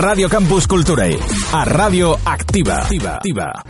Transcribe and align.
Radio 0.00 0.30
Campus 0.30 0.66
Culturae, 0.66 1.18
a 1.52 1.62
radio 1.66 2.18
activa. 2.24 2.78
activa. 2.78 3.16
activa. 3.16 3.62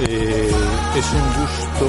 Eh, 0.00 0.50
es 0.96 1.06
un 1.12 1.26
gusto 1.40 1.84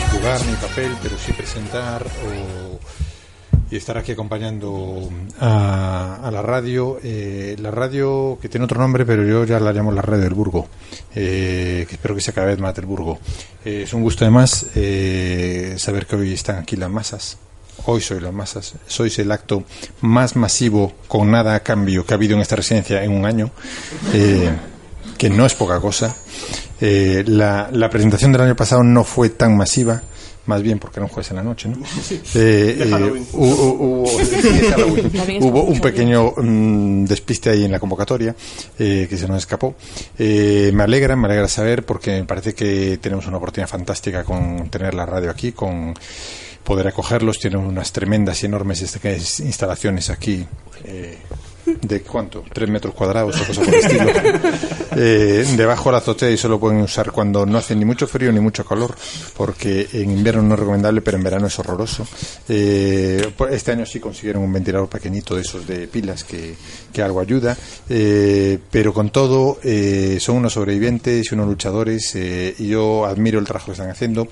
no 0.00 0.18
jugar 0.18 0.46
ni 0.46 0.54
papel, 0.54 0.96
pero 1.02 1.18
sí 1.18 1.34
presentar 1.34 2.02
o, 2.02 2.80
y 3.70 3.76
estar 3.76 3.98
aquí 3.98 4.12
acompañando 4.12 5.08
a, 5.40 6.20
a 6.22 6.30
la 6.30 6.42
radio. 6.42 6.98
Eh, 7.02 7.56
la 7.58 7.70
radio 7.70 8.38
que 8.40 8.48
tiene 8.48 8.64
otro 8.64 8.80
nombre, 8.80 9.04
pero 9.04 9.24
yo 9.24 9.44
ya 9.44 9.60
la 9.60 9.72
llamo 9.72 9.92
la 9.92 10.02
radio 10.02 10.22
del 10.22 10.34
Burgo, 10.34 10.68
eh, 11.14 11.84
que 11.88 11.94
espero 11.94 12.14
que 12.14 12.20
sea 12.20 12.34
cada 12.34 12.46
vez 12.46 12.58
más 12.58 12.74
del 12.74 12.86
Burgo. 12.86 13.18
Eh, 13.64 13.82
es 13.84 13.92
un 13.92 14.02
gusto 14.02 14.24
además 14.24 14.66
eh, 14.74 15.74
saber 15.78 16.06
que 16.06 16.16
hoy 16.16 16.32
están 16.32 16.56
aquí 16.58 16.76
las 16.76 16.90
masas. 16.90 17.38
Hoy 17.86 18.00
soy 18.00 18.20
las 18.20 18.32
masas, 18.32 18.74
sois 18.86 19.18
el 19.20 19.30
acto 19.30 19.62
más 20.00 20.34
masivo 20.34 20.92
con 21.06 21.30
nada 21.30 21.54
a 21.54 21.60
cambio 21.60 22.04
que 22.04 22.12
ha 22.12 22.16
habido 22.16 22.34
en 22.34 22.42
esta 22.42 22.56
residencia 22.56 23.04
en 23.04 23.12
un 23.12 23.24
año. 23.24 23.50
Que 25.16 25.30
no 25.30 25.46
es 25.46 25.54
poca 25.54 25.80
cosa. 25.80 26.14
La, 26.80 27.88
presentación 27.90 28.32
del 28.32 28.42
año 28.42 28.56
pasado 28.56 28.82
no 28.82 29.04
fue 29.04 29.30
tan 29.30 29.56
masiva, 29.56 30.02
más 30.48 30.62
bien 30.62 30.78
porque 30.78 30.98
era 30.98 31.04
un 31.04 31.10
jueves 31.10 31.30
en 31.30 31.36
la 31.36 31.42
noche, 31.42 31.68
¿no? 31.68 31.76
Eh, 32.34 32.76
eh, 32.80 33.26
hubo, 33.32 34.02
hubo, 34.02 35.48
hubo, 35.48 35.62
un 35.62 35.80
pequeño 35.80 36.32
mmm, 36.36 37.04
despiste 37.04 37.50
ahí 37.50 37.64
en 37.64 37.72
la 37.72 37.78
convocatoria 37.78 38.34
que 38.76 39.16
se 39.16 39.28
nos 39.28 39.38
escapó. 39.38 39.74
me 40.18 40.82
alegra, 40.82 41.16
me 41.16 41.26
alegra 41.26 41.48
saber 41.48 41.84
porque 41.84 42.12
me 42.12 42.24
parece 42.24 42.54
que 42.54 42.98
tenemos 43.00 43.26
una 43.26 43.36
oportunidad 43.36 43.68
fantástica 43.68 44.24
con 44.24 44.68
tener 44.70 44.94
la 44.94 45.06
radio 45.06 45.30
aquí, 45.30 45.52
con 45.52 45.94
poder 46.64 46.88
acogerlos. 46.88 47.38
Tienen 47.38 47.60
unas 47.60 47.92
tremendas 47.92 48.42
y 48.42 48.46
enormes 48.46 48.82
instalaciones 49.40 50.10
aquí. 50.10 50.46
¿De 51.82 52.02
cuánto? 52.02 52.44
¿Tres 52.52 52.68
metros 52.68 52.94
cuadrados 52.94 53.40
o 53.40 53.44
cosa 53.44 53.62
por 53.62 53.74
el 53.74 53.80
estilo? 53.80 54.04
eh, 54.96 55.44
debajo 55.56 55.84
de 55.86 55.92
la 55.92 55.98
azotea 55.98 56.30
y 56.30 56.36
solo 56.36 56.58
pueden 56.58 56.80
usar 56.80 57.12
cuando 57.12 57.44
no 57.46 57.58
hace 57.58 57.74
ni 57.76 57.84
mucho 57.84 58.06
frío 58.06 58.32
ni 58.32 58.40
mucho 58.40 58.64
calor, 58.64 58.94
porque 59.36 59.88
en 59.92 60.10
invierno 60.10 60.42
no 60.42 60.54
es 60.54 60.60
recomendable, 60.60 61.00
pero 61.02 61.16
en 61.16 61.24
verano 61.24 61.46
es 61.46 61.58
horroroso. 61.58 62.06
Eh, 62.48 63.32
este 63.50 63.72
año 63.72 63.86
sí 63.86 64.00
consiguieron 64.00 64.42
un 64.42 64.52
ventilador 64.52 64.88
pequeñito 64.88 65.34
de 65.34 65.42
esos 65.42 65.66
de 65.66 65.88
pilas 65.88 66.24
que, 66.24 66.54
que 66.92 67.02
algo 67.02 67.20
ayuda, 67.20 67.56
eh, 67.88 68.58
pero 68.70 68.92
con 68.92 69.10
todo 69.10 69.58
eh, 69.62 70.18
son 70.20 70.36
unos 70.36 70.52
sobrevivientes 70.52 71.30
y 71.30 71.34
unos 71.34 71.48
luchadores 71.48 72.14
y 72.14 72.66
yo 72.66 73.04
admiro 73.04 73.38
el 73.38 73.44
trabajo 73.44 73.66
que 73.66 73.72
están 73.72 73.90
haciendo. 73.90 74.28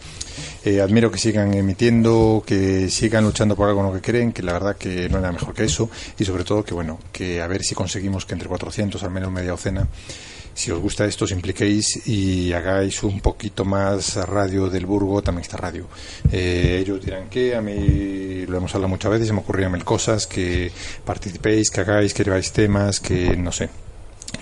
Eh, 0.66 0.80
admiro 0.80 1.12
que 1.12 1.18
sigan 1.18 1.54
emitiendo, 1.54 2.42
que 2.44 2.90
sigan 2.90 3.22
luchando 3.22 3.54
por 3.54 3.68
algo 3.68 3.82
en 3.82 3.86
lo 3.86 3.92
que 3.92 4.00
creen, 4.00 4.32
que 4.32 4.42
la 4.42 4.52
verdad 4.52 4.74
que 4.76 5.08
no 5.08 5.20
nada 5.20 5.30
mejor 5.30 5.54
que 5.54 5.62
eso, 5.62 5.88
y 6.18 6.24
sobre 6.24 6.42
todo 6.42 6.64
que 6.64 6.74
bueno, 6.74 6.98
que 7.12 7.40
a 7.40 7.46
ver 7.46 7.62
si 7.62 7.76
conseguimos 7.76 8.26
que 8.26 8.34
entre 8.34 8.48
400, 8.48 9.00
al 9.04 9.12
menos 9.12 9.30
media 9.30 9.52
docena, 9.52 9.86
si 10.54 10.72
os 10.72 10.80
gusta 10.80 11.04
esto, 11.04 11.24
os 11.24 11.30
impliquéis 11.30 12.08
y 12.08 12.52
hagáis 12.52 13.04
un 13.04 13.20
poquito 13.20 13.64
más 13.64 14.16
radio 14.16 14.68
del 14.68 14.86
Burgo, 14.86 15.22
también 15.22 15.42
está 15.42 15.56
radio. 15.56 15.86
Eh, 16.32 16.78
ellos 16.80 17.00
dirán 17.00 17.28
que 17.28 17.54
a 17.54 17.60
mí 17.60 18.44
lo 18.46 18.56
hemos 18.56 18.74
hablado 18.74 18.88
muchas 18.88 19.12
veces, 19.12 19.28
se 19.28 19.34
me 19.34 19.38
ocurrían 19.38 19.70
mil 19.70 19.84
cosas, 19.84 20.26
que 20.26 20.72
participéis, 21.04 21.70
que 21.70 21.82
hagáis, 21.82 22.12
que 22.12 22.24
lleváis 22.24 22.50
temas, 22.50 22.98
que 22.98 23.36
no 23.36 23.52
sé, 23.52 23.68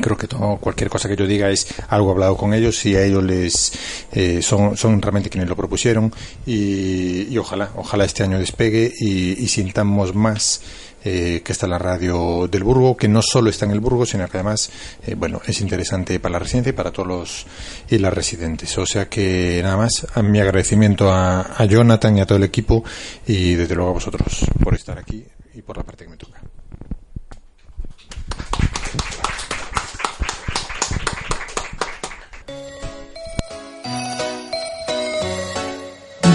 creo 0.00 0.16
que 0.16 0.28
todo, 0.28 0.56
cualquier 0.56 0.90
cosa 0.90 1.08
que 1.08 1.16
yo 1.16 1.26
diga 1.26 1.50
es 1.50 1.66
algo 1.88 2.10
hablado 2.10 2.36
con 2.36 2.54
ellos 2.54 2.84
y 2.86 2.96
a 2.96 3.04
ellos 3.04 3.22
les 3.22 3.72
eh, 4.12 4.42
son, 4.42 4.76
son 4.76 5.00
realmente 5.00 5.30
quienes 5.30 5.48
lo 5.48 5.56
propusieron 5.56 6.12
y, 6.46 7.36
ojalá 7.38 7.70
ojalá 7.76 8.04
este 8.04 8.22
año 8.22 8.38
despegue 8.38 8.92
y, 8.98 9.46
sintamos 9.48 10.14
más 10.14 10.62
eh, 11.04 11.42
que 11.44 11.52
está 11.52 11.66
la 11.66 11.78
radio 11.78 12.48
del 12.48 12.64
Burgo, 12.64 12.96
que 12.96 13.08
no 13.08 13.20
solo 13.22 13.50
está 13.50 13.66
en 13.66 13.72
el 13.72 13.80
Burgo, 13.80 14.06
sino 14.06 14.26
que 14.28 14.38
además, 14.38 14.70
eh, 15.06 15.14
bueno, 15.14 15.40
es 15.46 15.60
interesante 15.60 16.18
para 16.18 16.32
la 16.34 16.38
residencia 16.38 16.70
y 16.70 16.72
para 16.72 16.90
todos 16.90 17.06
los 17.06 17.46
y 17.90 17.98
las 17.98 18.12
residentes. 18.12 18.76
O 18.78 18.86
sea 18.86 19.08
que 19.08 19.60
nada 19.62 19.76
más, 19.76 20.06
mi 20.22 20.40
agradecimiento 20.40 21.12
a, 21.12 21.42
a 21.42 21.64
Jonathan 21.66 22.16
y 22.16 22.20
a 22.22 22.26
todo 22.26 22.38
el 22.38 22.44
equipo 22.44 22.82
y 23.26 23.54
desde 23.54 23.74
luego 23.74 23.90
a 23.90 23.94
vosotros 23.94 24.46
por 24.62 24.74
estar 24.74 24.98
aquí 24.98 25.24
y 25.54 25.62
por 25.62 25.76
la 25.76 25.82
parte 25.82 26.04
que 26.04 26.10
me 26.10 26.16
toca. 26.16 26.40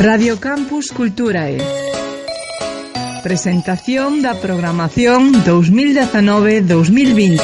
Radio 0.02 0.40
Campus 0.40 0.92
Culturae. 0.96 1.58
Presentación 3.22 4.22
da 4.22 4.40
programación 4.40 5.44
2019-2020. 5.44 7.36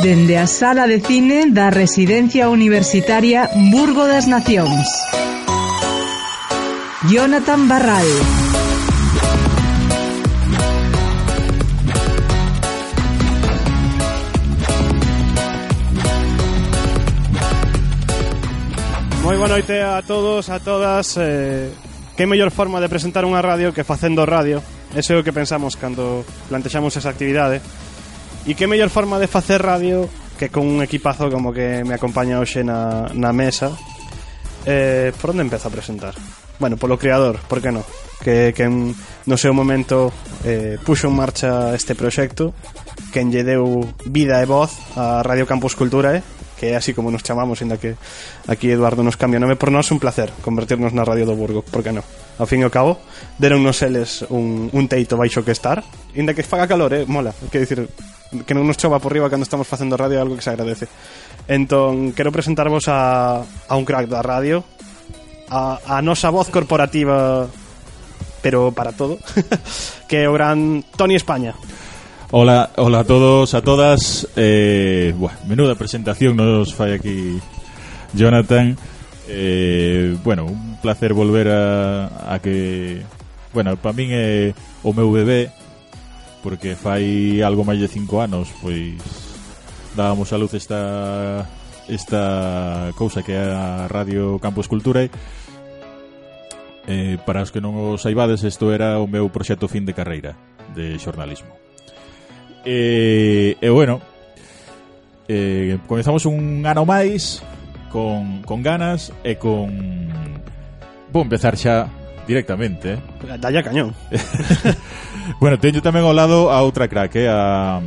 Dende 0.00 0.38
a 0.38 0.46
Sala 0.46 0.86
de 0.88 1.00
Cine 1.04 1.52
da 1.52 1.68
Residencia 1.68 2.48
Universitaria 2.48 3.50
Burgo 3.68 4.08
das 4.08 4.26
Nacións. 4.26 4.88
Jonathan 7.04 7.68
Barral. 7.68 8.08
Moi 19.24 19.40
boa 19.40 19.48
noite 19.48 19.80
a 19.80 20.04
todos, 20.04 20.52
a 20.52 20.60
todas 20.60 21.16
eh, 21.16 21.72
Que 22.12 22.28
mellor 22.28 22.52
forma 22.52 22.76
de 22.76 22.92
presentar 22.92 23.24
unha 23.24 23.40
radio 23.40 23.72
que 23.72 23.80
facendo 23.80 24.28
radio 24.28 24.60
Ese 24.92 25.16
é 25.16 25.18
o 25.18 25.24
que 25.24 25.32
pensamos 25.32 25.80
cando 25.80 26.28
plantexamos 26.52 26.92
esa 27.00 27.08
actividade 27.08 27.64
E 28.44 28.52
que 28.52 28.68
mellor 28.68 28.92
forma 28.92 29.16
de 29.16 29.24
facer 29.24 29.64
radio 29.64 30.12
que 30.36 30.52
con 30.52 30.68
un 30.68 30.84
equipazo 30.84 31.32
como 31.32 31.56
que 31.56 31.80
me 31.88 31.96
acompaña 31.96 32.36
hoxe 32.36 32.60
na, 32.60 33.08
na 33.16 33.32
mesa 33.32 33.72
eh, 34.68 35.16
Por 35.16 35.32
onde 35.32 35.48
empeza 35.48 35.72
a 35.72 35.74
presentar? 35.74 36.12
Bueno, 36.60 36.76
polo 36.76 37.00
creador, 37.00 37.40
por 37.48 37.64
que 37.64 37.72
non? 37.72 37.80
Que, 38.20 38.52
que 38.52 38.68
en, 38.68 38.92
no 39.24 39.40
seu 39.40 39.56
momento 39.56 40.12
eh, 40.44 40.76
puxo 40.84 41.08
en 41.08 41.16
marcha 41.16 41.72
este 41.72 41.96
proxecto 41.96 42.52
Quen 43.08 43.32
lle 43.32 43.40
deu 43.40 43.88
vida 44.04 44.36
e 44.36 44.44
voz 44.44 44.76
a 45.00 45.24
Radio 45.24 45.48
Campus 45.48 45.72
Cultura, 45.72 46.12
eh? 46.12 46.33
que 46.58 46.72
é 46.72 46.76
así 46.76 46.94
como 46.94 47.10
nos 47.10 47.22
chamamos, 47.22 47.60
ainda 47.62 47.76
que 47.76 47.96
aquí 48.46 48.70
Eduardo 48.70 49.02
nos 49.02 49.16
cambia 49.16 49.42
nome, 49.42 49.56
por 49.56 49.70
nós 49.70 49.90
un 49.90 49.98
placer 49.98 50.30
convertirnos 50.42 50.94
na 50.94 51.02
Radio 51.02 51.26
do 51.26 51.34
Burgo, 51.34 51.62
por 51.62 51.82
que 51.82 51.90
non? 51.90 52.06
Ao 52.38 52.46
fin 52.46 52.62
e 52.62 52.66
ao 52.66 52.72
cabo, 52.72 53.02
deronnos 53.38 53.78
eles 53.82 54.26
un, 54.30 54.70
un 54.70 54.84
teito 54.86 55.18
baixo 55.18 55.42
que 55.42 55.54
estar, 55.54 55.82
ainda 56.14 56.34
que 56.34 56.46
faga 56.46 56.70
calor, 56.70 56.94
eh, 56.94 57.04
mola, 57.06 57.34
quer 57.50 57.62
dicir, 57.62 57.86
que 58.46 58.54
non 58.54 58.66
nos 58.66 58.78
chova 58.78 58.98
por 58.98 59.14
riba 59.14 59.30
cando 59.30 59.46
estamos 59.46 59.66
facendo 59.66 59.94
radio 59.98 60.18
algo 60.18 60.34
que 60.34 60.42
se 60.42 60.50
agradece. 60.50 60.90
Entón, 61.46 62.16
quero 62.16 62.32
presentarvos 62.32 62.88
a, 62.88 63.42
a 63.42 63.74
un 63.76 63.84
crack 63.84 64.10
da 64.10 64.22
radio, 64.22 64.66
a, 65.50 65.78
a 65.86 66.02
nosa 66.02 66.30
voz 66.30 66.50
corporativa 66.50 67.46
pero 68.44 68.72
para 68.72 68.92
todo, 68.92 69.16
que 70.08 70.20
é 70.20 70.28
o 70.28 70.36
gran 70.36 70.84
Tony 71.00 71.16
España. 71.16 71.56
Hola, 72.36 72.70
hola 72.74 72.98
a 72.98 73.04
todos, 73.04 73.54
a 73.54 73.62
todas. 73.62 74.26
Eh, 74.34 75.14
buah, 75.16 75.38
menuda 75.46 75.76
presentación, 75.76 76.34
nos 76.34 76.74
falla 76.74 76.96
aquí 76.96 77.38
Jonathan. 78.12 78.76
Eh, 79.28 80.18
bueno, 80.24 80.46
un 80.46 80.76
placer 80.82 81.14
volver 81.14 81.48
a, 81.50 82.34
a 82.34 82.40
que... 82.40 83.04
Bueno, 83.52 83.76
para 83.78 83.94
min 83.94 84.10
é 84.10 84.50
o 84.82 84.90
meu 84.90 85.14
bebé, 85.14 85.54
porque 86.42 86.74
fai 86.74 87.38
algo 87.38 87.62
máis 87.62 87.78
de 87.78 87.86
cinco 87.86 88.18
anos, 88.18 88.50
pois 88.58 88.98
dábamos 89.94 90.34
a 90.34 90.40
luz 90.42 90.58
esta 90.58 91.46
esta 91.86 92.90
cousa 92.98 93.22
que 93.22 93.38
é 93.38 93.46
a 93.46 93.86
Radio 93.86 94.42
Campus 94.42 94.66
Cultura 94.66 95.06
eh, 96.90 97.14
para 97.22 97.46
os 97.46 97.54
que 97.54 97.62
non 97.62 97.78
o 97.78 97.94
saibades 97.94 98.42
isto 98.42 98.74
era 98.74 98.98
o 98.98 99.06
meu 99.06 99.30
proxecto 99.30 99.70
fin 99.70 99.86
de 99.86 99.94
carreira 99.94 100.34
de 100.74 100.98
xornalismo 100.98 101.63
E, 102.64 103.56
e 103.60 103.68
bueno, 103.68 104.00
eh, 105.28 105.78
comezamos 105.86 106.24
un 106.24 106.64
ano 106.64 106.84
máis 106.84 107.44
con, 107.92 108.42
con 108.42 108.64
ganas 108.64 109.12
e 109.22 109.36
con... 109.36 109.70
Vou 111.12 111.22
empezar 111.22 111.54
xa 111.54 111.86
directamente. 112.26 112.98
Eh. 112.98 113.38
Dalla 113.38 113.62
cañón. 113.62 113.94
bueno, 115.40 115.60
teño 115.60 115.84
tamén 115.84 116.04
ao 116.04 116.16
lado 116.16 116.50
a 116.50 116.60
outra 116.64 116.88
crack, 116.88 117.14
eh, 117.20 117.28
a, 117.28 117.80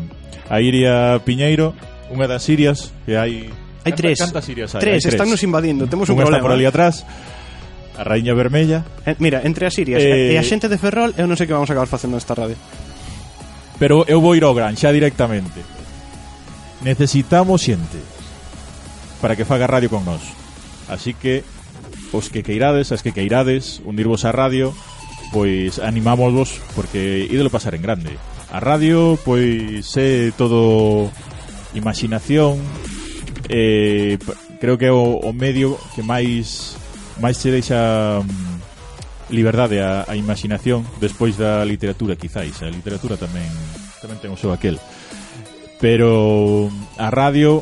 a 0.48 0.56
Iria 0.62 1.20
Piñeiro, 1.26 1.74
unha 2.14 2.30
das 2.30 2.46
Sirias 2.46 2.94
que 3.04 3.20
hai... 3.20 3.50
Hai 3.84 3.94
tres. 3.96 4.20
Cantas 4.20 4.46
Sirias 4.46 4.72
hai? 4.76 4.82
Tres, 4.82 5.02
hai 5.02 5.12
tres. 5.12 5.14
están 5.18 5.30
nos 5.30 5.42
invadindo, 5.44 5.90
temos 5.90 6.08
un 6.08 6.16
unha 6.16 6.26
problema. 6.26 6.38
Unha 6.38 6.40
está 6.40 6.46
por 6.46 6.54
ali 6.56 6.66
atrás, 6.66 7.04
a 7.98 8.04
Raíña 8.06 8.34
Vermella. 8.38 8.86
Eh, 9.04 9.18
mira, 9.20 9.44
entre 9.44 9.68
as 9.68 9.74
Sirias 9.76 10.00
eh, 10.00 10.34
e 10.34 10.36
a 10.38 10.44
xente 10.46 10.70
de 10.70 10.78
Ferrol, 10.78 11.12
eu 11.18 11.26
non 11.28 11.36
sei 11.36 11.50
que 11.50 11.56
vamos 11.56 11.68
a 11.68 11.74
acabar 11.74 11.90
facendo 11.90 12.16
nesta 12.16 12.38
radio. 12.38 12.56
Pero 13.80 14.06
eu 14.10 14.22
vou 14.22 14.36
ir 14.36 14.44
ao 14.44 14.58
gran 14.58 14.74
xa 14.74 14.90
directamente. 14.90 15.62
Necesitamos 16.82 17.62
xente 17.62 18.02
para 19.22 19.36
que 19.38 19.46
faga 19.46 19.70
radio 19.70 19.90
con 19.90 20.06
nós. 20.06 20.22
Así 20.90 21.14
que 21.14 21.44
os 22.14 22.30
que 22.30 22.44
queirades, 22.44 22.92
as 22.92 23.02
que 23.02 23.14
queirades, 23.14 23.82
unirvos 23.86 24.26
á 24.26 24.32
radio, 24.34 24.74
pois 25.32 25.80
animámosvos 25.80 26.62
porque 26.74 27.28
ídelo 27.30 27.54
pasar 27.54 27.76
en 27.76 27.84
grande. 27.84 28.14
A 28.50 28.60
radio, 28.64 29.20
pois 29.28 29.84
é 29.98 30.32
todo 30.34 31.12
imaginación, 31.76 32.64
eh, 33.50 34.18
creo 34.60 34.78
que 34.78 34.88
é 34.88 34.94
o, 34.94 35.20
o 35.20 35.32
medio 35.34 35.78
que 35.94 36.02
máis 36.02 36.78
máis 37.20 37.38
se 37.38 37.52
deixa 37.52 38.22
mm, 38.22 38.57
liberdade 39.30 39.84
a, 39.84 40.06
a 40.08 40.16
imaginación 40.16 40.88
despois 41.00 41.36
da 41.36 41.64
literatura, 41.66 42.16
quizáis. 42.16 42.62
A 42.64 42.72
literatura 42.72 43.20
tamén 43.20 43.50
tamén 44.00 44.20
ten 44.22 44.32
o 44.32 44.40
seu 44.40 44.54
aquel. 44.54 44.80
Pero 45.78 46.72
a 46.98 47.14
radio 47.14 47.62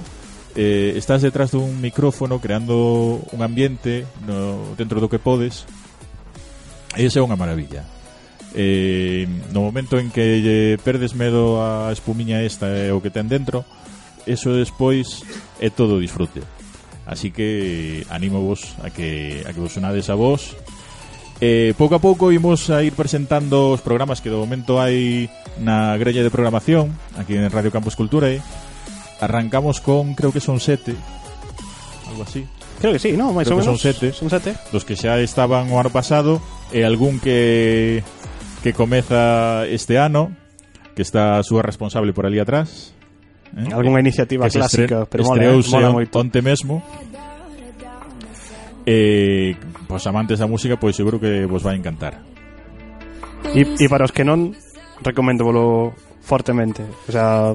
eh, 0.56 0.94
estás 0.96 1.22
detrás 1.22 1.52
dun 1.52 1.84
micrófono 1.84 2.40
creando 2.40 3.20
un 3.32 3.42
ambiente 3.44 4.08
no, 4.24 4.74
dentro 4.80 5.04
do 5.04 5.12
que 5.12 5.20
podes 5.20 5.68
e 6.96 7.04
esa 7.04 7.20
é 7.20 7.26
unha 7.26 7.36
maravilla 7.36 7.84
eh, 8.56 9.28
no 9.52 9.68
momento 9.68 10.00
en 10.00 10.08
que 10.08 10.40
lle 10.40 10.80
perdes 10.80 11.12
medo 11.12 11.60
a 11.60 11.92
espumiña 11.92 12.40
esta 12.40 12.72
e 12.72 12.88
eh, 12.88 12.96
o 12.96 13.04
que 13.04 13.12
ten 13.12 13.28
dentro 13.28 13.68
eso 14.24 14.56
despois 14.56 15.28
é 15.60 15.68
todo 15.68 16.00
disfrute 16.00 16.40
así 17.04 17.36
que 17.36 18.08
animo 18.08 18.40
vos 18.40 18.80
a 18.80 18.90
que, 18.90 19.44
a 19.44 19.52
que 19.52 19.60
vos 19.60 19.76
sonades 19.76 20.08
a 20.08 20.16
vos 20.16 20.56
Eh, 21.42 21.76
pouco 21.76 21.96
a 21.96 22.00
pouco 22.00 22.32
imos 22.32 22.72
a 22.72 22.80
ir 22.80 22.96
presentando 22.96 23.76
os 23.76 23.84
programas 23.84 24.24
que 24.24 24.32
do 24.32 24.40
momento 24.40 24.80
hai 24.80 25.28
na 25.60 26.00
grella 26.00 26.24
de 26.24 26.32
programación 26.32 26.96
aquí 27.20 27.36
en 27.36 27.52
Radio 27.52 27.76
Campus 27.76 28.00
Cultura 28.00 28.32
eh? 28.32 28.40
arrancamos 29.20 29.84
con, 29.84 30.16
creo 30.16 30.32
que 30.32 30.40
son 30.40 30.64
sete 30.64 30.96
algo 32.08 32.24
así. 32.24 32.48
Creo 32.80 32.94
que 32.94 33.00
sí, 33.00 33.20
no, 33.20 33.36
máis 33.36 33.52
ou 33.52 33.60
menos 33.60 33.68
son 33.68 33.80
sete, 33.80 34.16
son 34.16 34.32
sete. 34.32 34.56
Dos 34.72 34.88
que 34.88 34.96
xa 34.96 35.20
estaban 35.20 35.68
o 35.72 35.80
ano 35.80 35.92
pasado 35.92 36.40
e 36.72 36.88
algún 36.88 37.20
que 37.20 38.00
que 38.64 38.72
comeza 38.72 39.68
este 39.68 40.00
ano 40.00 40.32
que 40.96 41.04
está 41.04 41.36
a 41.36 41.44
súa 41.44 41.62
responsable 41.62 42.16
por 42.16 42.24
ali 42.24 42.40
atrás 42.40 42.96
eh? 43.54 43.70
algunha 43.76 44.00
iniciativa 44.00 44.48
que 44.48 44.58
clásica, 44.58 45.06
pero 45.06 45.24
mola, 45.24 45.44
eh, 45.44 45.62
mola 45.70 45.92
moito. 45.92 46.16
onte 46.16 46.40
mesmo 46.42 46.84
eh, 48.86 49.56
pues 49.88 50.06
amantes 50.08 50.40
da 50.40 50.48
música, 50.48 50.78
pois 50.78 50.94
pues, 50.94 50.96
seguro 50.96 51.20
que 51.20 51.46
vos 51.46 51.64
vai 51.64 51.76
encantar. 51.76 52.22
E, 53.54 53.66
e 53.66 53.86
para 53.90 54.06
os 54.06 54.14
que 54.14 54.26
non, 54.26 54.54
recomendo 55.02 55.46
volo 55.46 55.94
fortemente. 56.22 56.86
O 57.10 57.12
sea, 57.12 57.54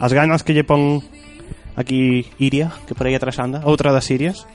as 0.00 0.12
ganas 0.12 0.44
que 0.44 0.52
lle 0.52 0.64
pon 0.64 1.00
aquí 1.76 2.28
Iria, 2.40 2.72
que 2.88 2.96
por 2.96 3.06
aí 3.08 3.16
atrás 3.16 3.36
anda, 3.38 3.64
outra 3.64 3.92
das 3.92 4.08
Irias, 4.08 4.48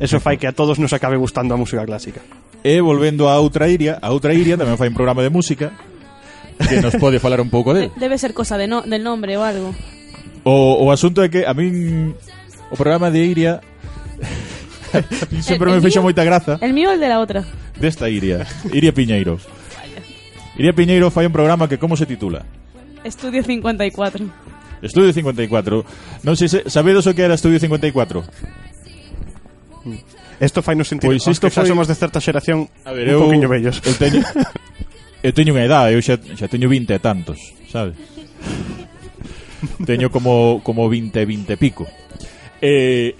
eso 0.00 0.20
fai 0.20 0.36
que 0.36 0.48
a 0.48 0.52
todos 0.52 0.78
nos 0.78 0.92
acabe 0.92 1.16
gustando 1.16 1.56
a 1.56 1.60
música 1.60 1.84
clásica. 1.84 2.20
E 2.64 2.80
volvendo 2.80 3.28
a 3.28 3.40
outra 3.40 3.68
Iria, 3.68 3.96
a 4.00 4.12
outra 4.12 4.36
Iria 4.36 4.60
tamén 4.60 4.76
fai 4.76 4.92
un 4.92 4.96
programa 4.96 5.24
de 5.24 5.32
música 5.32 5.72
que 6.56 6.80
nos 6.80 6.96
pode 6.96 7.20
falar 7.20 7.40
un 7.40 7.48
pouco 7.52 7.72
del. 7.72 7.92
Debe 7.96 8.20
ser 8.20 8.32
cosa 8.36 8.56
de 8.60 8.68
no, 8.68 8.84
del 8.84 9.04
nombre 9.04 9.36
ou 9.36 9.44
algo. 9.44 9.72
O, 10.44 10.84
o 10.84 10.92
asunto 10.92 11.24
é 11.24 11.28
que 11.32 11.48
a 11.48 11.52
min 11.56 12.12
o 12.68 12.76
programa 12.76 13.08
de 13.08 13.24
Iria 13.24 13.64
Sempre 15.40 15.72
me 15.72 15.80
fixo 15.80 16.02
moita 16.02 16.24
graza. 16.24 16.58
El 16.60 16.72
mío 16.72 16.92
el 16.92 17.00
de 17.00 17.08
la 17.08 17.24
De 17.24 17.44
Desta 17.80 18.08
Iria, 18.08 18.46
Iria 18.72 18.92
Piñeiro. 18.92 19.38
Iria 20.56 20.72
Piñeiro 20.72 21.10
fai 21.10 21.26
un 21.26 21.32
programa 21.32 21.68
que 21.68 21.78
como 21.78 21.96
se 21.96 22.06
titula? 22.06 22.44
Estudio 23.04 23.42
54. 23.42 24.26
Estudio 24.82 25.12
54. 25.12 26.24
Non 26.24 26.34
sei 26.36 26.48
se 26.48 26.58
sabedes 26.68 27.06
o 27.06 27.12
que 27.12 27.22
era 27.24 27.36
Estudio 27.36 27.60
54. 27.60 28.24
Isto 30.40 30.60
mm. 30.60 30.64
fai 30.64 30.74
no 30.76 30.84
sentido. 30.84 31.12
Pois 31.12 31.24
isto 31.28 31.48
foi... 31.52 31.68
somos 31.68 31.88
de 31.88 31.96
certa 31.96 32.20
xeración 32.20 32.68
a 32.84 32.92
ver, 32.92 33.12
un 33.12 33.14
eu, 33.14 33.20
poquinho 33.28 33.48
vellos. 33.48 33.80
Eu 33.84 33.94
teño, 33.96 34.20
eu 35.26 35.32
teño 35.32 35.52
unha 35.56 35.64
idade, 35.64 35.96
eu 35.96 36.00
xa, 36.00 36.16
xa 36.16 36.46
teño 36.48 36.68
20 36.68 36.92
e 36.92 37.00
tantos, 37.00 37.38
sabes? 37.68 37.96
Teño 39.88 40.12
como, 40.12 40.60
como 40.62 40.88
20, 40.88 41.24
20 41.24 41.52
e 41.52 41.56
pico. 41.56 41.84
Eh, 42.60 43.16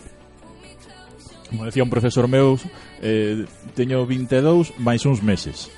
como 1.49 1.65
decía 1.65 1.83
un 1.83 1.91
profesor 1.91 2.29
meu, 2.29 2.59
eh, 3.03 3.45
teño 3.75 4.07
22 4.07 4.75
máis 4.79 5.03
uns 5.07 5.23
meses. 5.23 5.71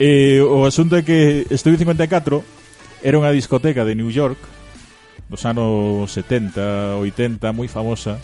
E 0.00 0.40
o 0.40 0.64
asunto 0.64 0.96
é 0.96 1.02
que 1.04 1.46
Estudio 1.52 1.78
54 1.78 2.40
era 3.02 3.16
unha 3.18 3.34
discoteca 3.34 3.84
de 3.84 3.94
New 3.94 4.08
York 4.08 4.40
dos 5.32 5.44
anos 5.48 6.12
70, 6.12 7.00
80, 7.00 7.56
moi 7.56 7.64
famosa, 7.64 8.20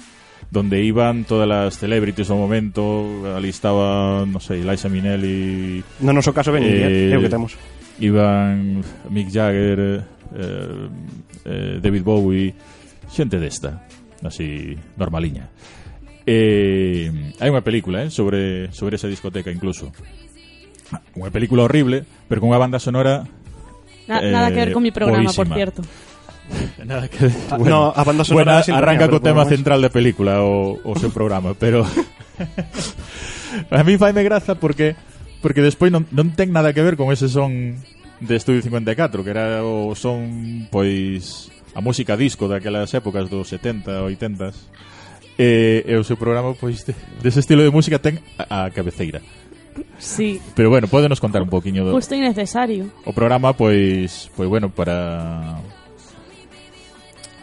donde 0.53 0.81
iban 0.85 1.25
todas 1.25 1.49
as 1.49 1.81
celebrities 1.81 2.29
ao 2.29 2.37
momento, 2.37 3.25
ali 3.33 3.49
estaba, 3.49 4.29
non 4.29 4.41
sei, 4.41 4.61
Liza 4.61 4.93
Minnelli... 4.93 5.81
No 6.05 6.13
noso 6.13 6.37
caso 6.37 6.53
ben 6.53 6.65
eh, 6.65 7.13
é 7.13 7.17
o 7.17 7.25
que 7.25 7.29
eh, 7.29 7.33
temos. 7.33 7.57
Iban 8.01 8.85
Mick 9.09 9.33
Jagger, 9.33 10.05
eh, 10.37 10.89
eh, 11.45 11.75
David 11.81 12.05
Bowie, 12.05 12.53
xente 13.09 13.41
desta, 13.41 13.89
así, 14.21 14.77
normaliña. 15.01 15.49
Eh, 16.29 17.33
hai 17.41 17.49
unha 17.49 17.65
película, 17.65 18.05
eh, 18.05 18.13
sobre 18.13 18.69
sobre 18.77 19.01
esa 19.01 19.09
discoteca 19.09 19.49
incluso. 19.49 19.89
Unha 21.17 21.33
película 21.33 21.65
horrible, 21.65 22.05
pero 22.29 22.45
con 22.45 22.53
unha 22.53 22.61
banda 22.61 22.77
sonora 22.77 23.25
Na, 24.05 24.21
eh, 24.21 24.29
nada 24.29 24.53
que 24.53 24.61
ver 24.61 24.73
con 24.77 24.85
mi 24.85 24.93
programa, 24.93 25.25
boísima. 25.25 25.45
por 25.45 25.57
cierto. 25.57 25.81
Nada 26.85 27.09
que 27.09 27.29
ah, 27.53 27.61
bueno, 27.61 27.93
no, 27.93 27.93
a 27.93 28.03
banda 28.05 28.25
sonora 28.25 28.65
bueno, 28.65 28.77
arranca 28.81 29.05
co 29.09 29.21
tema 29.21 29.45
central 29.45 29.85
da 29.85 29.93
película 29.93 30.41
o, 30.41 30.81
o 30.81 30.93
seu 30.97 31.13
programa, 31.13 31.53
pero 31.53 31.85
a 33.69 33.83
mí 33.85 34.01
faime 34.01 34.25
graza 34.25 34.57
porque 34.57 34.97
porque 35.45 35.61
despois 35.61 35.93
non, 35.93 36.09
non 36.09 36.33
ten 36.33 36.49
nada 36.49 36.73
que 36.73 36.81
ver 36.81 36.97
con 36.97 37.13
ese 37.13 37.29
son 37.29 37.77
de 38.25 38.35
Estudio 38.37 38.65
54, 38.65 39.25
que 39.25 39.33
era 39.33 39.61
o 39.61 39.93
son 39.93 40.69
pois 40.73 41.53
a 41.77 41.85
música 41.85 42.17
disco 42.17 42.49
daquelas 42.49 42.97
épocas 42.97 43.29
dos 43.29 43.53
70, 43.53 44.09
80s 44.09 44.88
e, 45.39 45.85
e 45.87 45.95
o 45.97 46.03
seu 46.05 46.19
programa 46.19 46.53
pois 46.59 46.83
de, 46.85 46.93
dese 47.23 47.41
estilo 47.41 47.63
de 47.63 47.71
música 47.71 48.03
ten 48.03 48.19
a, 48.37 48.67
a 48.67 48.71
cabeceira. 48.75 49.23
Sí, 49.99 50.43
Pero 50.59 50.71
bueno, 50.71 50.91
pódenos 50.91 51.23
contar 51.23 51.41
un 51.41 51.49
poquinho 51.49 51.87
do, 51.87 51.95
justo 51.95 52.19
innecesario. 52.19 52.91
o 53.07 53.15
programa 53.15 53.55
pois 53.55 54.27
pois 54.35 54.51
bueno 54.51 54.75
para 54.75 55.63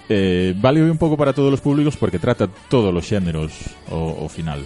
eh, 0.10 0.54
vale 0.60 0.84
un 0.84 0.98
pouco 1.00 1.16
para 1.18 1.32
todos 1.34 1.54
os 1.54 1.62
públicos 1.64 1.96
porque 1.98 2.20
trata 2.20 2.52
todos 2.70 2.94
os 2.94 3.06
xéneros 3.08 3.52
o, 3.90 4.24
o 4.24 4.30
final 4.30 4.62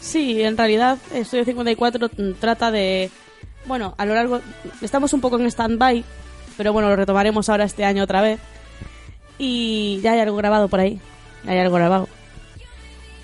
Sí, 0.00 0.40
en 0.42 0.56
realidad 0.56 0.96
Estudio 1.12 1.44
54 1.44 2.08
mm, 2.08 2.32
trata 2.40 2.70
de... 2.70 3.10
Bueno, 3.66 3.94
a 3.98 4.06
lo 4.06 4.14
largo... 4.14 4.40
Estamos 4.80 5.12
un 5.12 5.20
poco 5.20 5.38
en 5.38 5.44
stand-by, 5.44 6.02
pero 6.56 6.72
bueno, 6.72 6.88
lo 6.88 6.96
retomaremos 6.96 7.50
ahora 7.50 7.64
este 7.64 7.84
año 7.84 8.04
otra 8.04 8.22
vez. 8.22 8.40
Y 9.38 10.00
ya 10.02 10.12
hay 10.12 10.20
algo 10.20 10.36
grabado 10.36 10.68
por 10.68 10.80
ahí. 10.80 10.98
Ya 11.44 11.52
hay 11.52 11.58
algo 11.58 11.76
grabado. 11.76 12.08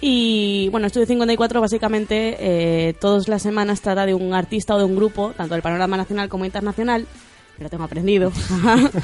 Y 0.01 0.69
bueno, 0.71 0.87
Estudio 0.89 1.07
54 1.07 1.61
básicamente 1.61 2.37
eh, 2.39 2.95
todas 2.95 3.29
las 3.29 3.43
semanas 3.43 3.81
trata 3.81 4.05
de 4.05 4.15
un 4.15 4.35
artista 4.35 4.75
o 4.75 4.79
de 4.79 4.85
un 4.85 4.95
grupo, 4.95 5.33
tanto 5.37 5.55
del 5.55 5.63
panorama 5.63 5.97
nacional 5.97 6.29
como 6.29 6.45
internacional. 6.45 7.07
Me 7.59 7.65
lo 7.65 7.71
tengo 7.71 7.85
aprendido. 7.85 8.31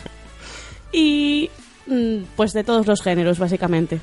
y 0.92 1.50
mm, 1.86 2.24
pues 2.36 2.52
de 2.52 2.64
todos 2.64 2.86
los 2.86 3.00
géneros, 3.02 3.38
básicamente. 3.38 4.00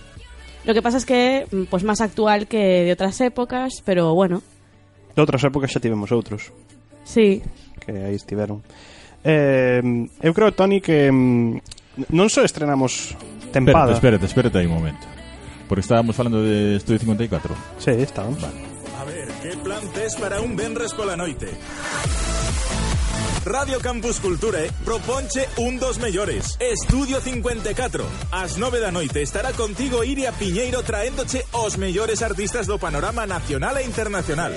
Lo 0.65 0.73
que 0.73 0.81
pasa 0.81 0.97
es 0.97 1.05
que, 1.05 1.45
mm, 1.51 1.63
pues 1.65 1.83
más 1.83 2.01
actual 2.01 2.47
que 2.47 2.83
de 2.83 2.91
otras 2.91 3.21
épocas, 3.21 3.81
pero 3.85 4.13
bueno, 4.15 4.41
De 5.15 5.21
outras 5.21 5.43
épocas 5.43 5.73
xa 5.73 5.83
tivemos 5.83 6.13
outros 6.15 6.53
sí. 7.03 7.43
que 7.83 7.91
aí 7.91 8.15
estiveron. 8.15 8.63
Eh, 9.25 9.81
eu 10.23 10.31
creo, 10.31 10.55
Toni, 10.55 10.79
que 10.79 11.11
mm, 11.11 12.07
non 12.15 12.31
só 12.31 12.45
estrenamos 12.47 13.19
tempada. 13.51 13.91
espérate, 13.91 14.23
espérate, 14.23 14.55
espérate 14.55 14.57
aí 14.63 14.67
un 14.69 14.79
momento 14.79 15.18
porque 15.69 15.81
estábamos 15.81 16.15
falando 16.15 16.43
de 16.43 16.75
Estudio 16.77 16.99
54 16.99 17.55
Sí, 17.77 17.91
estaban. 17.91 18.35
A 18.99 19.05
ver, 19.05 19.27
que 19.41 19.55
plan 19.63 19.87
tes 19.93 20.15
para 20.15 20.41
un 20.41 20.55
venres 20.57 20.93
pola 20.93 21.15
noite? 21.15 21.47
Radio 23.45 23.79
Campus 23.79 24.19
Culture 24.19 24.71
proponche 24.83 25.47
un 25.57 25.79
dos 25.79 25.97
mellores. 25.99 26.57
Estudio 26.59 27.21
54. 27.21 28.05
As 28.31 28.57
9 28.57 28.79
da 28.79 28.91
noite 28.91 29.21
estará 29.21 29.53
contigo 29.53 30.03
Iria 30.03 30.31
Piñeiro 30.31 30.83
traéndoche 30.83 31.45
os 31.53 31.77
mellores 31.77 32.21
artistas 32.21 32.67
do 32.67 32.77
panorama 32.77 33.25
nacional 33.25 33.77
e 33.77 33.83
internacional. 33.83 34.51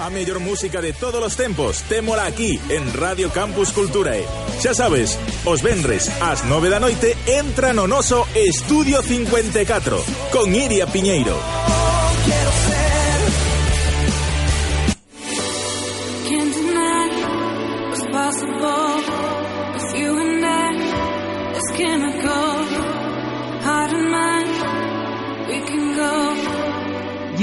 A 0.00 0.10
mellor 0.10 0.40
música 0.40 0.82
de 0.82 0.92
todos 0.92 1.24
os 1.24 1.36
tempos, 1.36 1.80
témola 1.88 2.26
aquí 2.26 2.60
en 2.68 2.92
Radio 2.92 3.30
Campus 3.30 3.72
Culturae. 3.72 4.26
Xa 4.60 4.74
sabes, 4.74 5.18
os 5.44 5.62
vendres 5.62 6.10
ás 6.20 6.44
9 6.44 6.68
da 6.68 6.80
noite 6.80 7.16
entra 7.26 7.72
no 7.72 7.88
noso 7.88 8.28
Estudio 8.34 9.00
54 9.02 10.04
con 10.30 10.54
Iria 10.54 10.86
Piñeiro. 10.86 11.85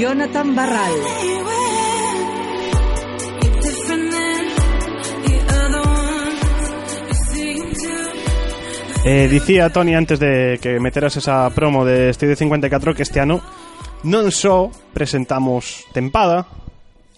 Jonathan 0.04 0.54
Barral. 0.54 0.92
Eh, 9.06 9.28
dicía 9.28 9.70
Tony 9.70 9.94
antes 9.94 10.20
de 10.20 10.58
que 10.60 10.78
meteras 10.78 11.16
esa 11.16 11.48
promo 11.56 11.86
de 11.86 12.12
Studio 12.12 12.36
54 12.36 12.94
que 12.94 13.00
este 13.00 13.16
ano 13.24 13.40
non 14.04 14.28
só 14.28 14.68
presentamos 14.92 15.88
Tempada, 15.96 16.52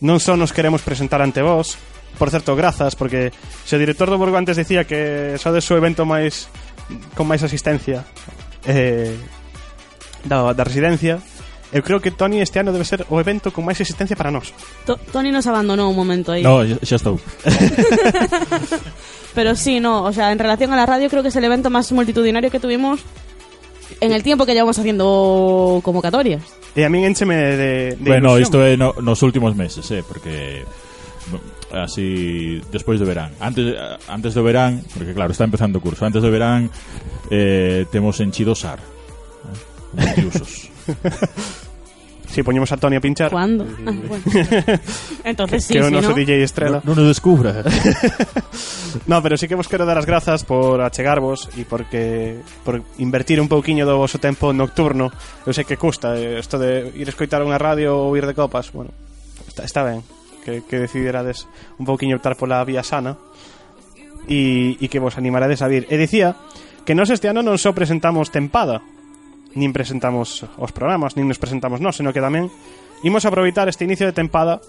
non 0.07 0.23
só 0.23 0.39
nos 0.39 0.55
queremos 0.55 0.87
presentar 0.87 1.19
ante 1.19 1.43
vos, 1.43 1.75
por 2.23 2.31
certo, 2.31 2.55
grazas, 2.55 2.95
porque 2.95 3.35
se 3.67 3.75
o 3.75 3.83
director 3.83 4.07
do 4.07 4.15
Borgo 4.15 4.39
antes 4.39 4.55
dicía 4.55 4.87
que 4.87 5.35
só 5.43 5.51
de 5.51 5.59
seu 5.59 5.75
evento 5.75 6.07
máis 6.07 6.47
con 7.19 7.27
máis 7.27 7.43
asistencia 7.43 8.07
eh, 8.63 9.19
da, 10.23 10.55
da 10.55 10.63
residencia 10.63 11.19
eu 11.73 11.83
creo 11.83 11.99
que 12.01 12.11
Tony 12.11 12.41
este 12.41 12.59
ano 12.59 12.71
debe 12.73 12.85
ser 12.85 13.07
o 13.11 13.19
evento 13.19 13.51
con 13.51 13.65
máis 13.67 13.81
asistencia 13.83 14.15
para 14.15 14.31
nós. 14.31 14.55
To- 14.87 14.99
Tony 15.11 15.31
nos 15.35 15.47
abandonó 15.47 15.91
un 15.91 15.97
momento 15.97 16.31
ahí. 16.33 16.43
No, 16.43 16.63
xa 16.83 16.97
estou. 16.97 17.19
Pero 19.35 19.55
sí, 19.55 19.81
no, 19.81 20.03
o 20.05 20.13
sea, 20.13 20.33
en 20.33 20.39
relación 20.39 20.73
a 20.73 20.77
la 20.77 20.87
radio 20.87 21.11
creo 21.11 21.23
que 21.23 21.29
es 21.29 21.37
el 21.37 21.45
evento 21.45 21.69
más 21.71 21.93
multitudinario 21.93 22.51
que 22.51 22.61
tuvimos 22.61 23.01
en 24.01 24.13
el 24.13 24.23
tiempo 24.23 24.47
que 24.47 24.55
llevamos 24.55 24.79
haciendo 24.79 25.81
convocatorias. 25.83 26.43
E 26.77 26.85
a 26.85 26.93
min 26.93 27.05
encheme 27.09 27.37
de, 27.37 27.97
de 27.97 27.97
bueno, 28.01 28.37
isto 28.37 28.61
é 28.61 28.77
no, 28.77 28.93
nos 29.01 29.25
últimos 29.25 29.57
meses, 29.57 29.89
eh, 29.93 30.05
porque 30.05 30.65
así 31.73 32.61
despois 32.73 33.01
do 33.01 33.09
verán. 33.09 33.33
Antes 33.41 33.73
antes 34.09 34.37
do 34.37 34.45
verán, 34.45 34.85
porque 34.93 35.17
claro, 35.17 35.33
está 35.33 35.45
empezando 35.49 35.81
o 35.81 35.85
curso. 35.85 36.05
Antes 36.05 36.21
do 36.21 36.29
verán 36.29 36.69
eh, 37.33 37.89
temos 37.89 38.21
enchido 38.21 38.53
SAR. 38.53 38.81
Eh, 39.97 40.05
multiusos. 40.21 40.69
si 42.29 42.43
poñemos 42.43 42.71
a 42.73 42.77
Tony 42.77 42.97
a 42.97 43.01
pinchar. 43.01 43.31
¿Cuándo? 43.31 43.67
Ah, 43.87 43.93
bueno. 44.07 44.25
Entonces 45.25 45.65
sí, 45.65 45.75
que 45.75 45.81
o 45.81 45.87
si 45.87 45.93
noso 45.93 46.11
no... 46.11 46.15
DJ 46.15 46.43
Estrela. 46.43 46.81
No, 46.85 46.95
no 46.95 47.03
nos 47.03 47.09
descubra. 47.09 47.65
no, 49.07 49.23
pero 49.23 49.37
sí 49.37 49.49
que 49.49 49.55
vos 49.55 49.69
quero 49.69 49.87
dar 49.87 49.99
as 49.99 50.07
grazas 50.07 50.45
por 50.45 50.81
achegarvos 50.81 51.49
e 51.57 51.65
porque 51.65 52.37
por 52.65 52.83
invertir 52.99 53.41
un 53.41 53.49
pouquiño 53.49 53.89
do 53.89 53.97
vosso 53.97 54.21
tempo 54.21 54.53
nocturno. 54.53 55.09
Eu 55.49 55.57
sei 55.57 55.65
que 55.65 55.81
custa 55.81 56.15
eh, 56.19 56.37
isto 56.39 56.61
de 56.61 56.93
ir 56.93 57.09
escoitar 57.09 57.41
unha 57.41 57.57
radio 57.57 57.97
ou 57.97 58.13
ir 58.15 58.29
de 58.29 58.37
copas, 58.37 58.69
bueno, 58.69 58.93
está, 59.49 59.65
está 59.65 59.81
ben 59.81 60.05
que, 60.47 60.63
que 60.63 60.79
decidirades 60.79 61.49
un 61.79 61.85
pouquiño 61.87 62.17
optar 62.17 62.39
pola 62.39 62.63
vía 62.63 62.87
sana 62.87 63.19
e, 64.31 64.79
e 64.79 64.87
que 64.87 65.03
vos 65.03 65.19
animarades 65.19 65.61
a 65.61 65.67
vir. 65.67 65.91
E 65.91 65.99
dicía 65.99 66.39
que 66.87 66.95
nos 66.95 67.11
este 67.11 67.27
ano 67.27 67.43
non 67.43 67.59
só 67.59 67.75
presentamos 67.75 68.31
Tempada, 68.31 68.79
nin 69.57 69.73
presentamos 69.73 70.45
os 70.61 70.71
programas, 70.71 71.17
nin 71.17 71.25
nos 71.25 71.41
presentamos 71.41 71.81
nós, 71.81 71.97
senón 71.97 72.13
que 72.13 72.21
tamén 72.21 72.53
imos 73.01 73.25
aproveitar 73.25 73.67
este 73.73 73.89
inicio 73.89 74.05
de 74.05 74.15
tempada 74.15 74.61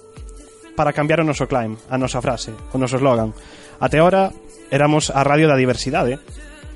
para 0.80 0.96
cambiar 0.96 1.20
o 1.20 1.28
noso 1.28 1.46
claim, 1.46 1.76
a 1.92 2.00
nosa 2.00 2.24
frase, 2.24 2.56
o 2.72 2.80
noso 2.80 2.96
slogan. 2.96 3.36
Até 3.84 4.00
ahora 4.00 4.32
éramos 4.72 5.12
a 5.12 5.22
radio 5.28 5.52
da 5.52 5.60
diversidade, 5.60 6.24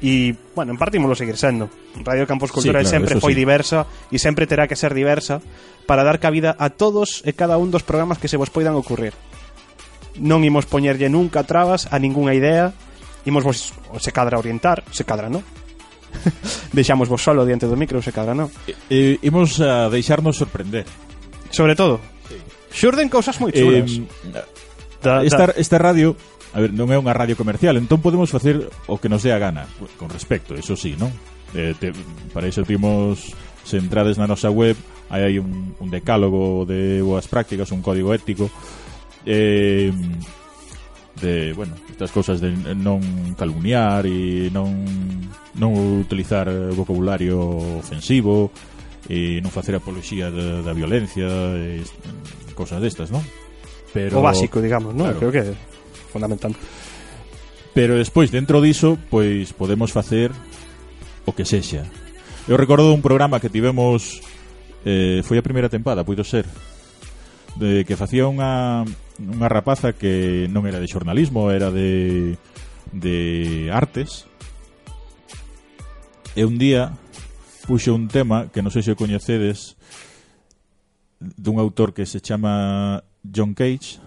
e, 0.02 0.34
bueno, 0.58 0.74
en 0.74 0.82
parte 0.82 0.98
imolo 0.98 1.14
seguir 1.14 1.38
sendo. 1.38 1.70
Radio 2.04 2.26
Campos 2.26 2.52
Cultural 2.52 2.84
sí, 2.84 2.90
claro, 2.90 3.06
sempre 3.06 3.22
foi 3.22 3.34
sí. 3.34 3.40
diversa 3.40 3.86
e 4.10 4.18
sempre 4.18 4.50
terá 4.50 4.66
que 4.66 4.76
ser 4.76 4.98
diversa 4.98 5.40
para 5.86 6.02
dar 6.02 6.18
cabida 6.18 6.58
a 6.58 6.74
todos 6.74 7.22
e 7.24 7.38
cada 7.38 7.62
un 7.62 7.70
dos 7.70 7.86
programas 7.86 8.18
que 8.18 8.28
se 8.28 8.36
vos 8.36 8.50
poidan 8.50 8.74
ocurrir. 8.74 9.14
Non 10.18 10.42
imos 10.42 10.66
poñerlle 10.66 11.08
nunca 11.08 11.46
trabas 11.46 11.86
a 11.94 12.02
ningunha 12.02 12.34
idea, 12.34 12.74
imos 13.30 13.46
vos 13.46 13.78
se 14.02 14.12
cadra 14.12 14.42
orientar, 14.42 14.82
se 14.90 15.06
cadra, 15.06 15.30
non? 15.30 15.46
Deixamos 16.78 17.08
vos 17.10 17.22
solo 17.22 17.46
diante 17.46 17.68
do 17.68 17.76
micro, 17.80 18.02
se 18.02 18.12
cadra, 18.12 18.36
non? 18.36 18.52
E, 18.68 18.76
e, 18.88 19.00
imos 19.26 19.60
a 19.60 19.90
deixarnos 19.90 20.38
sorprender. 20.38 20.86
Sobre 21.52 21.76
todo. 21.76 22.00
Sí. 22.28 22.38
Xurden 22.72 23.10
cousas 23.12 23.36
moi 23.40 23.52
chulas. 23.52 23.88
Eh, 23.88 24.04
da, 24.32 24.44
da. 25.02 25.14
Esta, 25.26 25.52
esta 25.58 25.78
radio 25.80 26.16
A 26.52 26.60
ver, 26.60 26.76
non 26.76 26.92
é 26.92 27.00
unha 27.00 27.16
radio 27.16 27.40
comercial, 27.40 27.80
entón 27.80 28.04
podemos 28.04 28.28
facer 28.28 28.68
o 28.92 29.00
que 29.00 29.08
nos 29.08 29.24
dé 29.24 29.32
a 29.32 29.40
gana, 29.40 29.64
con 29.96 30.12
respecto, 30.12 30.52
eso 30.52 30.76
sí, 30.76 31.00
non? 31.00 31.08
Eh, 31.56 31.72
te, 31.80 31.96
para 32.36 32.52
iso 32.52 32.68
temos, 32.68 33.32
se 33.64 33.80
entrades 33.80 34.20
na 34.20 34.28
nosa 34.28 34.52
web, 34.52 34.76
aí 35.08 35.24
hai 35.24 35.36
un, 35.40 35.72
un 35.80 35.88
decálogo 35.88 36.68
de 36.68 37.00
boas 37.00 37.32
prácticas, 37.32 37.72
un 37.72 37.80
código 37.80 38.12
ético, 38.12 38.52
eh, 39.24 39.96
de, 41.22 41.54
bueno, 41.54 41.76
estas 41.90 42.12
cousas 42.12 42.42
de 42.42 42.52
non 42.76 43.00
calumniar 43.38 44.06
e 44.10 44.50
non 44.50 44.74
non 45.56 45.76
utilizar 46.02 46.50
vocabulario 46.74 47.38
ofensivo 47.80 48.50
e 49.06 49.40
non 49.44 49.54
facer 49.54 49.78
apoloxía 49.78 50.34
da, 50.34 50.66
da 50.66 50.74
violencia 50.74 51.28
e 51.56 51.86
cosas 52.58 52.82
destas, 52.82 53.14
non? 53.14 53.22
Pero, 53.94 54.20
o 54.20 54.26
básico, 54.26 54.64
digamos, 54.64 54.96
non? 54.96 55.12
Claro. 55.12 55.20
Creo 55.20 55.32
que 55.32 55.42
é 55.46 55.50
fundamental. 56.10 56.56
Pero 57.74 57.96
despois, 57.96 58.32
dentro 58.32 58.60
diso, 58.60 58.98
pois 59.10 59.54
podemos 59.54 59.92
facer 59.92 60.32
o 61.26 61.32
que 61.32 61.46
sexa. 61.46 61.88
Eu 62.50 62.58
recordo 62.58 62.92
un 62.92 63.06
programa 63.06 63.40
que 63.40 63.54
tivemos 63.54 64.20
eh, 64.84 65.22
foi 65.24 65.38
a 65.38 65.46
primeira 65.46 65.70
tempada, 65.70 66.04
pois 66.04 66.18
puido 66.18 66.26
ser, 66.26 66.46
de 67.56 67.84
que 67.86 68.00
facía 68.00 68.28
unha 68.28 68.84
unha 69.30 69.50
rapaza 69.52 69.94
que 69.94 70.50
non 70.50 70.66
era 70.66 70.82
de 70.82 70.90
xornalismo, 70.90 71.54
era 71.54 71.70
de, 71.70 72.38
de 72.90 73.70
artes. 73.70 74.26
E 76.34 76.48
un 76.48 76.58
día 76.58 76.96
puxo 77.68 77.94
un 77.94 78.10
tema 78.10 78.50
que 78.50 78.66
non 78.66 78.74
sei 78.74 78.82
se 78.82 78.94
o 78.94 79.00
coñecedes 79.00 79.78
dun 81.22 81.62
autor 81.62 81.94
que 81.94 82.10
se 82.10 82.18
chama 82.18 83.06
John 83.22 83.54
Cage 83.54 84.02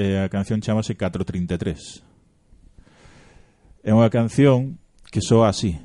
e 0.00 0.18
a 0.18 0.26
canción 0.32 0.58
chamase 0.58 0.98
433. 0.98 2.02
É 3.84 3.92
unha 3.94 4.10
canción 4.10 4.80
que 5.08 5.22
soa 5.22 5.52
así. 5.52 5.78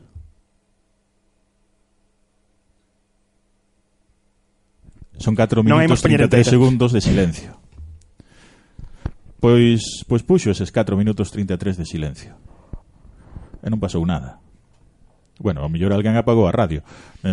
Son 5.17 5.35
4 5.35 5.63
minutos 5.63 6.01
33 6.01 6.47
segundos 6.47 6.91
de 6.91 6.99
silencio. 6.99 7.64
Pois, 9.45 10.01
pois 10.09 10.25
puxo 10.25 10.49
eses 10.49 10.73
4 10.73 10.97
minutos 10.97 11.29
33 11.29 11.77
de 11.77 11.85
silencio. 11.85 12.33
E 13.61 13.69
non 13.69 13.77
pasou 13.77 14.01
nada. 14.01 14.41
Bueno, 15.37 15.61
ao 15.61 15.69
mellor 15.69 15.93
alguén 15.93 16.17
apagou 16.17 16.49
a 16.49 16.55
radio. 16.55 16.81
Eh, 17.21 17.29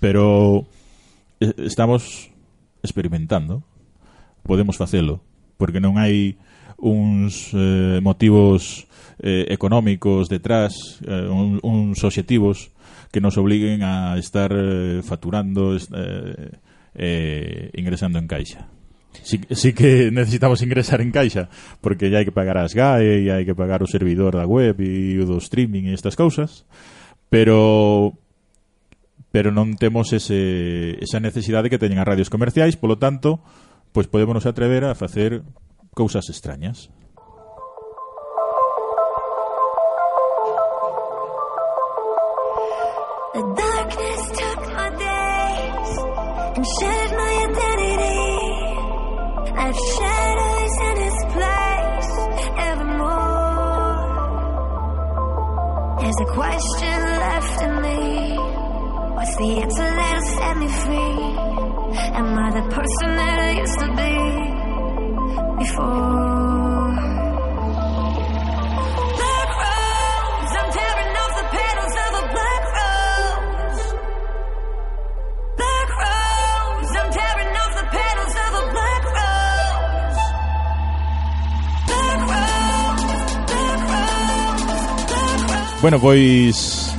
pero 0.00 0.64
eh, 1.36 1.52
estamos 1.68 2.32
experimentando. 2.80 3.60
Podemos 4.48 4.80
facelo. 4.80 5.20
Porque 5.60 5.76
non 5.76 6.00
hai 6.00 6.40
uns 6.80 7.52
eh, 7.52 8.00
motivos 8.00 8.88
eh, 9.20 9.44
económicos 9.52 10.32
detrás, 10.32 11.04
eh, 11.04 11.28
un, 11.28 11.60
uns 11.60 12.00
obxectivos 12.00 12.72
que 13.12 13.20
nos 13.20 13.36
obliguen 13.36 13.84
a 13.84 14.16
estar 14.16 14.56
eh, 14.56 15.04
facturando, 15.04 15.76
eh, 15.76 16.56
eh, 16.96 17.68
ingresando 17.76 18.16
en 18.16 18.24
caixa 18.24 18.72
sí, 19.22 19.40
sí 19.50 19.72
que 19.72 20.10
necesitamos 20.10 20.62
ingresar 20.62 21.00
en 21.00 21.10
caixa 21.10 21.48
porque 21.80 22.10
ya 22.10 22.18
hai 22.18 22.26
que 22.26 22.34
pagar 22.34 22.58
as 22.58 22.74
GAE 22.74 23.24
e 23.24 23.30
hai 23.30 23.44
que 23.44 23.54
pagar 23.54 23.84
o 23.84 23.90
servidor 23.90 24.34
da 24.34 24.48
web 24.48 24.80
e 24.82 25.16
o 25.20 25.24
do 25.24 25.38
streaming 25.38 25.88
e 25.88 25.96
estas 25.96 26.16
cousas 26.16 26.64
pero 27.30 28.14
pero 29.30 29.52
non 29.52 29.76
temos 29.76 30.16
ese, 30.16 30.96
esa 31.02 31.20
necesidade 31.20 31.68
que 31.68 31.80
teñen 31.80 32.00
as 32.00 32.08
radios 32.08 32.32
comerciais 32.32 32.76
polo 32.80 32.96
tanto 32.96 33.44
pois 33.92 34.08
podemos 34.08 34.44
atrever 34.44 34.84
a 34.88 34.96
facer 34.96 35.44
cousas 35.92 36.28
extrañas 36.28 36.88
The 43.36 43.44
darkness 43.52 44.22
took 44.32 44.60
my 44.72 44.88
days 44.96 45.92
and 46.56 47.05
There's 56.16 56.30
a 56.30 56.32
question 56.32 57.00
left 57.02 57.62
in 57.62 57.82
me. 57.82 58.36
What's 59.16 59.36
the 59.36 59.60
answer 59.60 59.82
that'll 59.82 60.22
set 60.22 60.56
me 60.56 60.68
free? 60.68 61.36
Am 62.14 62.38
I 62.38 62.50
the 62.52 62.62
person 62.74 63.16
that 63.16 63.38
I 63.38 63.50
used 63.60 63.78
to 63.80 63.88
be 65.58 65.64
before? 65.64 66.45
Bueno, 85.86 86.00
pois 86.00 86.92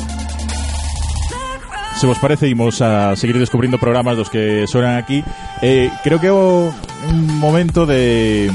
Se 1.99 2.07
vos 2.07 2.17
parece, 2.19 2.47
imos 2.47 2.81
a 2.81 3.17
seguir 3.17 3.37
descubrindo 3.37 3.77
programas 3.77 4.15
dos 4.15 4.29
que 4.29 4.63
sonan 4.65 4.95
aquí. 4.95 5.25
Eh, 5.61 5.91
Creo 6.05 6.21
que 6.21 6.27
é 6.27 6.31
un 6.31 7.37
momento 7.37 7.85
de 7.85 8.49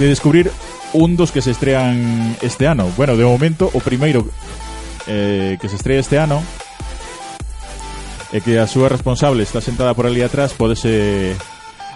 De 0.00 0.08
descubrir 0.08 0.50
un 0.94 1.14
dos 1.14 1.30
que 1.30 1.42
se 1.42 1.52
estrean 1.52 2.36
este 2.42 2.66
ano. 2.66 2.90
Bueno, 2.96 3.16
de 3.16 3.22
momento, 3.22 3.70
o 3.72 3.78
primeiro 3.78 4.26
eh, 5.06 5.58
que 5.60 5.68
se 5.68 5.76
estrea 5.76 6.00
este 6.00 6.18
ano 6.18 6.42
E 8.34 8.42
que 8.42 8.58
a 8.58 8.66
súa 8.66 8.90
responsable 8.90 9.46
está 9.46 9.62
sentada 9.62 9.94
por 9.94 10.10
ali 10.10 10.26
atrás 10.26 10.58
Podese 10.58 11.38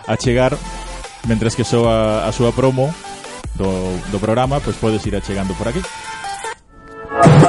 achegar 0.07 0.55
Mentres 1.27 1.59
que 1.59 1.67
soa 1.67 2.23
a 2.23 2.31
súa 2.31 2.55
promo 2.55 2.95
do, 3.59 3.91
do 4.15 4.23
programa 4.23 4.63
Pois 4.63 4.79
pues 4.79 4.95
podes 4.95 5.03
ir 5.03 5.19
achegando 5.19 5.59
por 5.59 5.67
aquí. 5.67 5.83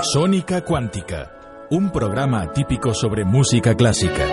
Sónica 0.02 0.62
Cuántica, 0.62 1.32
un 1.72 1.92
programa 1.92 2.42
atípico 2.42 2.94
sobre 2.94 3.26
música 3.26 3.76
clásica. 3.76 4.26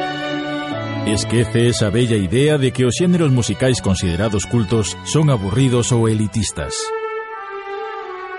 Esquece 1.06 1.68
esa 1.68 1.88
bella 1.88 2.16
idea 2.16 2.58
de 2.58 2.72
que 2.72 2.84
os 2.84 2.96
xéneros 2.98 3.32
musicais 3.32 3.80
considerados 3.80 4.44
cultos 4.44 4.98
son 5.04 5.30
aburridos 5.30 5.92
ou 5.92 6.08
elitistas. 6.08 6.76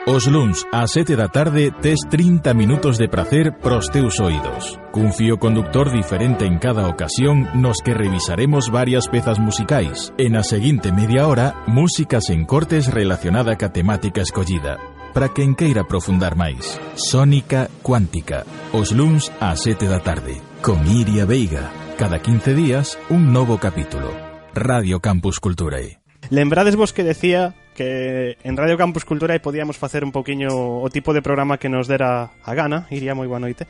Os 0.05 0.25
luns 0.25 0.65
ás 0.69 0.93
7 0.93 1.17
da 1.17 1.29
tarde 1.29 1.73
tes 1.81 2.01
30 2.09 2.53
minutos 2.53 2.97
de 2.97 3.09
prazer 3.09 3.57
pros 3.57 3.89
teus 3.89 4.19
oídos. 4.19 4.77
Cun 4.93 5.13
fío 5.13 5.41
conductor 5.41 5.89
diferente 5.89 6.45
en 6.45 6.57
cada 6.57 6.85
ocasión 6.85 7.49
nos 7.57 7.81
que 7.81 7.93
revisaremos 7.93 8.69
varias 8.69 9.09
pezas 9.09 9.41
musicais. 9.41 10.13
E 10.21 10.29
na 10.29 10.45
seguinte 10.45 10.93
media 10.93 11.25
hora, 11.25 11.65
músicas 11.65 12.29
en 12.29 12.45
cortes 12.45 12.93
relacionada 12.93 13.57
ca 13.57 13.73
temática 13.73 14.21
escollida. 14.21 14.77
para 15.13 15.29
quen 15.29 15.55
queira 15.55 15.83
profundar 15.83 16.35
máis. 16.35 16.79
Sónica 16.95 17.69
Cuántica, 17.83 18.47
os 18.71 18.95
luns 18.95 19.29
ás 19.43 19.67
7 19.67 19.87
da 19.87 19.99
tarde, 19.99 20.39
con 20.63 20.81
Iria 20.87 21.27
Veiga. 21.27 21.69
Cada 21.99 22.23
15 22.23 22.55
días, 22.55 22.97
un 23.11 23.31
novo 23.31 23.59
capítulo. 23.59 24.09
Radio 24.55 24.99
Campus 24.99 25.39
Culturae. 25.39 25.99
Lembrades 26.29 26.75
vos 26.75 26.93
que 26.93 27.03
decía 27.03 27.55
que 27.75 28.37
en 28.43 28.57
Radio 28.57 28.77
Campus 28.77 29.05
Culturae 29.05 29.39
podíamos 29.39 29.77
facer 29.77 30.03
un 30.03 30.11
poquinho 30.11 30.81
o 30.81 30.89
tipo 30.89 31.13
de 31.13 31.21
programa 31.21 31.57
que 31.57 31.69
nos 31.69 31.87
dera 31.87 32.31
a 32.43 32.53
gana. 32.55 32.87
Iria, 32.89 33.15
moi 33.15 33.27
boa 33.27 33.39
noite. 33.39 33.67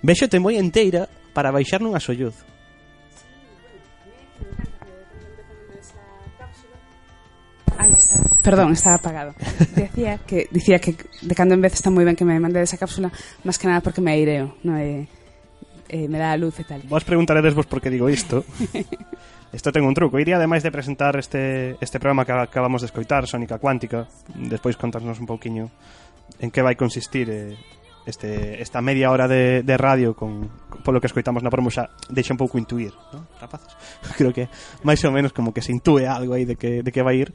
Véxote 0.00 0.40
moi 0.40 0.56
enteira 0.56 1.08
para 1.36 1.52
baixar 1.52 1.84
nunha 1.84 2.00
solluz. 2.00 2.55
Aí 7.78 7.92
está. 7.92 8.16
Perdón, 8.42 8.72
estaba 8.72 8.96
apagado. 8.96 9.34
Decía 9.76 10.18
que 10.26 10.48
dicía 10.50 10.78
que 10.78 10.96
de 10.96 11.34
cando 11.34 11.54
en 11.54 11.62
vez 11.62 11.74
está 11.74 11.90
moi 11.92 12.04
ben 12.04 12.16
que 12.16 12.24
me 12.24 12.38
mande 12.40 12.60
esa 12.62 12.80
cápsula, 12.80 13.12
máis 13.44 13.56
que 13.60 13.68
nada 13.68 13.84
porque 13.84 14.00
me 14.00 14.12
aireo, 14.12 14.56
no 14.64 14.76
é 14.76 15.04
eh, 15.88 16.08
me 16.08 16.18
dá 16.18 16.32
a 16.32 16.40
luz 16.40 16.58
e 16.58 16.64
tal. 16.64 16.80
Vos 16.88 17.04
preguntaredes 17.04 17.54
vos 17.54 17.66
por 17.66 17.80
que 17.80 17.90
digo 17.90 18.08
isto. 18.08 18.44
Isto 19.52 19.72
ten 19.72 19.86
un 19.86 19.94
truco. 19.94 20.18
Iría, 20.18 20.36
ademais 20.36 20.60
de 20.66 20.74
presentar 20.74 21.16
este, 21.16 21.78
este 21.80 22.02
programa 22.02 22.26
que 22.26 22.32
acabamos 22.32 22.82
de 22.82 22.90
escoitar, 22.90 23.24
Sónica 23.26 23.56
Cuántica, 23.56 24.04
despois 24.34 24.76
contarnos 24.76 25.16
un 25.22 25.24
pouquiño 25.24 25.70
en 26.42 26.50
que 26.50 26.60
vai 26.60 26.74
consistir 26.74 27.30
eh, 27.30 27.56
este 28.06 28.62
esta 28.62 28.80
media 28.80 29.10
hora 29.10 29.26
de, 29.26 29.62
de 29.62 29.76
radio 29.76 30.14
con, 30.14 30.48
con 30.70 30.80
polo 30.82 31.02
que 31.02 31.10
escoitamos 31.10 31.42
na 31.42 31.50
promo 31.50 31.74
xa 31.74 31.90
deixa 32.08 32.32
un 32.32 32.40
pouco 32.40 32.56
intuir, 32.56 32.94
¿no? 33.12 33.26
rapaces? 33.42 33.74
Creo 34.18 34.30
que 34.30 34.46
máis 34.86 35.02
ou 35.02 35.10
menos 35.10 35.34
como 35.34 35.50
que 35.50 35.60
se 35.60 35.74
intúe 35.74 36.06
algo 36.06 36.38
aí 36.38 36.46
de 36.46 36.54
que, 36.54 36.86
de 36.86 36.90
que 36.94 37.02
vai 37.02 37.18
ir. 37.18 37.34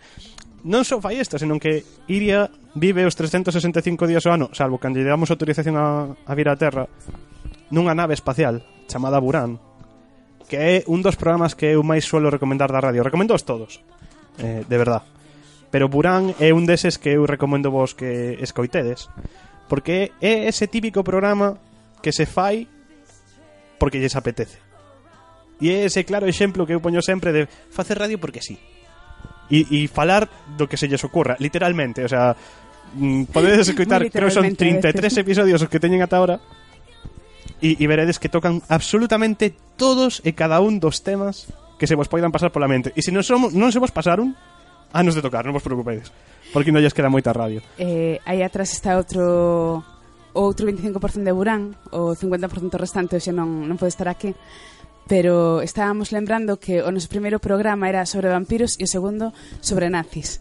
Non 0.64 0.88
só 0.88 1.04
fai 1.04 1.20
isto, 1.20 1.36
senón 1.36 1.60
que 1.60 1.84
Iria 2.08 2.48
vive 2.74 3.04
os 3.04 3.14
365 3.20 4.08
días 4.08 4.24
ao 4.24 4.34
ano, 4.34 4.48
salvo 4.56 4.80
cando 4.80 4.98
lle 4.98 5.12
damos 5.12 5.30
autorización 5.30 5.76
a, 5.76 6.16
a 6.16 6.34
vir 6.34 6.48
á 6.48 6.56
Terra, 6.56 6.88
nunha 7.70 7.92
nave 7.92 8.16
espacial 8.16 8.64
chamada 8.88 9.20
Buran, 9.20 9.60
que 10.48 10.56
é 10.56 10.76
un 10.88 11.04
dos 11.04 11.20
programas 11.20 11.56
que 11.56 11.72
eu 11.72 11.84
máis 11.84 12.08
suelo 12.08 12.32
recomendar 12.32 12.72
da 12.72 12.84
radio. 12.84 13.04
Recomendo 13.04 13.36
os 13.36 13.44
todos, 13.44 13.84
eh, 14.40 14.64
de 14.68 14.78
verdad. 14.80 15.04
Pero 15.72 15.88
Buran 15.88 16.36
é 16.44 16.52
un 16.52 16.68
deses 16.68 17.00
que 17.00 17.16
eu 17.16 17.24
recomendo 17.24 17.72
vos 17.72 17.96
que 17.96 18.36
escoitedes, 18.44 19.08
Porque 19.72 20.12
é 20.20 20.52
ese 20.52 20.68
típico 20.68 21.00
programa 21.00 21.56
que 22.04 22.12
se 22.12 22.28
fai 22.28 22.68
porque 23.80 24.04
lles 24.04 24.20
apetece. 24.20 24.60
E 25.64 25.72
é 25.72 25.88
ese 25.88 26.04
claro 26.04 26.28
exemplo 26.28 26.68
que 26.68 26.76
eu 26.76 26.84
poño 26.84 27.00
sempre 27.00 27.32
de 27.32 27.48
facer 27.72 27.96
radio 27.96 28.20
porque 28.20 28.44
sí. 28.44 28.60
E, 29.48 29.64
e 29.72 29.88
falar 29.88 30.28
do 30.60 30.68
que 30.68 30.76
se 30.76 30.92
lles 30.92 31.00
ocorra, 31.08 31.40
literalmente. 31.40 32.04
O 32.04 32.10
sea, 32.12 32.36
mm, 33.00 33.32
podedes 33.32 33.72
escutar, 33.72 34.04
creo 34.12 34.28
son 34.28 34.52
33 34.52 34.92
episodios 35.24 35.64
os 35.64 35.72
que 35.72 35.80
teñen 35.80 36.04
ata 36.04 36.20
ahora 36.20 36.44
e, 37.64 37.80
e 37.80 37.86
veredes 37.88 38.20
que 38.20 38.28
tocan 38.28 38.60
absolutamente 38.68 39.56
todos 39.80 40.20
e 40.28 40.36
cada 40.36 40.60
un 40.60 40.84
dos 40.84 41.00
temas 41.00 41.48
que 41.80 41.88
se 41.88 41.96
vos 41.96 42.12
poidan 42.12 42.36
pasar 42.36 42.52
pola 42.52 42.68
mente. 42.68 42.92
E 42.92 43.00
se 43.00 43.16
non, 43.16 43.24
somos, 43.24 43.56
non 43.56 43.72
se 43.72 43.80
vos 43.80 43.96
pasaron, 43.96 44.36
Ah, 44.92 45.02
anos 45.02 45.16
de 45.16 45.24
tocar, 45.24 45.48
non 45.48 45.56
vos 45.56 45.64
preocupedes, 45.64 46.12
porque 46.52 46.72
non 46.76 46.84
lles 46.84 46.92
queda 46.92 47.08
moita 47.08 47.32
radio. 47.32 47.64
Eh, 47.80 48.20
aí 48.28 48.44
atrás 48.44 48.76
está 48.76 49.00
outro 49.00 49.84
outro 50.32 50.68
25% 50.68 51.24
de 51.24 51.34
Burán, 51.36 51.76
o 51.92 52.16
50% 52.16 52.76
restante 52.80 53.20
hoxe 53.20 53.36
non, 53.36 53.68
non 53.68 53.76
pode 53.76 53.92
estar 53.92 54.08
aquí, 54.08 54.32
pero 55.08 55.60
estábamos 55.60 56.16
lembrando 56.16 56.56
que 56.56 56.80
o 56.80 56.90
noso 56.92 57.12
primeiro 57.12 57.40
programa 57.40 57.92
era 57.92 58.08
sobre 58.08 58.32
vampiros 58.32 58.80
e 58.80 58.88
o 58.88 58.90
segundo 58.90 59.36
sobre 59.60 59.92
nazis. 59.92 60.40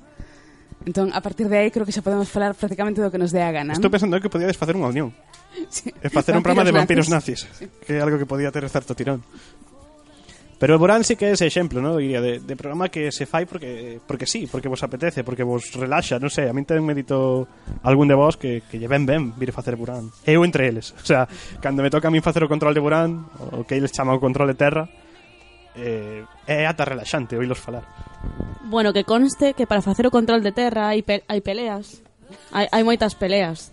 Entón, 0.87 1.13
a 1.13 1.21
partir 1.21 1.49
de 1.51 1.59
aí, 1.59 1.69
creo 1.69 1.85
que 1.85 1.93
xa 1.93 2.01
podemos 2.01 2.31
falar 2.31 2.57
prácticamente 2.57 3.05
do 3.05 3.13
que 3.13 3.21
nos 3.21 3.35
dé 3.35 3.45
a 3.45 3.53
gana. 3.53 3.77
Estou 3.77 3.93
pensando 3.93 4.17
que 4.17 4.33
podíades 4.33 4.57
facer 4.57 4.79
unha 4.79 4.89
unión. 4.89 5.11
Sí. 5.67 5.91
E 5.91 6.07
facer 6.07 6.39
un 6.39 6.47
programa 6.47 6.63
de 6.63 6.71
vampiros 6.71 7.11
nazis, 7.11 7.43
nazis 7.43 7.59
sí. 7.59 7.67
que 7.83 7.99
é 7.99 8.01
algo 8.01 8.15
que 8.15 8.25
podía 8.25 8.55
ter 8.55 8.63
certo 8.71 8.95
tirón. 8.95 9.27
Pero 10.61 10.77
o 10.77 10.79
Borán 10.79 11.09
sí 11.09 11.17
que 11.17 11.33
é 11.33 11.33
ese 11.33 11.49
exemplo, 11.49 11.81
¿no? 11.81 11.97
diría, 11.97 12.21
de, 12.21 12.37
de 12.37 12.55
programa 12.55 12.93
que 12.93 13.09
se 13.09 13.25
fai 13.25 13.49
porque 13.49 13.97
porque 14.05 14.29
sí, 14.29 14.45
porque 14.45 14.69
vos 14.69 14.85
apetece, 14.85 15.25
porque 15.25 15.41
vos 15.41 15.73
relaxa, 15.73 16.21
non 16.21 16.29
sei, 16.29 16.53
a 16.53 16.55
min 16.55 16.69
ten 16.69 16.85
medito 16.85 17.49
algún 17.81 18.13
de 18.13 18.15
vos 18.15 18.37
que, 18.37 18.61
que 18.69 18.77
lle 18.77 18.85
ben 18.85 19.09
ben 19.09 19.33
vir 19.41 19.57
facer 19.57 19.81
Borán. 19.81 20.13
Eu 20.29 20.45
entre 20.45 20.69
eles, 20.69 20.93
o 20.93 21.07
sea, 21.09 21.25
cando 21.65 21.81
me 21.81 21.89
toca 21.89 22.07
a 22.07 22.15
min 22.15 22.21
facer 22.21 22.45
o 22.45 22.53
control 22.53 22.77
de 22.77 22.85
Borán, 22.85 23.25
o 23.57 23.65
que 23.65 23.81
eles 23.81 23.89
chama 23.89 24.13
o 24.13 24.21
control 24.21 24.53
de 24.53 24.61
terra, 24.61 24.85
eh, 25.81 26.29
é 26.45 26.69
ata 26.69 26.85
relaxante 26.85 27.41
oílos 27.41 27.57
falar. 27.57 27.89
Bueno, 28.69 28.93
que 28.93 29.09
conste 29.09 29.57
que 29.57 29.65
para 29.65 29.81
facer 29.81 30.05
o 30.05 30.13
control 30.13 30.45
de 30.45 30.53
terra 30.53 30.93
hai, 30.93 31.01
pe 31.01 31.25
hai 31.25 31.41
peleas, 31.41 32.05
hai, 32.53 32.69
hai 32.69 32.85
moitas 32.85 33.17
peleas. 33.17 33.73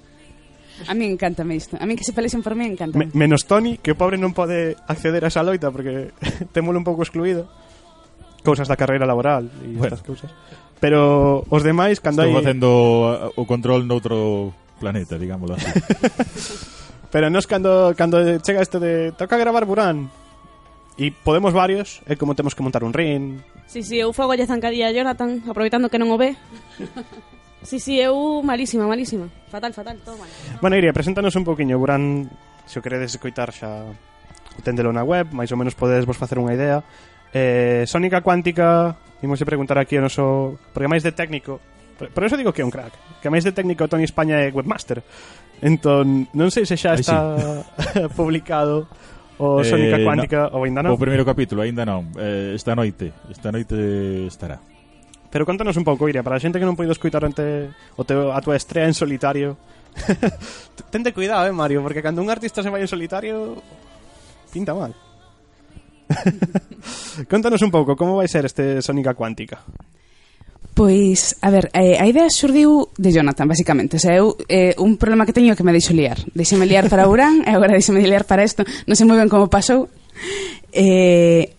A 0.86 0.94
mí 0.94 1.10
encantame 1.10 1.58
isto. 1.58 1.78
A 1.80 1.86
mí 1.90 1.96
que 1.96 2.06
se 2.06 2.13
pelexen 2.13 2.46
por 2.46 2.54
mí 2.54 2.66
encanta. 2.66 2.98
Me, 2.98 3.10
menos 3.13 3.50
Tony, 3.50 3.82
que 3.82 3.92
o 3.94 3.98
pobre 3.98 4.22
non 4.22 4.38
pode 4.38 4.78
acceder 4.86 5.26
a 5.26 5.32
esa 5.34 5.42
loita 5.42 5.74
porque 5.74 6.13
témolo 6.56 6.78
un 6.78 6.86
pouco 6.86 7.02
excluído. 7.02 7.50
Cousas 8.46 8.70
da 8.70 8.78
carreira 8.78 9.10
laboral 9.10 9.50
e 9.66 9.74
bueno. 9.74 9.98
estas 9.98 10.06
cousas. 10.06 10.30
Pero 10.78 11.42
os 11.50 11.66
demais, 11.66 11.98
cando 11.98 12.22
Estou 12.22 12.38
hai... 12.38 12.38
facendo 12.38 12.70
uh, 13.34 13.42
o 13.42 13.44
control 13.50 13.90
noutro 13.90 14.54
planeta, 14.78 15.18
digámoslo 15.18 15.58
así. 15.58 15.68
Pero 17.13 17.34
nos 17.34 17.50
cando, 17.50 17.98
cando 17.98 18.22
chega 18.46 18.62
isto 18.62 18.78
de 18.78 19.16
toca 19.18 19.40
gravar 19.42 19.66
Burán, 19.66 20.12
E 20.98 21.13
podemos 21.13 21.54
varios, 21.54 22.02
é 22.10 22.18
como 22.18 22.34
temos 22.34 22.58
que 22.58 22.66
montar 22.66 22.82
un 22.82 22.90
ring. 22.90 23.38
Si, 23.70 23.86
sí, 23.86 23.86
si, 23.86 23.90
sí, 23.90 23.98
eu 24.02 24.10
fago 24.18 24.34
lle 24.34 24.50
zancadilla 24.50 24.90
a 24.90 24.96
Jonathan, 24.98 25.46
aproveitando 25.46 25.94
que 25.94 26.02
non 26.02 26.10
o 26.10 26.18
ve. 26.18 26.34
Sí, 27.67 27.84
sí, 27.84 27.99
eu 27.99 28.39
malísima, 28.47 28.88
malísima. 28.88 29.27
Fatal, 29.51 29.75
fatal, 29.75 29.99
todo 29.99 30.15
mal. 30.15 30.30
Bueno, 30.63 30.80
Iria, 30.80 30.95
preséntanos 30.95 31.36
un 31.36 31.43
poquinho, 31.43 31.75
Burán, 31.75 32.32
se 32.63 32.80
o 32.80 32.82
queredes 32.82 33.12
escoitar 33.12 33.51
xa 33.51 33.91
tendelo 34.63 34.95
na 34.95 35.03
web, 35.03 35.36
máis 35.36 35.51
ou 35.51 35.60
menos 35.60 35.75
podedes 35.75 36.08
vos 36.08 36.15
facer 36.15 36.39
unha 36.39 36.56
idea. 36.56 36.80
Eh, 37.36 37.84
Sónica 37.84 38.23
Cuántica, 38.23 38.95
imos 39.19 39.43
preguntar 39.43 39.75
aquí 39.84 39.99
o 39.99 40.01
noso... 40.01 40.56
Porque 40.71 40.88
máis 40.88 41.03
de 41.03 41.12
técnico, 41.12 41.60
por 41.99 42.23
eso 42.23 42.39
digo 42.39 42.56
que 42.56 42.63
é 42.63 42.65
un 42.65 42.71
crack 42.71 42.93
Que 43.19 43.27
máis 43.27 43.41
de 43.41 43.51
técnico 43.51 43.89
Tony 43.89 44.06
España 44.06 44.38
é 44.38 44.53
webmaster 44.53 45.01
Entón, 45.60 46.30
non 46.38 46.53
sei 46.53 46.63
se 46.69 46.77
xa 46.77 46.93
está 46.93 47.17
sí. 47.25 48.06
publicado 48.17 48.86
O 49.41 49.65
Sónica 49.65 49.97
eh, 49.97 50.06
Cuántica 50.06 50.47
no, 50.53 50.62
ou 50.62 50.69
ainda 50.69 50.86
non 50.86 50.93
O 50.93 51.01
primeiro 51.01 51.25
capítulo, 51.25 51.65
ainda 51.65 51.89
non 51.89 52.13
eh, 52.15 52.53
Esta 52.53 52.77
noite, 52.77 53.12
esta 53.34 53.49
noite 53.49 54.30
estará 54.30 54.62
Pero 55.30 55.46
contanos 55.46 55.76
un 55.76 55.84
pouco, 55.84 56.08
Iria, 56.08 56.24
para 56.24 56.38
a 56.38 56.44
xente 56.44 56.60
que 56.60 56.68
non 56.68 56.80
poido 56.80 56.96
escoitar 56.96 57.24
ante 57.28 57.72
o 58.00 58.04
teu, 58.08 58.32
a 58.32 58.40
tua 58.40 58.56
estrea 58.56 58.88
en 58.88 58.96
solitario. 58.96 59.60
Tente 60.94 61.12
cuidado, 61.12 61.48
eh, 61.48 61.56
Mario, 61.56 61.84
porque 61.84 62.02
cando 62.02 62.24
un 62.24 62.32
artista 62.32 62.63
se 62.63 62.72
vai 62.72 62.82
en 62.82 62.92
solitario 62.92 63.60
pinta 64.52 64.74
mal. 64.74 64.96
contanos 67.30 67.62
un 67.62 67.72
pouco, 67.72 67.96
como 67.96 68.16
vai 68.16 68.28
ser 68.28 68.48
este 68.48 68.82
Sónica 68.82 69.13
Cuántica? 69.13 69.60
Pois, 70.78 71.36
a 71.42 71.50
ver, 71.50 71.74
eh, 71.74 71.98
a 71.98 72.06
idea 72.06 72.30
xurdiu 72.30 72.94
de 73.02 73.10
Jonathan, 73.10 73.50
basicamente. 73.50 73.98
O 73.98 74.00
sea, 74.00 74.13
eu, 74.13 74.38
eh, 74.46 74.78
un 74.78 75.02
problema 75.02 75.26
que 75.26 75.34
teño 75.34 75.58
que 75.58 75.66
me 75.66 75.74
deixo 75.74 75.90
liar. 75.90 76.22
Deixeme 76.38 76.70
liar 76.70 76.86
para 76.86 77.10
Urán 77.10 77.42
e 77.42 77.50
agora 77.50 77.74
deixeme 77.82 78.06
liar 78.06 78.30
para 78.30 78.46
isto. 78.46 78.62
Non 78.86 78.94
sei 78.94 79.10
moi 79.10 79.18
ben 79.18 79.26
como 79.26 79.50
pasou. 79.50 79.90
Eh, 80.70 81.57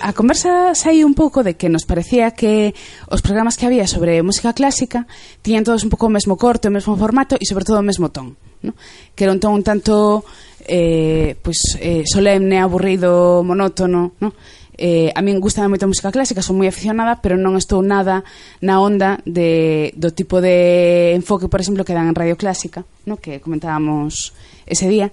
a 0.00 0.12
conversa 0.12 0.74
saiu 0.74 1.06
un 1.06 1.14
pouco 1.14 1.44
de 1.44 1.54
que 1.54 1.68
nos 1.68 1.84
parecía 1.84 2.32
que 2.32 2.74
os 3.06 3.20
programas 3.20 3.56
que 3.56 3.68
había 3.68 3.86
sobre 3.86 4.24
música 4.24 4.52
clásica 4.52 5.06
tiñan 5.44 5.64
todos 5.64 5.84
un 5.84 5.92
pouco 5.92 6.08
o 6.08 6.12
mesmo 6.12 6.40
corte, 6.40 6.68
o 6.68 6.74
mesmo 6.74 6.96
formato 6.96 7.36
e 7.36 7.44
sobre 7.44 7.68
todo 7.68 7.78
o 7.78 7.86
mesmo 7.86 8.08
ton, 8.08 8.34
¿no? 8.64 8.72
Que 9.14 9.28
era 9.28 9.32
un 9.36 9.40
ton 9.40 9.54
un 9.54 9.64
tanto 9.64 10.24
eh, 10.64 11.36
pues, 11.42 11.76
eh, 11.80 12.04
solemne, 12.06 12.60
aburrido, 12.60 13.42
monótono, 13.44 14.16
¿no? 14.20 14.32
eh, 14.80 15.12
a 15.14 15.20
min 15.20 15.44
gusta 15.44 15.68
moito 15.68 15.84
a 15.84 15.92
música 15.92 16.08
clásica, 16.08 16.40
son 16.40 16.56
moi 16.56 16.64
aficionada, 16.64 17.20
pero 17.20 17.36
non 17.36 17.60
estou 17.60 17.84
nada 17.84 18.24
na 18.64 18.80
onda 18.80 19.20
de, 19.28 19.92
do 19.92 20.08
tipo 20.16 20.40
de 20.40 21.12
enfoque, 21.12 21.52
por 21.52 21.60
exemplo, 21.60 21.84
que 21.84 21.92
dan 21.92 22.08
en 22.08 22.16
Radio 22.16 22.40
Clásica, 22.40 22.88
no? 23.04 23.20
que 23.20 23.44
comentábamos 23.44 24.32
ese 24.64 24.88
día, 24.88 25.12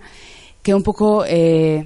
que 0.63 0.71
é 0.71 0.75
un 0.75 0.87
pouco 0.87 1.27
eh, 1.27 1.83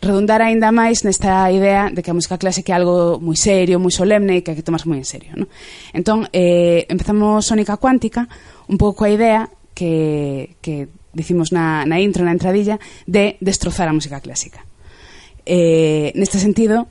redundar 0.00 0.40
aínda 0.40 0.72
máis 0.72 1.04
nesta 1.04 1.46
idea 1.52 1.92
de 1.92 2.00
que 2.00 2.10
a 2.10 2.16
música 2.16 2.40
clásica 2.40 2.72
é 2.72 2.76
algo 2.76 3.20
moi 3.20 3.36
serio, 3.36 3.76
moi 3.76 3.92
solemne 3.92 4.40
e 4.40 4.42
que 4.42 4.52
hai 4.52 4.58
que 4.58 4.66
tomarse 4.66 4.88
moi 4.88 4.96
en 4.96 5.08
serio. 5.08 5.36
Non? 5.36 5.48
Entón, 5.92 6.18
eh, 6.32 6.88
empezamos 6.88 7.44
Sónica 7.44 7.76
Cuántica 7.76 8.26
un 8.66 8.80
pouco 8.80 9.04
a 9.04 9.12
idea 9.12 9.52
que, 9.76 10.56
que 10.64 10.88
dicimos 11.12 11.52
na, 11.52 11.84
na 11.84 12.00
intro, 12.00 12.24
na 12.24 12.32
entradilla, 12.32 12.80
de 13.04 13.36
destrozar 13.44 13.88
a 13.88 13.96
música 13.96 14.20
clásica. 14.24 14.64
Eh, 15.44 16.12
neste 16.16 16.40
sentido, 16.40 16.88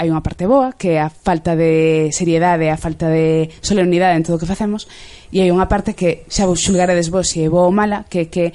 hai 0.00 0.10
unha 0.10 0.24
parte 0.24 0.48
boa, 0.48 0.74
que 0.74 0.96
é 0.96 1.00
a 1.02 1.12
falta 1.12 1.54
de 1.54 2.10
seriedade, 2.10 2.66
a 2.72 2.80
falta 2.80 3.06
de 3.06 3.52
solemnidade 3.62 4.18
en 4.18 4.24
todo 4.26 4.36
o 4.36 4.40
que 4.42 4.50
facemos, 4.50 4.88
e 5.30 5.44
hai 5.44 5.52
unha 5.52 5.70
parte 5.70 5.94
que 5.94 6.26
xa 6.26 6.48
vos 6.48 6.62
xulgaredes 6.62 7.12
vos 7.12 7.30
se 7.30 7.44
é 7.44 7.48
boa 7.52 7.70
ou 7.70 7.74
mala, 7.74 8.08
que 8.08 8.26
que 8.32 8.50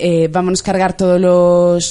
eh, 0.00 0.26
vámonos 0.32 0.64
cargar 0.64 0.96
todos 0.96 1.20
os 1.20 1.86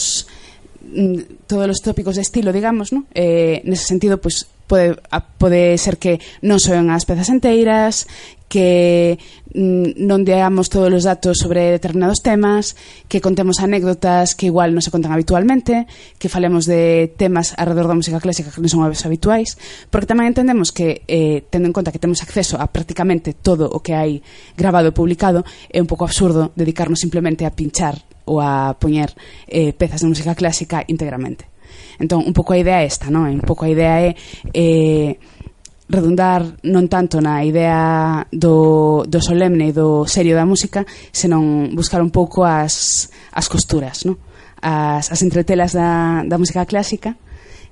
Mm, 0.90 1.46
todos 1.46 1.70
os 1.70 1.82
tópicos 1.82 2.16
de 2.16 2.22
estilo, 2.22 2.52
digamos, 2.52 2.92
¿no? 2.94 3.06
eh, 3.14 3.62
nese 3.66 3.86
sentido, 3.86 4.18
pois, 4.18 4.50
pues, 4.50 4.60
pode, 4.70 5.02
a, 5.10 5.20
pode 5.22 5.78
ser 5.78 5.98
que 5.98 6.18
non 6.46 6.58
soen 6.58 6.90
as 6.90 7.06
pezas 7.06 7.30
enteiras, 7.30 8.10
que 8.50 9.18
mm, 9.54 10.02
non 10.02 10.26
deamos 10.26 10.70
todos 10.74 10.90
os 10.90 11.06
datos 11.06 11.38
sobre 11.38 11.78
determinados 11.78 12.26
temas, 12.26 12.74
que 13.06 13.22
contemos 13.22 13.62
anécdotas 13.62 14.34
que 14.34 14.50
igual 14.50 14.74
non 14.74 14.82
se 14.82 14.90
contan 14.90 15.14
habitualmente, 15.14 15.86
que 16.18 16.30
falemos 16.30 16.66
de 16.66 17.14
temas 17.18 17.54
alrededor 17.58 17.94
da 17.94 18.00
música 18.02 18.22
clásica 18.22 18.50
que 18.50 18.62
non 18.62 18.70
son 18.70 18.82
aves 18.82 19.06
habituais, 19.06 19.58
porque 19.94 20.10
tamén 20.10 20.30
entendemos 20.30 20.74
que, 20.74 21.06
eh, 21.06 21.46
tendo 21.54 21.70
en 21.70 21.76
conta 21.76 21.94
que 21.94 22.02
temos 22.02 22.26
acceso 22.26 22.58
a 22.58 22.70
prácticamente 22.70 23.38
todo 23.38 23.70
o 23.70 23.82
que 23.86 23.94
hai 23.94 24.26
grabado 24.58 24.90
e 24.90 24.98
publicado, 24.98 25.46
é 25.70 25.78
un 25.78 25.90
pouco 25.90 26.06
absurdo 26.06 26.50
dedicarnos 26.58 27.02
simplemente 27.02 27.46
a 27.46 27.54
pinchar 27.54 28.02
ou 28.30 28.38
a 28.38 28.78
poñer 28.78 29.18
eh, 29.50 29.74
pezas 29.74 30.06
de 30.06 30.12
música 30.14 30.38
clásica 30.38 30.86
íntegramente. 30.86 31.50
Entón, 31.98 32.24
un 32.24 32.34
pouco 32.34 32.54
a 32.54 32.62
idea 32.62 32.82
é 32.82 32.88
esta, 32.88 33.10
non? 33.10 33.26
Un 33.26 33.42
pouco 33.42 33.66
a 33.66 33.74
idea 33.74 34.06
é 34.06 34.14
eh, 34.54 35.18
redundar 35.90 36.46
non 36.70 36.86
tanto 36.86 37.18
na 37.18 37.42
idea 37.42 38.24
do, 38.30 39.04
do 39.10 39.20
solemne 39.20 39.74
e 39.74 39.76
do 39.76 40.06
serio 40.06 40.38
da 40.38 40.46
música, 40.46 40.86
senón 41.10 41.74
buscar 41.74 42.06
un 42.06 42.14
pouco 42.14 42.46
as, 42.46 43.10
as 43.34 43.50
costuras, 43.50 44.06
non? 44.06 44.22
As, 44.62 45.10
as 45.10 45.20
entretelas 45.26 45.74
da, 45.74 46.22
da 46.24 46.38
música 46.38 46.64
clásica, 46.70 47.18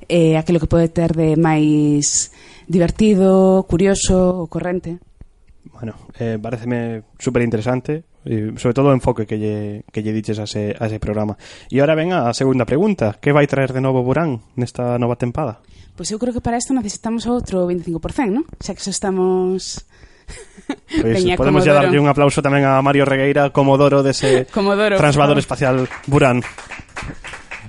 eh, 0.10 0.34
aquilo 0.36 0.60
que 0.60 0.72
pode 0.72 0.89
ter 0.89 1.13
de 1.13 1.38
máis 1.38 2.34
divertido, 2.65 3.63
curioso, 3.70 4.50
corrente. 4.50 4.98
Bueno, 5.72 5.93
eh, 6.17 6.41
pareceme 6.41 7.06
super 7.22 7.46
interesante 7.46 8.07
e, 8.28 8.60
sobre 8.60 8.76
todo 8.76 8.92
o 8.92 8.96
enfoque 8.96 9.24
que 9.24 9.40
lle, 9.40 9.88
que 9.88 10.04
lle 10.04 10.12
diches 10.12 10.38
a 10.38 10.46
ese, 10.46 10.76
a 10.76 10.92
ese 10.92 11.00
programa. 11.00 11.40
E 11.72 11.80
ahora 11.80 11.96
ven 11.96 12.12
a 12.12 12.36
segunda 12.36 12.68
pregunta, 12.68 13.16
que 13.24 13.32
vai 13.32 13.48
traer 13.48 13.72
de 13.72 13.80
novo 13.80 14.04
Burán 14.04 14.44
nesta 14.60 15.00
nova 15.00 15.16
tempada? 15.16 15.63
Pois 15.96 16.12
pues 16.12 16.13
eu 16.13 16.20
creo 16.20 16.36
que 16.36 16.44
para 16.44 16.60
isto 16.60 16.76
necesitamos 16.76 17.26
outro 17.26 17.66
25%, 17.66 18.30
non? 18.30 18.44
Xa 18.60 18.76
que 18.76 18.84
xa 18.84 18.92
estamos... 18.92 19.88
Pois 21.02 21.24
pues, 21.24 21.38
podemos 21.38 21.63
Comodoro. 21.63 21.66
ya 21.66 21.74
darlle 21.74 22.00
un 22.00 22.08
aplauso 22.08 22.44
tamén 22.44 22.68
a 22.68 22.80
Mario 22.84 23.08
Regueira, 23.08 23.52
Comodoro 23.56 24.04
dese 24.04 24.44
Comodoro, 24.56 25.00
transvador 25.00 25.40
espacial 25.40 25.88
Burán. 26.08 26.44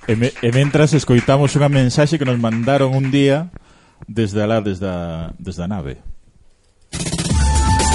E, 0.08 0.16
me, 0.16 0.32
e 0.34 0.48
mentras 0.50 0.94
escoitamos 0.96 1.54
unha 1.54 1.70
mensaxe 1.70 2.18
que 2.18 2.26
nos 2.26 2.40
mandaron 2.40 2.96
un 2.96 3.12
día 3.14 3.54
desde 4.08 4.42
alá, 4.42 4.64
desde 4.64 4.88
a, 4.88 5.30
desde 5.38 5.62
a 5.62 5.68
nave. 5.68 6.00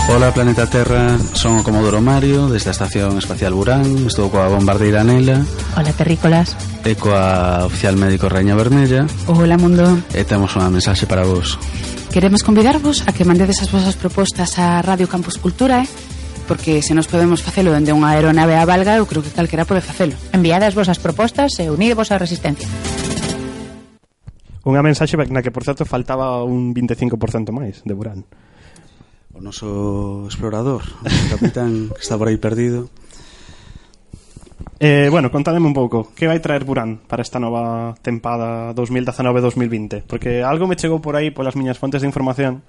Ola 0.09 0.33
Planeta 0.33 0.67
Terra, 0.67 1.17
son 1.31 1.59
o 1.59 1.63
Comodoro 1.63 2.01
Mario 2.03 2.51
desde 2.51 2.69
a 2.69 2.75
Estación 2.75 3.17
Espacial 3.17 3.55
Burán. 3.55 3.87
Estou 4.03 4.27
coa 4.27 4.51
bombardeira 4.51 4.99
Anela. 4.99 5.41
Ola 5.79 5.95
Terrícolas. 5.95 6.59
E 6.83 6.93
coa 6.99 7.63
oficial 7.63 7.95
médico 7.95 8.27
Reña 8.27 8.53
Vermella. 8.53 9.07
Ola 9.31 9.55
Mundo. 9.55 9.87
E 10.11 10.27
temos 10.27 10.53
unha 10.59 10.67
mensaxe 10.67 11.07
para 11.07 11.23
vos. 11.23 11.55
Queremos 12.11 12.43
convidarvos 12.43 13.07
a 13.07 13.15
que 13.15 13.23
mandedes 13.23 13.63
as 13.63 13.71
vosas 13.71 13.95
propostas 13.95 14.59
a 14.59 14.83
Radio 14.83 15.07
Campus 15.07 15.39
Cultura 15.39 15.81
eh? 15.81 15.89
Porque 16.51 16.83
se 16.83 16.91
nos 16.91 17.07
podemos 17.07 17.39
facelo 17.39 17.71
dende 17.71 17.95
unha 17.95 18.11
aeronave 18.11 18.59
a 18.59 18.67
valga 18.67 18.99
Eu 18.99 19.07
creo 19.07 19.23
que 19.23 19.31
calquera 19.31 19.63
pode 19.63 19.81
facelo. 19.81 20.13
Enviade 20.35 20.67
as 20.67 20.75
vosas 20.75 20.99
propostas 20.99 21.55
e 21.63 21.71
unidevos 21.71 22.11
á 22.11 22.19
resistencia. 22.19 22.67
Unha 24.67 24.83
mensaxe 24.83 25.15
na 25.15 25.39
que, 25.39 25.51
por 25.51 25.63
certo, 25.63 25.87
faltaba 25.87 26.43
un 26.43 26.75
25% 26.75 27.55
máis 27.55 27.79
de 27.87 27.95
Burán 27.95 28.27
o 29.34 29.41
noso 29.41 30.30
explorador, 30.30 30.86
o 30.86 31.30
capitán 31.34 31.89
que 31.89 32.02
está 32.02 32.17
por 32.17 32.30
aí 32.30 32.38
perdido. 32.38 32.89
Eh, 34.80 35.08
bueno, 35.10 35.32
contademe 35.32 35.65
un 35.65 35.74
pouco, 35.74 36.13
que 36.13 36.28
vai 36.28 36.39
traer 36.39 36.63
Burán 36.63 37.02
para 37.08 37.26
esta 37.26 37.39
nova 37.41 37.98
tempada 38.02 38.74
2019-2020? 38.78 40.06
Porque 40.06 40.43
algo 40.43 40.67
me 40.67 40.78
chegou 40.78 41.02
por 41.02 41.17
aí 41.17 41.32
polas 41.32 41.56
miñas 41.56 41.80
fontes 41.80 42.04
de 42.04 42.10
información 42.10 42.62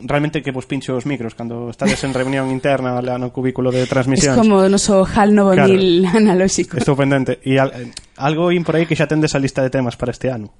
realmente 0.00 0.42
que 0.42 0.50
vos 0.50 0.66
pincho 0.66 0.94
os 0.96 1.06
micros 1.06 1.34
cando 1.34 1.70
estades 1.70 2.02
en 2.04 2.14
reunión 2.14 2.50
interna 2.54 3.00
lá 3.02 3.18
no 3.18 3.32
cubículo 3.32 3.70
de 3.70 3.86
transmisión. 3.86 4.34
Es 4.34 4.38
como 4.38 4.62
o 4.62 4.68
noso 4.68 5.02
HAL 5.02 5.34
9000 5.34 6.02
claro, 6.02 6.18
analóxico. 6.18 6.78
Estou 6.78 6.94
pendente. 6.94 7.42
E 7.42 7.58
al, 7.58 7.74
algo 8.16 8.54
in 8.54 8.62
por 8.62 8.78
aí 8.78 8.86
que 8.86 8.94
xa 8.94 9.10
tendes 9.10 9.34
a 9.34 9.42
lista 9.42 9.62
de 9.62 9.70
temas 9.70 9.98
para 9.98 10.14
este 10.14 10.30
ano. 10.30 10.54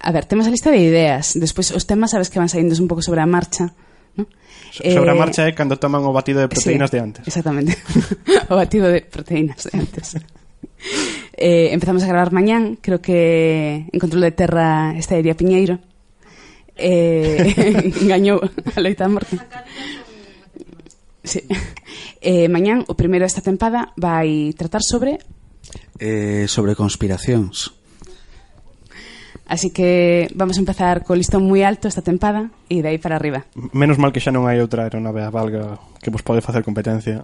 A 0.00 0.12
ver, 0.12 0.28
temos 0.28 0.44
a 0.46 0.52
lista 0.52 0.68
de 0.68 0.80
ideas. 0.84 1.32
Despois, 1.34 1.72
os 1.72 1.88
temas 1.88 2.12
sabes 2.12 2.28
que 2.28 2.38
van 2.38 2.52
saindo 2.52 2.76
un 2.76 2.88
pouco 2.88 3.00
sobre 3.00 3.24
a 3.24 3.28
marcha. 3.28 3.72
¿no? 4.16 4.26
Sobre 4.72 5.10
a 5.10 5.14
eh, 5.14 5.18
marcha 5.18 5.46
é 5.46 5.52
cando 5.52 5.78
toman 5.78 6.04
o 6.04 6.12
batido 6.12 6.40
de 6.40 6.48
proteínas 6.48 6.90
sí, 6.90 6.96
de 6.96 7.00
antes. 7.00 7.22
Exactamente. 7.28 7.76
o 8.50 8.54
batido 8.56 8.88
de 8.88 9.00
proteínas 9.04 9.64
de 9.64 9.72
antes. 9.78 10.16
eh, 11.36 11.72
empezamos 11.72 12.02
a 12.02 12.08
gravar 12.08 12.32
mañán, 12.32 12.76
creo 12.80 13.00
que 13.00 13.86
en 13.92 14.00
control 14.00 14.22
de 14.22 14.32
terra 14.32 14.96
está 14.96 15.16
Iria 15.16 15.36
Piñeiro. 15.36 15.78
Eh, 16.76 17.92
engañou 18.04 18.40
a 18.40 18.78
Loita 18.80 19.08
Morte. 19.08 19.40
Sí. 21.24 21.42
Eh, 22.20 22.48
mañán, 22.48 22.84
o 22.86 22.94
primeiro 22.94 23.24
desta 23.24 23.40
tempada 23.40 23.92
vai 23.96 24.52
tratar 24.56 24.84
sobre... 24.84 25.18
Eh, 25.96 26.44
sobre 26.46 26.76
conspiracións. 26.76 27.75
Así 29.46 29.70
que 29.70 30.26
vamos 30.34 30.58
a 30.58 30.60
empezar 30.60 31.06
co 31.06 31.14
listón 31.14 31.46
moi 31.46 31.62
alto 31.62 31.86
esta 31.86 32.02
tempada 32.02 32.50
e 32.66 32.82
de 32.82 32.90
aí 32.90 32.98
para 32.98 33.14
arriba. 33.14 33.46
Menos 33.70 33.94
mal 33.94 34.10
que 34.10 34.18
xa 34.18 34.34
non 34.34 34.50
hai 34.50 34.58
outra 34.58 34.90
aeronave 34.90 35.22
a 35.22 35.30
valga 35.30 35.78
que 36.02 36.10
vos 36.10 36.26
pode 36.26 36.42
facer 36.42 36.66
competencia. 36.66 37.22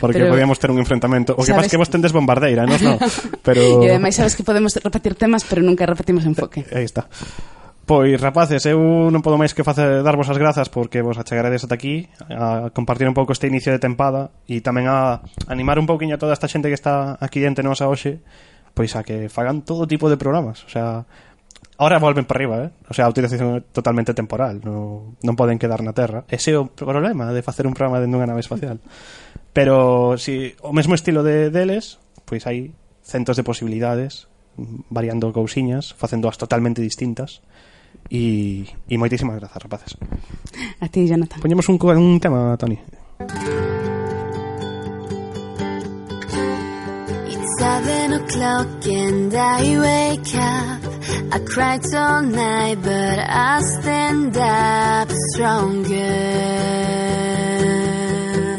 Porque 0.00 0.20
Pero, 0.20 0.36
podíamos 0.36 0.60
ter 0.60 0.68
un 0.68 0.76
enfrentamento. 0.76 1.32
O 1.32 1.42
que 1.46 1.56
pasa 1.56 1.72
que 1.72 1.80
vos 1.80 1.88
tendes 1.88 2.12
bombardeira, 2.12 2.68
nos 2.68 2.84
non. 2.84 3.00
Pero... 3.46 3.80
e 3.80 3.88
ademais 3.88 4.12
sabes 4.12 4.36
que 4.36 4.44
podemos 4.44 4.76
repetir 4.76 5.16
temas, 5.16 5.48
pero 5.48 5.64
nunca 5.64 5.88
repetimos 5.88 6.28
enfoque. 6.28 6.68
Eh, 6.68 6.82
aí 6.82 6.86
está. 6.86 7.08
Pois, 7.88 8.20
rapaces, 8.20 8.68
eu 8.68 9.08
non 9.08 9.24
podo 9.24 9.40
máis 9.40 9.56
que 9.56 9.64
facer 9.64 10.04
darvos 10.04 10.28
as 10.28 10.36
grazas 10.36 10.68
porque 10.68 11.00
vos 11.00 11.16
achegaredes 11.16 11.64
ata 11.64 11.80
aquí 11.80 12.12
a 12.28 12.68
compartir 12.76 13.08
un 13.08 13.16
pouco 13.16 13.32
este 13.32 13.48
inicio 13.48 13.72
de 13.72 13.80
tempada 13.80 14.36
e 14.44 14.60
tamén 14.60 14.84
a 14.84 15.24
animar 15.48 15.80
un 15.80 15.88
pouquinho 15.88 16.12
a 16.12 16.20
toda 16.20 16.36
esta 16.36 16.44
xente 16.44 16.68
que 16.68 16.76
está 16.76 17.16
aquí 17.16 17.40
dente 17.40 17.64
nosa 17.64 17.88
hoxe 17.88 18.20
pois 18.76 18.92
a 18.94 19.02
que 19.02 19.32
fagan 19.32 19.64
todo 19.64 19.88
tipo 19.88 20.12
de 20.12 20.20
programas. 20.20 20.62
O 20.62 20.70
sea, 20.70 21.08
Ahora 21.78 22.00
volven 22.00 22.24
para 22.24 22.38
arriba, 22.38 22.64
eh? 22.64 22.70
O 22.90 22.94
sea, 22.94 23.06
a 23.06 23.08
utilización 23.08 23.64
totalmente 23.70 24.10
temporal, 24.10 24.58
non, 24.66 25.14
non 25.22 25.38
poden 25.38 25.62
quedar 25.62 25.78
na 25.86 25.94
Terra. 25.94 26.26
Ese 26.26 26.50
é 26.50 26.58
o 26.58 26.66
problema 26.66 27.30
de 27.30 27.46
facer 27.46 27.70
un 27.70 27.74
programa 27.78 28.02
dentro 28.02 28.18
dunha 28.18 28.26
nave 28.26 28.42
espacial. 28.42 28.82
Pero 29.54 30.18
si 30.18 30.58
o 30.58 30.74
mesmo 30.74 30.98
estilo 30.98 31.22
de 31.22 31.54
deles, 31.54 32.02
pois 32.26 32.50
hai 32.50 32.74
centos 33.06 33.38
de 33.38 33.46
posibilidades 33.46 34.26
variando 34.90 35.30
cousiñas, 35.30 35.94
facéndoas 35.94 36.34
totalmente 36.34 36.82
distintas. 36.82 37.46
E, 38.10 38.66
e 38.90 38.94
moitísimas 38.98 39.38
grazas, 39.38 39.62
rapaces. 39.62 39.94
A 40.82 40.90
ti, 40.90 41.06
Jonathan. 41.06 41.38
Poñemos 41.38 41.70
un, 41.70 41.78
un 41.78 42.18
tema, 42.18 42.58
Toni. 42.58 42.74
It's 47.30 47.48
seven 47.62 48.18
o'clock 48.18 48.82
and 48.82 49.30
I 49.30 49.78
wake 49.78 50.34
up 50.34 50.87
I 51.30 51.38
cried 51.40 51.84
all 51.94 52.22
night, 52.22 52.78
but 52.82 53.18
I 53.18 53.60
stand 53.60 54.36
up 54.36 55.10
stronger. 55.32 55.88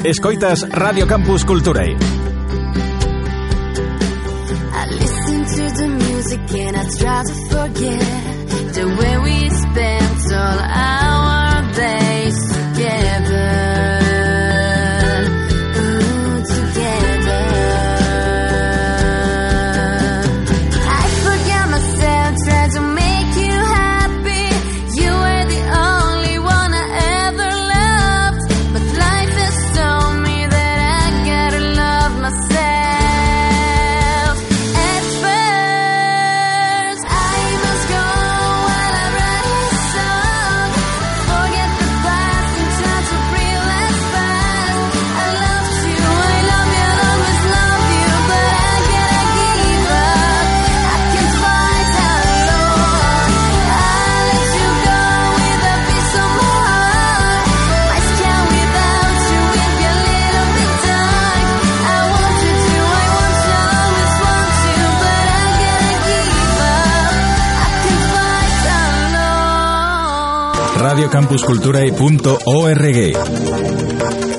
Escoitas 0.03 0.63
Radio 0.71 1.05
Campus 1.07 1.43
Culturae. 1.45 1.95
I 4.71 4.85
listen 4.85 5.45
to 5.45 5.63
the 5.77 5.87
music 5.87 6.51
and 6.53 6.77
I 6.77 6.83
try 6.97 7.23
to 7.23 7.33
forget 7.49 8.39
the 8.75 8.85
way 8.99 9.17
we 9.17 9.49
spent 9.49 10.33
all 10.33 10.59
our 10.59 11.08
radiocampusculturae.org. 71.09 72.97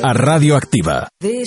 A 0.05 0.13
Radio 0.15 0.55
Activa. 0.55 1.09
E 1.19 1.43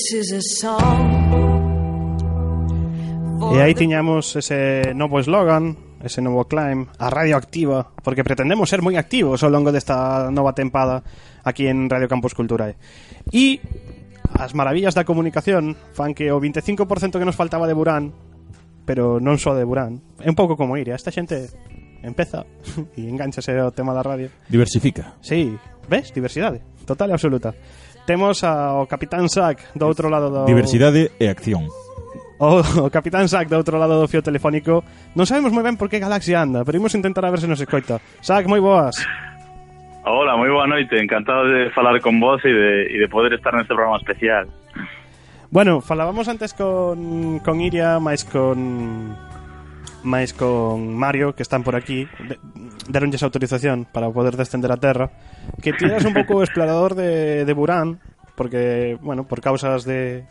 aí 3.55 3.71
tiñamos 3.73 4.35
ese 4.35 4.91
novo 4.91 5.23
eslogan, 5.23 5.79
ese 6.03 6.19
novo 6.19 6.43
climb, 6.43 6.91
a 6.99 7.07
Radio 7.07 7.39
Activa, 7.39 7.95
porque 8.03 8.27
pretendemos 8.27 8.67
ser 8.67 8.83
moi 8.83 8.99
activos 8.99 9.47
ao 9.47 9.53
longo 9.53 9.71
desta 9.71 10.27
nova 10.27 10.51
tempada 10.51 11.07
aquí 11.47 11.71
en 11.71 11.87
Radio 11.87 12.11
Campus 12.11 12.35
Culturae. 12.35 12.75
E 13.31 13.63
as 14.35 14.51
maravillas 14.51 14.91
da 14.91 15.07
comunicación 15.07 15.79
fan 15.95 16.11
que 16.11 16.35
o 16.35 16.43
25% 16.43 17.15
que 17.15 17.23
nos 17.23 17.39
faltaba 17.39 17.63
de 17.63 17.79
Burán 17.79 18.11
pero 18.83 19.23
non 19.23 19.39
só 19.39 19.55
de 19.55 19.63
Burán. 19.63 20.03
É 20.19 20.27
un 20.27 20.35
pouco 20.35 20.59
como 20.59 20.75
Iria, 20.75 20.99
esta 20.99 21.15
xente 21.15 21.47
empeza 22.03 22.45
e 22.99 23.07
enganchase 23.11 23.55
ao 23.55 23.71
tema 23.71 23.95
da 23.95 24.03
radio. 24.03 24.29
Diversifica. 24.51 25.15
Sí, 25.23 25.55
ves, 25.87 26.11
diversidade, 26.11 26.61
total 26.85 27.09
e 27.09 27.13
absoluta. 27.13 27.55
Temos 28.05 28.43
ao 28.43 28.85
Capitán 28.85 29.31
Sack 29.31 29.71
do 29.73 29.87
outro 29.87 30.11
lado 30.11 30.29
do... 30.29 30.45
Diversidade 30.45 31.15
e 31.15 31.25
acción. 31.31 31.71
O, 32.43 32.59
o 32.59 32.91
Capitán 32.91 33.31
Sack 33.31 33.47
do 33.47 33.55
outro 33.55 33.79
lado 33.79 33.95
do 33.95 34.11
fio 34.11 34.19
telefónico. 34.19 34.83
Non 35.15 35.23
sabemos 35.23 35.55
moi 35.55 35.63
ben 35.63 35.79
por 35.79 35.87
que 35.87 36.03
Galaxia 36.03 36.43
anda, 36.43 36.67
pero 36.67 36.75
imos 36.75 36.91
intentar 36.91 37.23
a 37.23 37.31
ver 37.31 37.39
se 37.39 37.47
nos 37.47 37.63
escoita. 37.63 38.03
Sack, 38.19 38.51
moi 38.51 38.59
boas. 38.59 38.99
Hola, 40.03 40.35
moi 40.35 40.51
boa 40.51 40.67
noite. 40.67 40.99
Encantado 40.99 41.47
de 41.47 41.71
falar 41.71 41.95
con 42.03 42.19
vos 42.19 42.43
e 42.43 42.51
de, 42.51 42.91
e 42.91 42.97
de 42.99 43.07
poder 43.07 43.39
estar 43.39 43.55
neste 43.55 43.71
programa 43.71 43.95
especial. 44.03 44.51
Bueno, 45.47 45.79
falábamos 45.79 46.27
antes 46.27 46.51
con, 46.51 47.39
con 47.39 47.61
Iria, 47.63 48.01
máis 48.03 48.27
con, 48.27 49.15
máis 50.03 50.35
con 50.35 50.93
Mario, 50.93 51.33
que 51.33 51.43
están 51.43 51.63
por 51.63 51.75
aquí, 51.75 52.05
de, 52.27 52.37
deronlles 52.91 53.23
autorización 53.23 53.87
para 53.87 54.11
poder 54.11 54.35
descender 54.35 54.71
a 54.71 54.77
terra, 54.77 55.11
que 55.63 55.73
tiras 55.73 56.03
un 56.05 56.13
pouco 56.13 56.39
o 56.39 56.45
explorador 56.45 56.93
de, 56.93 57.43
de 57.47 57.53
Burán, 57.55 58.03
porque, 58.35 58.99
bueno, 59.01 59.25
por 59.25 59.41
causas 59.41 59.87
de 59.87 60.27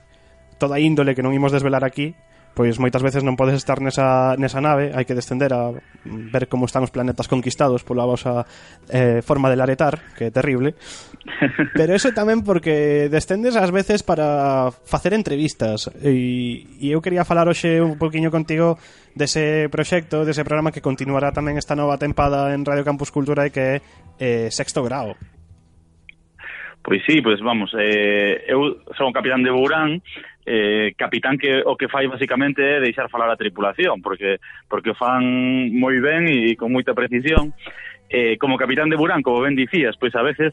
toda 0.61 0.79
índole 0.79 1.17
que 1.17 1.25
non 1.25 1.35
imos 1.35 1.51
desvelar 1.51 1.83
aquí, 1.83 2.15
pois 2.55 2.77
moitas 2.77 3.01
veces 3.01 3.25
non 3.25 3.37
podes 3.37 3.57
estar 3.57 3.81
nesa, 3.81 4.37
nesa 4.37 4.61
nave, 4.61 4.93
hai 4.93 5.09
que 5.09 5.17
descender 5.17 5.57
a 5.57 5.73
ver 6.05 6.45
como 6.53 6.69
están 6.69 6.85
os 6.85 6.93
planetas 6.93 7.29
conquistados 7.29 7.81
pola 7.85 8.05
vosa 8.05 8.45
eh, 8.93 9.25
forma 9.25 9.49
de 9.49 9.57
laretar, 9.57 10.12
que 10.17 10.29
é 10.29 10.31
terrible. 10.31 10.77
Pero 11.79 11.97
eso 11.97 12.12
tamén 12.12 12.45
porque 12.45 13.09
descendes 13.09 13.57
ás 13.57 13.73
veces 13.73 14.05
para 14.05 14.69
facer 14.85 15.17
entrevistas 15.17 15.88
e, 16.05 16.69
e 16.77 16.93
eu 16.93 17.01
quería 17.01 17.25
falar 17.25 17.49
hoxe 17.49 17.81
un 17.81 17.97
poquinho 17.97 18.29
contigo 18.29 18.77
dese 19.17 19.73
proxecto, 19.73 20.29
dese 20.29 20.45
programa 20.45 20.73
que 20.73 20.85
continuará 20.85 21.33
tamén 21.33 21.57
esta 21.57 21.73
nova 21.73 21.97
tempada 21.97 22.53
en 22.53 22.69
Radio 22.69 22.85
Campus 22.85 23.09
Cultura 23.09 23.49
e 23.49 23.51
que 23.53 23.81
é 23.81 23.83
eh, 24.21 24.49
sexto 24.53 24.85
grau. 24.85 25.17
Pois 26.83 27.01
sí, 27.07 27.23
pois 27.23 27.38
vamos, 27.41 27.71
eh, 27.79 28.43
eu 28.51 28.83
son 28.99 29.15
capitán 29.15 29.47
de 29.47 29.55
Bourán, 29.55 30.03
eh, 30.47 30.95
capitán 30.97 31.39
que 31.39 31.63
o 31.65 31.77
que 31.77 31.89
fai 31.89 32.07
basicamente 32.07 32.63
é 32.63 32.81
deixar 32.81 33.09
falar 33.09 33.31
a 33.31 33.37
tripulación, 33.37 34.03
porque 34.03 34.43
porque 34.69 34.91
o 34.91 34.99
fan 34.99 35.23
moi 35.71 35.99
ben 36.03 36.27
e 36.27 36.57
con 36.59 36.75
moita 36.75 36.95
precisión. 36.95 37.55
Eh, 38.13 38.37
como 38.37 38.61
capitán 38.61 38.93
de 38.93 38.97
Burán, 39.01 39.25
como 39.25 39.41
ben 39.41 39.57
dicías, 39.57 39.97
pois 39.97 40.13
a 40.15 40.21
veces 40.21 40.53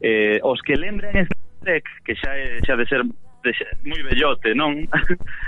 eh, 0.00 0.40
os 0.42 0.62
que 0.62 0.76
lembran 0.76 1.12
este 1.16 1.36
Trek, 1.64 1.84
que 2.04 2.14
xa, 2.14 2.36
é, 2.36 2.60
xa 2.64 2.76
de 2.76 2.86
ser 2.86 3.02
de 3.04 3.52
moi 3.84 4.00
bellote, 4.04 4.54
non? 4.54 4.84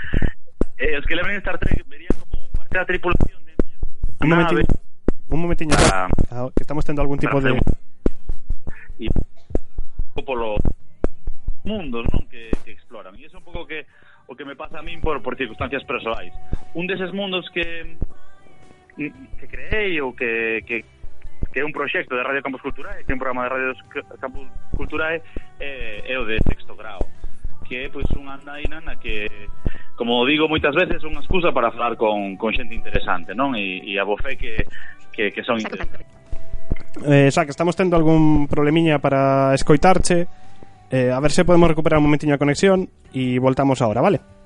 eh, 0.81 0.97
os 0.97 1.05
que 1.05 1.15
lembran 1.15 1.37
Star 1.41 1.57
Trek 1.57 1.85
verían 1.85 2.13
como 2.25 2.49
parte 2.53 2.77
da 2.77 2.85
tripulación 2.85 3.41
de... 3.45 3.53
Un 4.21 4.29
momentiño, 4.33 4.65
un 5.29 5.39
momentiño 5.41 5.73
para, 5.77 6.05
ah. 6.05 6.09
para, 6.29 6.41
que 6.53 6.61
estamos 6.65 6.85
tendo 6.85 7.01
algún 7.01 7.17
tipo 7.17 7.41
de... 7.41 7.57
Y, 8.97 9.09
polo 10.25 10.57
mundos 11.67 12.07
non 12.15 12.23
que, 12.31 12.47
que 12.63 12.71
exploran. 12.71 13.13
E 13.19 13.27
iso 13.27 13.35
é 13.35 13.43
un 13.43 13.45
pouco 13.45 13.67
que 13.67 13.83
o 14.27 14.33
que 14.39 14.47
me 14.47 14.55
pasa 14.55 14.79
a 14.79 14.85
min 14.87 15.03
por, 15.03 15.19
por 15.19 15.35
circunstancias 15.35 15.83
persoais 15.83 16.31
un 16.73 16.87
deses 16.87 17.11
mundos 17.11 17.51
que 17.51 17.99
que 18.97 19.47
creei 19.47 20.01
ou 20.01 20.13
que, 20.13 20.63
que, 20.65 20.83
que 21.53 21.59
é 21.61 21.65
un 21.65 21.71
proxecto 21.71 22.15
de 22.17 22.23
Radio 22.23 22.41
Campus 22.41 22.61
Culturae, 22.61 23.05
que 23.05 23.11
é 23.11 23.15
un 23.15 23.21
programa 23.21 23.45
de 23.45 23.49
Radio 23.53 23.71
Campus 24.19 24.49
Culturae, 24.75 25.21
é, 25.61 26.01
é 26.01 26.15
o 26.17 26.25
de 26.25 26.41
sexto 26.49 26.73
grau, 26.73 27.05
que 27.69 27.85
é 27.85 27.89
pois, 27.93 28.09
unha 28.17 28.41
andaina 28.41 28.81
na 28.81 28.97
que, 28.97 29.29
como 29.93 30.25
digo 30.25 30.49
moitas 30.49 30.73
veces, 30.73 31.05
unha 31.05 31.21
excusa 31.21 31.53
para 31.53 31.69
falar 31.69 31.93
con, 31.93 32.41
con 32.41 32.57
xente 32.57 32.73
interesante, 32.73 33.37
non? 33.37 33.53
E, 33.53 33.85
e 33.85 34.01
a 34.01 34.03
bofé 34.03 34.33
que, 34.33 34.65
que, 35.13 35.29
que 35.29 35.45
son 35.45 35.61
interesantes. 35.61 36.01
Eh, 37.05 37.29
xa 37.29 37.45
que 37.45 37.53
estamos 37.53 37.77
tendo 37.77 37.93
algún 37.93 38.49
problemiña 38.49 38.97
para 38.97 39.53
escoitarche, 39.53 40.25
eh, 40.91 41.11
a 41.11 41.19
ver 41.19 41.31
se 41.31 41.45
podemos 41.45 41.69
recuperar 41.69 41.97
un 41.99 42.05
momentiño 42.05 42.35
a 42.35 42.37
conexión 42.37 42.89
e 43.13 43.39
voltamos 43.39 43.81
ahora, 43.81 44.01
vale? 44.01 44.36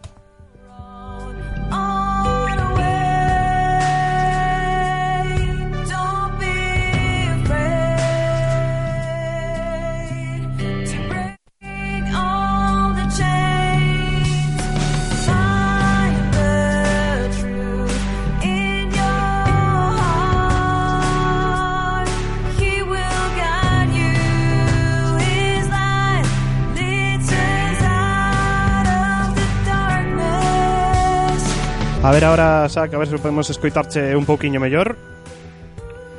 ver 32.21 32.29
ahora, 32.29 32.69
Sac, 32.69 32.93
a 32.93 32.99
ver 32.99 33.07
se 33.07 33.17
podemos 33.17 33.49
escoitarche 33.49 34.15
un 34.15 34.27
pouquiño 34.27 34.59
mellor. 34.59 34.95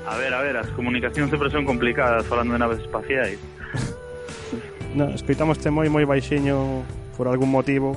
A 0.08 0.16
ver, 0.16 0.34
a 0.34 0.40
ver, 0.42 0.56
as 0.56 0.66
comunicacións 0.74 1.30
sempre 1.30 1.46
son 1.48 1.62
complicadas 1.64 2.26
falando 2.26 2.54
de 2.54 2.58
naves 2.58 2.82
espaciais. 2.82 3.38
no, 4.98 5.14
escoitamoste 5.14 5.70
moi 5.70 5.86
moi 5.86 6.02
baixiño 6.02 6.82
por 7.14 7.30
algún 7.30 7.54
motivo. 7.54 7.94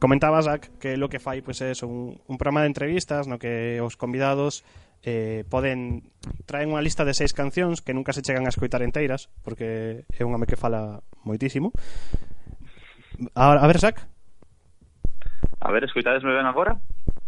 Comentaba 0.00 0.40
Sac 0.40 0.72
que 0.80 0.96
lo 0.96 1.12
que 1.12 1.20
fai 1.20 1.44
pois 1.44 1.60
pues, 1.60 1.76
é 1.76 1.84
un, 1.84 2.16
un 2.24 2.36
programa 2.40 2.64
de 2.64 2.72
entrevistas 2.72 3.28
no 3.28 3.36
que 3.36 3.84
os 3.84 4.00
convidados 4.00 4.64
eh, 5.04 5.44
poden 5.44 6.08
traen 6.48 6.72
unha 6.72 6.80
lista 6.80 7.04
de 7.04 7.12
seis 7.12 7.36
cancións 7.36 7.84
que 7.84 7.92
nunca 7.92 8.16
se 8.16 8.24
chegan 8.24 8.48
a 8.48 8.52
escoitar 8.54 8.80
enteiras 8.80 9.28
porque 9.44 10.08
é 10.08 10.24
un 10.24 10.32
home 10.32 10.48
que 10.48 10.56
fala 10.56 11.04
moitísimo. 11.20 11.68
A, 13.36 13.60
a 13.60 13.66
ver, 13.68 13.76
Sac, 13.76 14.08
A 15.60 15.72
ver, 15.72 15.84
escoitadesme 15.84 16.34
ben 16.34 16.46
agora? 16.46 16.78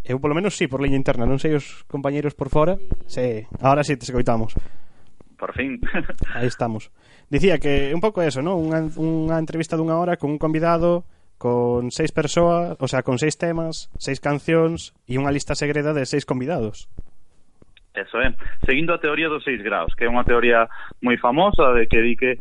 Eu 0.07 0.23
polo 0.23 0.35
menos 0.35 0.57
sí, 0.57 0.71
por 0.71 0.81
liña 0.81 0.97
interna, 0.97 1.27
non 1.27 1.43
sei 1.43 1.55
os 1.59 1.83
compañeiros 1.90 2.33
por 2.33 2.49
fora. 2.49 2.79
Sí, 3.11 3.45
ahora 3.61 3.83
sí 3.83 3.99
te 3.99 4.07
escoitamos. 4.07 4.55
Por 5.37 5.53
fin. 5.53 5.81
Aí 6.37 6.47
estamos. 6.47 6.95
Dicía 7.29 7.59
que 7.59 7.93
un 7.95 8.01
pouco 8.01 8.23
eso, 8.23 8.43
non? 8.43 8.59
Unha, 8.59 8.87
unha 8.99 9.37
entrevista 9.38 9.79
dunha 9.79 9.99
hora 9.99 10.19
con 10.19 10.35
un 10.35 10.38
convidado 10.38 11.05
con 11.40 11.88
seis 11.90 12.12
persoas, 12.12 12.77
o 12.77 12.87
sea, 12.87 13.01
con 13.01 13.16
seis 13.16 13.40
temas, 13.40 13.88
seis 13.97 14.21
cancións 14.21 14.93
e 15.09 15.16
unha 15.16 15.33
lista 15.33 15.57
segreda 15.57 15.97
de 15.97 16.05
seis 16.05 16.29
convidados. 16.29 16.87
Eso 17.97 18.21
é. 18.21 18.37
Seguindo 18.69 18.93
a 18.93 19.01
teoría 19.01 19.33
dos 19.33 19.43
seis 19.43 19.59
graus, 19.64 19.97
que 19.97 20.05
é 20.05 20.12
unha 20.12 20.23
teoría 20.23 20.69
moi 21.01 21.16
famosa 21.16 21.73
de 21.73 21.88
que 21.88 21.99
di 22.05 22.14
que 22.14 22.37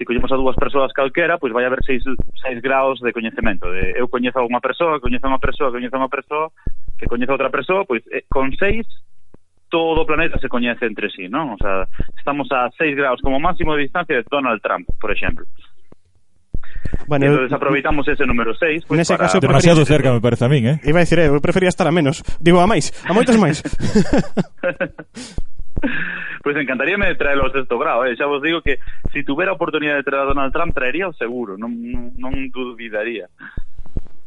se 0.00 0.06
collemos 0.06 0.32
a 0.32 0.36
dúas 0.36 0.56
persoas 0.56 0.96
calquera, 0.96 1.36
pois 1.36 1.52
vai 1.52 1.68
haber 1.68 1.84
seis, 1.84 2.02
seis 2.40 2.62
graus 2.62 3.00
de 3.04 3.12
coñecemento. 3.12 3.68
De, 3.68 3.92
eu 4.00 4.08
coñezo 4.08 4.40
a 4.40 4.48
unha 4.48 4.56
persoa, 4.56 4.96
coñezo 4.96 5.28
a 5.28 5.36
unha 5.36 5.44
persoa, 5.44 5.68
coñezo 5.68 5.92
a 5.92 6.00
unha 6.00 6.08
persoa, 6.08 6.48
que 6.96 7.04
coñezo 7.04 7.32
a 7.32 7.36
outra 7.36 7.52
persoa, 7.52 7.84
pois 7.84 8.00
eh, 8.08 8.24
con 8.32 8.48
seis 8.56 8.88
todo 9.68 10.00
o 10.00 10.08
planeta 10.08 10.40
se 10.40 10.48
coñece 10.48 10.88
entre 10.88 11.12
sí, 11.12 11.28
non? 11.28 11.52
O 11.52 11.58
sea, 11.60 11.84
estamos 12.16 12.48
a 12.48 12.72
seis 12.80 12.96
graus 12.96 13.20
como 13.20 13.36
máximo 13.36 13.76
de 13.76 13.84
distancia 13.84 14.16
de 14.16 14.24
Donald 14.24 14.64
Trump, 14.64 14.88
por 14.96 15.12
exemplo. 15.12 15.44
Bueno, 17.04 17.26
entonces 17.26 17.52
aproveitamos 17.52 18.08
ese 18.08 18.24
número 18.24 18.56
6 18.56 18.88
pues, 18.88 18.88
pois, 18.88 18.98
nese 19.04 19.12
para... 19.12 19.28
caso 19.28 19.36
demasiado 19.36 19.84
cerca 19.84 20.16
me 20.16 20.24
parece 20.24 20.48
a 20.48 20.48
min, 20.48 20.64
eh. 20.64 20.80
Iba 20.88 21.04
a 21.04 21.04
decir, 21.04 21.20
eu 21.20 21.36
prefería 21.44 21.68
estar 21.68 21.84
a 21.84 21.92
menos, 21.92 22.24
digo 22.40 22.56
a 22.56 22.64
máis, 22.64 22.88
a 23.04 23.12
moitos 23.12 23.36
máis. 23.36 23.60
Pois 25.80 26.42
pues 26.44 26.56
encantaríame 26.56 27.14
traelo 27.16 27.48
ao 27.48 27.52
sexto 27.52 27.80
grado, 27.80 28.04
eh? 28.04 28.12
xa 28.16 28.28
vos 28.28 28.44
digo 28.44 28.60
que 28.60 28.78
se 29.08 29.20
si 29.20 29.24
tuvera 29.24 29.56
oportunidade 29.56 30.04
de 30.04 30.06
traer 30.06 30.28
a 30.28 30.30
Donald 30.30 30.52
Trump 30.52 30.76
traería 30.76 31.08
o 31.08 31.16
seguro, 31.16 31.56
non, 31.56 31.72
non, 31.72 32.12
non 32.20 32.32
duvidaría. 32.52 33.32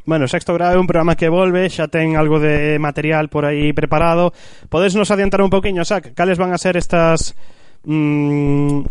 Bueno, 0.05 0.27
Sexto 0.27 0.51
Grado 0.53 0.75
é 0.75 0.81
un 0.81 0.89
programa 0.89 1.15
que 1.15 1.31
volve, 1.31 1.71
xa 1.71 1.87
ten 1.87 2.19
algo 2.19 2.35
de 2.35 2.75
material 2.75 3.31
por 3.31 3.47
aí 3.47 3.71
preparado. 3.71 4.35
Podes 4.67 4.99
nos 4.99 5.13
adiantar 5.15 5.39
un 5.39 5.53
poquinho, 5.53 5.87
Sac, 5.87 6.11
cales 6.11 6.35
van 6.35 6.51
a 6.51 6.59
ser 6.59 6.75
estas 6.75 7.37
mm, 7.87 8.83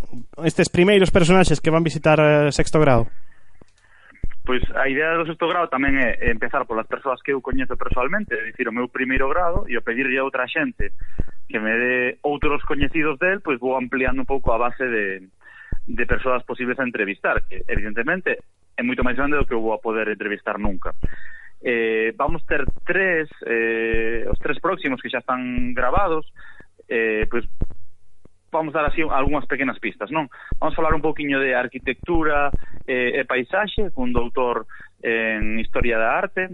estes 0.49 0.73
primeiros 0.73 1.13
personaxes 1.13 1.61
que 1.61 1.69
van 1.69 1.85
visitar 1.85 2.17
eh, 2.17 2.49
Sexto 2.49 2.81
Grado? 2.81 3.13
Pois 4.45 4.63
a 4.75 4.89
idea 4.89 5.15
do 5.15 5.27
sexto 5.27 5.47
grado 5.47 5.71
tamén 5.71 6.03
é 6.03 6.19
empezar 6.27 6.67
polas 6.67 6.91
persoas 6.91 7.23
que 7.23 7.31
eu 7.31 7.39
coñezo 7.39 7.79
personalmente, 7.79 8.35
é 8.35 8.43
dicir, 8.43 8.67
o 8.67 8.75
meu 8.75 8.91
primeiro 8.91 9.31
grado 9.31 9.71
e 9.71 9.79
o 9.79 9.87
pedirlle 9.87 10.19
a 10.19 10.27
outra 10.27 10.51
xente 10.51 10.99
que 11.47 11.63
me 11.63 11.71
dé 11.71 12.19
outros 12.27 12.67
coñecidos 12.67 13.23
del, 13.23 13.39
pois 13.39 13.63
vou 13.63 13.79
ampliando 13.79 14.27
un 14.27 14.27
pouco 14.27 14.51
a 14.51 14.59
base 14.59 14.83
de, 14.83 15.31
de 15.87 16.05
persoas 16.11 16.43
posibles 16.43 16.75
a 16.83 16.87
entrevistar, 16.87 17.47
que 17.47 17.63
evidentemente 17.71 18.43
é 18.75 18.83
moito 18.83 19.07
máis 19.07 19.15
grande 19.15 19.39
do 19.39 19.47
que 19.47 19.55
eu 19.55 19.63
vou 19.63 19.79
a 19.79 19.83
poder 19.85 20.11
entrevistar 20.11 20.59
nunca. 20.59 20.91
Eh, 21.63 22.11
vamos 22.19 22.43
ter 22.43 22.67
tres, 22.83 23.31
eh, 23.47 24.27
os 24.27 24.39
tres 24.43 24.59
próximos 24.59 24.99
que 24.99 25.07
xa 25.07 25.23
están 25.23 25.71
grabados, 25.71 26.27
eh, 26.91 27.31
pois 27.31 27.47
vamos 28.53 28.75
dar 28.75 28.85
así 28.85 29.01
algunhas 29.01 29.49
pequenas 29.49 29.81
pistas, 29.81 30.13
non? 30.13 30.29
Vamos 30.61 30.77
falar 30.77 30.93
un 30.93 31.01
pouquiño 31.01 31.41
de 31.41 31.57
arquitectura 31.57 32.53
eh, 32.85 33.19
e 33.19 33.25
paisaxe 33.25 33.91
cun 33.97 34.13
doutor 34.13 34.69
en 35.01 35.59
Historia 35.59 35.97
da 35.97 36.21
Arte. 36.21 36.53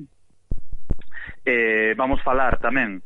Eh, 1.44 1.92
vamos 1.98 2.22
falar 2.22 2.62
tamén, 2.62 3.02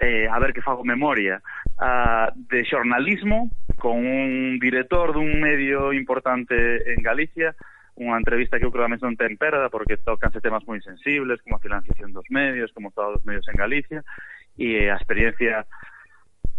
eh, 0.00 0.26
a 0.26 0.40
ver 0.40 0.56
que 0.56 0.64
fago 0.64 0.82
memoria, 0.82 1.44
a, 1.78 2.32
de 2.34 2.64
xornalismo 2.64 3.52
con 3.76 4.00
un 4.00 4.58
director 4.58 5.12
dun 5.12 5.38
medio 5.38 5.92
importante 5.92 6.56
en 6.88 7.04
Galicia, 7.04 7.52
unha 7.94 8.18
entrevista 8.18 8.58
que 8.58 8.66
eu 8.66 8.74
creo 8.74 8.90
que 8.90 8.98
non 8.98 9.14
ten 9.14 9.38
perda 9.38 9.70
porque 9.70 10.00
tocanse 10.00 10.42
temas 10.42 10.66
moi 10.66 10.82
sensibles 10.82 11.38
como 11.44 11.60
a 11.60 11.62
financiación 11.62 12.10
dos 12.10 12.26
medios, 12.32 12.72
como 12.74 12.88
o 12.88 12.92
estado 12.94 13.14
dos 13.14 13.26
medios 13.28 13.46
en 13.46 13.54
Galicia 13.60 14.00
e 14.58 14.90
a 14.90 14.98
experiencia 14.98 15.68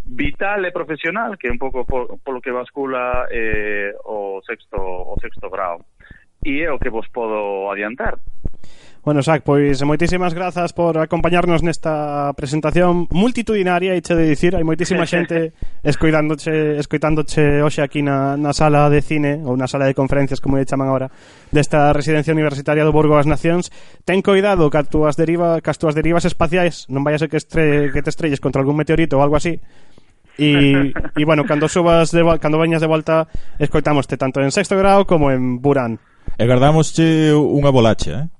vital 0.05 0.65
e 0.65 0.71
profesional, 0.71 1.37
que 1.37 1.49
é 1.49 1.51
un 1.51 1.57
pouco 1.57 1.85
por, 1.85 2.21
polo 2.21 2.41
que 2.41 2.53
bascula 2.53 3.25
eh, 3.33 3.91
o 4.05 4.39
sexto 4.45 4.77
o 4.77 5.17
sexto 5.17 5.49
grau. 5.49 5.81
E 6.45 6.61
é 6.61 6.69
o 6.69 6.77
que 6.77 6.93
vos 6.93 7.09
podo 7.09 7.73
adiantar. 7.73 8.21
Bueno, 9.05 9.21
Sac, 9.21 9.45
pois 9.45 9.77
moitísimas 9.85 10.33
grazas 10.33 10.73
por 10.73 10.97
acompañarnos 10.97 11.61
nesta 11.61 12.33
presentación 12.33 13.05
multitudinaria, 13.13 13.93
e 13.93 14.01
che 14.01 14.17
de 14.17 14.25
dicir, 14.25 14.57
hai 14.57 14.65
moitísima 14.65 15.05
xente 15.09 15.53
escoitándoche, 15.85 16.81
escoitándoche 16.81 17.61
hoxe 17.61 17.85
aquí 17.85 18.01
na, 18.01 18.33
na 18.33 18.49
sala 18.49 18.89
de 18.89 19.05
cine, 19.05 19.45
ou 19.45 19.53
na 19.53 19.69
sala 19.69 19.85
de 19.85 19.93
conferencias, 19.93 20.41
como 20.41 20.57
lle 20.57 20.65
chaman 20.65 20.89
agora, 20.89 21.13
desta 21.53 21.93
residencia 21.93 22.33
universitaria 22.33 22.81
do 22.81 22.89
Borgo 22.89 23.13
das 23.13 23.29
Nacións. 23.29 23.69
Ten 24.09 24.25
coidado 24.25 24.73
que 24.73 24.81
as 24.81 24.89
túas, 24.89 25.13
deriva, 25.13 25.61
que 25.61 25.69
as 25.69 25.77
túas 25.77 25.93
derivas 25.93 26.25
espaciais 26.25 26.89
non 26.89 27.05
vai 27.05 27.13
a 27.13 27.21
ser 27.21 27.29
que, 27.29 27.37
estre, 27.37 27.93
que 27.93 28.01
te 28.01 28.09
estrelles 28.09 28.41
contra 28.41 28.65
algún 28.65 28.73
meteorito 28.73 29.17
ou 29.17 29.25
algo 29.25 29.37
así, 29.37 29.61
E, 30.37 30.91
e 30.91 31.23
bueno, 31.23 31.47
cando 31.47 31.71
subas 31.71 32.11
de 32.11 32.21
cando 32.39 32.59
veñas 32.59 32.83
de 32.83 32.91
volta 32.91 33.27
escoitámoste 33.59 34.19
tanto 34.19 34.43
en 34.43 34.51
sexto 34.51 34.75
grau 34.75 35.07
como 35.07 35.31
en 35.31 35.63
Burán. 35.63 35.99
E 36.35 36.43
guardamosche 36.43 37.31
unha 37.31 37.71
bolacha, 37.71 38.27
eh? 38.27 38.35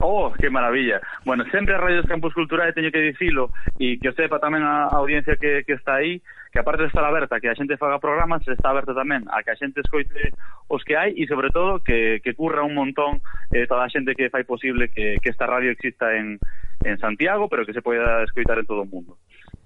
Oh, 0.00 0.30
que 0.32 0.48
maravilla. 0.48 1.00
Bueno, 1.24 1.44
sempre 1.50 1.74
a 1.74 1.78
Radio 1.78 2.04
Campus 2.04 2.32
Cultural 2.32 2.72
teño 2.72 2.92
que 2.92 3.00
dicilo 3.00 3.50
e 3.82 3.98
que 3.98 4.12
o 4.12 4.14
sepa 4.14 4.38
tamén 4.38 4.62
a, 4.62 4.86
a 4.86 5.00
audiencia 5.02 5.34
que, 5.34 5.66
que 5.66 5.74
está 5.74 5.98
aí, 5.98 6.22
que 6.54 6.62
aparte 6.62 6.86
de 6.86 6.88
estar 6.94 7.02
aberta 7.02 7.42
que 7.42 7.50
a 7.50 7.58
xente 7.58 7.74
faga 7.74 7.98
programas, 7.98 8.46
está 8.46 8.70
aberta 8.70 8.94
tamén 8.94 9.26
a 9.26 9.42
que 9.42 9.50
a 9.50 9.58
xente 9.58 9.82
escoite 9.82 10.30
os 10.70 10.86
que 10.86 10.94
hai 10.94 11.18
e 11.18 11.26
sobre 11.26 11.50
todo 11.50 11.82
que, 11.82 12.22
que 12.22 12.38
curra 12.38 12.62
un 12.62 12.78
montón 12.78 13.18
eh, 13.50 13.66
toda 13.66 13.82
a 13.82 13.90
xente 13.90 14.14
que 14.14 14.30
fai 14.30 14.46
posible 14.46 14.86
que, 14.94 15.18
que 15.18 15.34
esta 15.34 15.50
radio 15.50 15.74
exista 15.74 16.14
en, 16.14 16.38
en 16.86 16.94
Santiago, 17.02 17.50
pero 17.50 17.66
que 17.66 17.74
se 17.74 17.82
poida 17.82 18.22
escoitar 18.22 18.54
en 18.62 18.70
todo 18.70 18.86
o 18.86 18.90
mundo. 18.90 19.18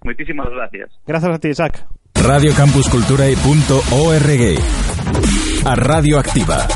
Moitísimas 0.04 0.48
gracias. 0.50 0.90
Grazas 1.06 1.34
a 1.34 1.38
ti, 1.38 1.48
Isaac. 1.48 1.84
A 5.64 5.74
Radio 5.76 6.18
Activa. 6.18 6.66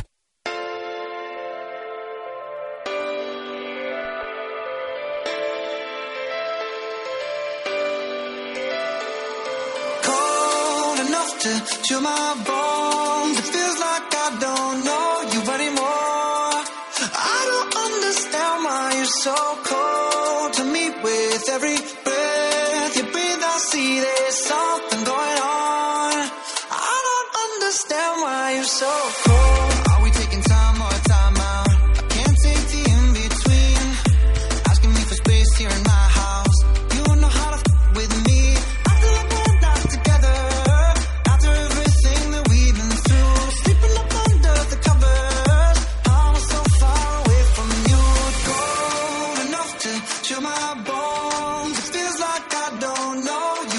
cold 10.02 11.00
enough 11.00 11.38
to 11.40 11.50
chill 11.82 12.00
my 12.00 12.34
bones. 12.46 13.38
It 13.38 13.46
feels 13.54 13.78
like 13.86 14.06
I 14.24 14.28
don't 14.46 14.78
know 14.86 15.08
you 15.32 15.40
anymore. 15.58 16.56
I 17.34 17.38
don't 17.50 17.74
understand 17.88 18.64
why 18.64 18.92
you're 18.96 19.14
so 19.26 19.36
so 28.66 28.86
cold. 29.24 29.45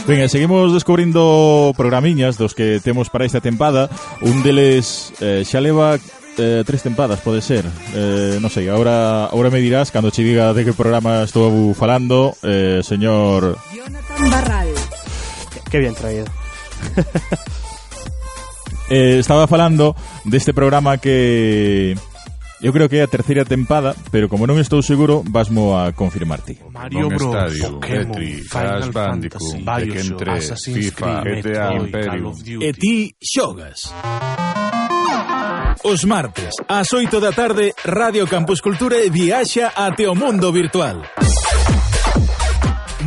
E 0.08 0.30
seguimos 0.32 0.72
descubrindo 0.72 1.74
programiñas 1.76 2.40
dos 2.40 2.56
que 2.56 2.80
temos 2.80 3.12
para 3.12 3.28
esta 3.28 3.44
tempada 3.44 3.92
Un 4.24 4.40
deles 4.40 5.12
eh, 5.20 5.44
xa 5.44 5.60
leva 5.60 6.00
eh, 6.40 6.64
tres 6.64 6.80
tempadas, 6.82 7.20
pode 7.20 7.44
ser 7.44 7.68
eh, 7.92 8.40
Non 8.40 8.48
sei, 8.48 8.72
agora, 8.72 9.28
agora 9.28 9.52
me 9.52 9.60
dirás 9.60 9.92
Cando 9.92 10.08
che 10.08 10.24
diga 10.24 10.56
de 10.56 10.64
que 10.64 10.72
programa 10.72 11.28
estou 11.28 11.76
falando 11.76 12.32
eh, 12.40 12.80
Señor 12.88 13.60
Barral. 14.32 14.72
Qué 15.70 15.80
bien 15.80 15.94
traído. 15.94 16.26
eh, 18.90 19.20
Estaba 19.20 19.48
falando 19.48 19.96
deste 20.24 20.54
programa 20.56 20.98
que 20.98 22.00
Eu 22.62 22.74
creo 22.74 22.90
que 22.90 22.98
é 22.98 23.04
a 23.04 23.08
terceira 23.08 23.46
tempada, 23.46 23.96
pero 24.10 24.28
como 24.28 24.50
non 24.50 24.58
estou 24.58 24.82
seguro, 24.82 25.22
vasmo 25.22 25.78
a 25.78 25.94
confirmarte. 25.94 26.58
Mario 26.74 27.14
Bros, 27.14 27.54
Stadio, 27.54 27.78
Pokémon, 27.78 28.18
Metri, 28.18 28.34
Final 28.42 28.90
Fantasy, 28.90 29.58
Tekken 29.62 30.08
3, 30.18 30.64
FIFA, 30.66 31.12
GTA 31.22 31.68
Imperium. 31.78 32.34
E 32.58 32.70
ti 32.74 33.14
xogas. 33.22 33.94
Os 35.86 36.02
martes, 36.10 36.58
ás 36.66 36.90
8 36.90 37.22
da 37.22 37.30
tarde, 37.30 37.78
Radio 37.86 38.26
Campus 38.26 38.58
Cultura 38.58 38.98
viaxa 39.06 39.72
ate 39.78 40.10
o 40.10 40.18
mundo 40.18 40.50
virtual. 40.50 41.06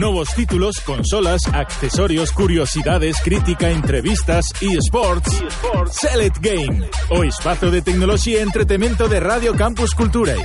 Novos 0.01 0.34
títulos, 0.34 0.80
consolas, 0.80 1.42
accesorios, 1.53 2.32
curiosidades, 2.32 3.20
crítica, 3.20 3.68
entrevistas 3.68 4.46
e 4.62 4.72
sports. 4.78 5.44
Select 5.92 6.40
Game, 6.40 6.88
o 7.11 7.22
espazo 7.22 7.70
de 7.70 7.82
tecnoloxía 7.82 8.40
e 8.40 8.42
entretemento 8.42 9.12
de 9.12 9.20
Radio 9.20 9.53
Campus 9.53 9.92
Cultura. 9.92 10.40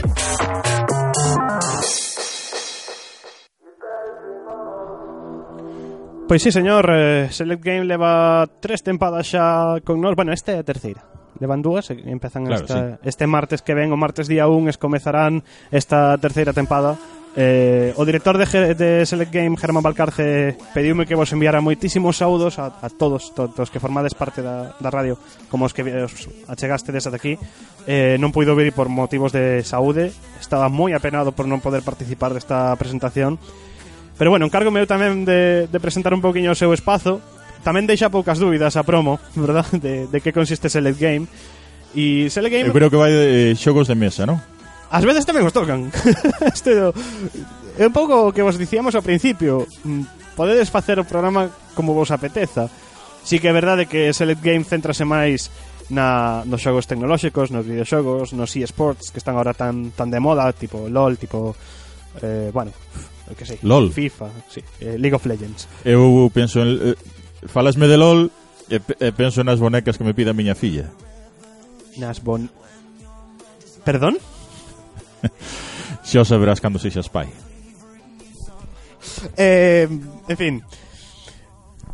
Pois 6.27 6.43
sí, 6.43 6.51
señor, 6.51 6.91
eh, 6.91 7.31
Select 7.31 7.63
Game 7.63 7.87
leva 7.87 8.43
tres 8.59 8.83
tempadas 8.83 9.23
xa 9.31 9.79
con 9.87 10.03
nós, 10.03 10.19
bueno, 10.19 10.35
esta 10.35 10.51
é 10.51 10.59
a 10.59 10.67
terceira. 10.67 11.07
Levan 11.39 11.63
dúas 11.63 11.87
e 11.95 11.99
empezan 12.11 12.43
Claro, 12.43 12.67
esta, 12.67 12.99
este 13.07 13.23
martes 13.23 13.63
que 13.63 13.71
ven, 13.71 13.91
o 13.91 13.99
martes 13.99 14.27
día 14.27 14.51
1, 14.51 14.67
es 14.67 14.75
comezarán 14.75 15.47
esta 15.71 16.19
terceira 16.19 16.51
tempada. 16.51 16.99
Eh, 17.35 17.91
o 17.99 18.07
director 18.07 18.39
de, 18.39 18.47
de, 18.75 19.05
Select 19.05 19.33
Game, 19.33 19.57
Germán 19.57 19.83
Valcarce, 19.83 20.55
pediume 20.71 21.03
que 21.03 21.19
vos 21.19 21.27
enviara 21.35 21.59
moitísimos 21.59 22.15
saúdos 22.15 22.55
a, 22.63 22.79
a 22.79 22.87
todos, 22.87 23.35
todos 23.35 23.67
que 23.67 23.83
formades 23.83 24.15
parte 24.15 24.39
da, 24.39 24.71
da 24.79 24.87
radio, 24.87 25.19
como 25.51 25.67
os 25.67 25.75
que 25.75 25.83
os 25.83 26.31
achegaste 26.47 26.95
desde 26.95 27.11
aquí. 27.11 27.35
Eh, 27.83 28.15
non 28.23 28.31
puido 28.31 28.55
vir 28.55 28.71
por 28.71 28.87
motivos 28.87 29.35
de 29.35 29.67
saúde, 29.67 30.15
estaba 30.39 30.71
moi 30.71 30.95
apenado 30.95 31.35
por 31.35 31.43
non 31.43 31.59
poder 31.59 31.83
participar 31.83 32.31
desta 32.31 32.71
presentación. 32.79 33.35
Pero 34.15 34.31
bueno, 34.31 34.47
encargo 34.47 34.71
meu 34.71 34.87
tamén 34.87 35.27
de, 35.27 35.67
de 35.67 35.79
presentar 35.83 36.15
un 36.15 36.23
poquinho 36.23 36.55
o 36.55 36.57
seu 36.57 36.71
espazo. 36.71 37.19
Tamén 37.67 37.83
deixa 37.83 38.07
poucas 38.07 38.39
dúbidas 38.39 38.79
a 38.79 38.87
promo, 38.87 39.19
verdad? 39.35 39.67
De, 39.75 40.07
de 40.07 40.17
que 40.23 40.31
consiste 40.31 40.71
Select 40.71 41.03
Game. 41.03 41.27
E 41.91 42.31
Select 42.31 42.63
Game... 42.63 42.71
Eu 42.71 42.75
creo 42.75 42.87
que 42.87 42.95
vai 42.95 43.11
de 43.11 43.51
eh, 43.51 43.59
xogos 43.59 43.91
de 43.91 43.99
mesa, 43.99 44.23
non? 44.23 44.39
As 44.95 45.03
veces 45.03 45.27
tamén 45.27 45.43
os 45.43 45.51
tocan. 45.51 45.91
Isto 46.55 46.95
é 47.75 47.83
un 47.83 47.91
pouco 47.91 48.31
o 48.31 48.31
que 48.31 48.39
vos 48.39 48.55
dicíamos 48.55 48.95
ao 48.95 49.03
principio. 49.03 49.67
Mm, 49.83 50.07
podedes 50.39 50.71
facer 50.71 50.95
o 50.95 51.03
programa 51.03 51.51
como 51.75 51.91
vos 51.91 52.15
apeteza. 52.15 52.71
Sí 53.27 53.43
que 53.43 53.51
é 53.51 53.53
verdade 53.53 53.91
que 53.91 54.15
Select 54.15 54.39
Game 54.39 54.63
centrase 54.63 55.03
máis 55.03 55.51
na, 55.91 56.47
nos 56.47 56.63
xogos 56.63 56.87
tecnolóxicos, 56.87 57.51
nos 57.51 57.67
videoxogos, 57.67 58.31
nos 58.31 58.55
eSports 58.55 59.11
que 59.11 59.19
están 59.19 59.35
ahora 59.35 59.51
tan 59.51 59.91
tan 59.91 60.07
de 60.07 60.23
moda, 60.23 60.47
tipo 60.55 60.87
LOL, 60.87 61.19
tipo 61.19 61.51
eh, 62.23 62.55
bueno, 62.55 62.71
que 63.35 63.43
sei, 63.43 63.59
LOL. 63.67 63.91
FIFA, 63.91 64.31
sí, 64.47 64.63
eh, 64.79 64.95
League 64.95 65.19
of 65.19 65.27
Legends. 65.27 65.67
Eu 65.83 66.31
penso 66.31 66.63
en 66.63 66.95
eh, 66.95 66.95
falasme 67.51 67.91
de 67.91 67.99
LOL 67.99 68.31
e, 68.71 68.79
e 68.79 69.11
penso 69.11 69.43
nas 69.43 69.59
bonecas 69.59 69.99
que 69.99 70.07
me 70.07 70.15
pide 70.15 70.31
a 70.31 70.37
miña 70.37 70.55
filla. 70.55 70.87
Nas 71.99 72.23
bon 72.23 72.47
Perdón? 73.85 74.17
Xa 76.07 76.21
o 76.21 76.27
saberás 76.27 76.61
cando 76.61 76.77
sexas 76.77 77.09
pai. 77.09 77.29
Eh, 79.37 79.87
en 80.27 80.37
fin, 80.37 80.63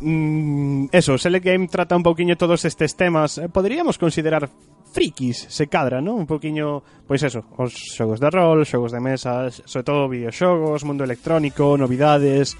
mm, 0.00 0.92
eso, 0.92 1.16
Select 1.16 1.44
Game 1.44 1.68
trata 1.68 1.96
un 1.96 2.02
pouquiño 2.02 2.36
todos 2.36 2.64
estes 2.64 2.96
temas, 2.96 3.38
eh, 3.38 3.48
poderíamos 3.48 3.98
considerar 3.98 4.48
frikis, 4.92 5.48
se 5.48 5.66
cadra, 5.66 6.04
non? 6.04 6.20
Un 6.20 6.28
pouquiño, 6.28 6.84
pois 7.08 7.24
eso, 7.24 7.48
os 7.56 7.72
xogos 7.72 8.20
de 8.20 8.28
rol, 8.28 8.68
xogos 8.68 8.92
de 8.92 9.00
mesa, 9.00 9.48
sobre 9.48 9.84
todo 9.88 10.12
videoxogos, 10.12 10.84
mundo 10.84 11.02
electrónico, 11.02 11.80
novidades, 11.80 12.54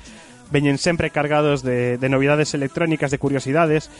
veñen 0.48 0.80
sempre 0.80 1.12
cargados 1.12 1.60
de, 1.60 2.00
de 2.00 2.08
novidades 2.08 2.56
electrónicas, 2.56 3.12
de 3.12 3.20
curiosidades, 3.20 3.92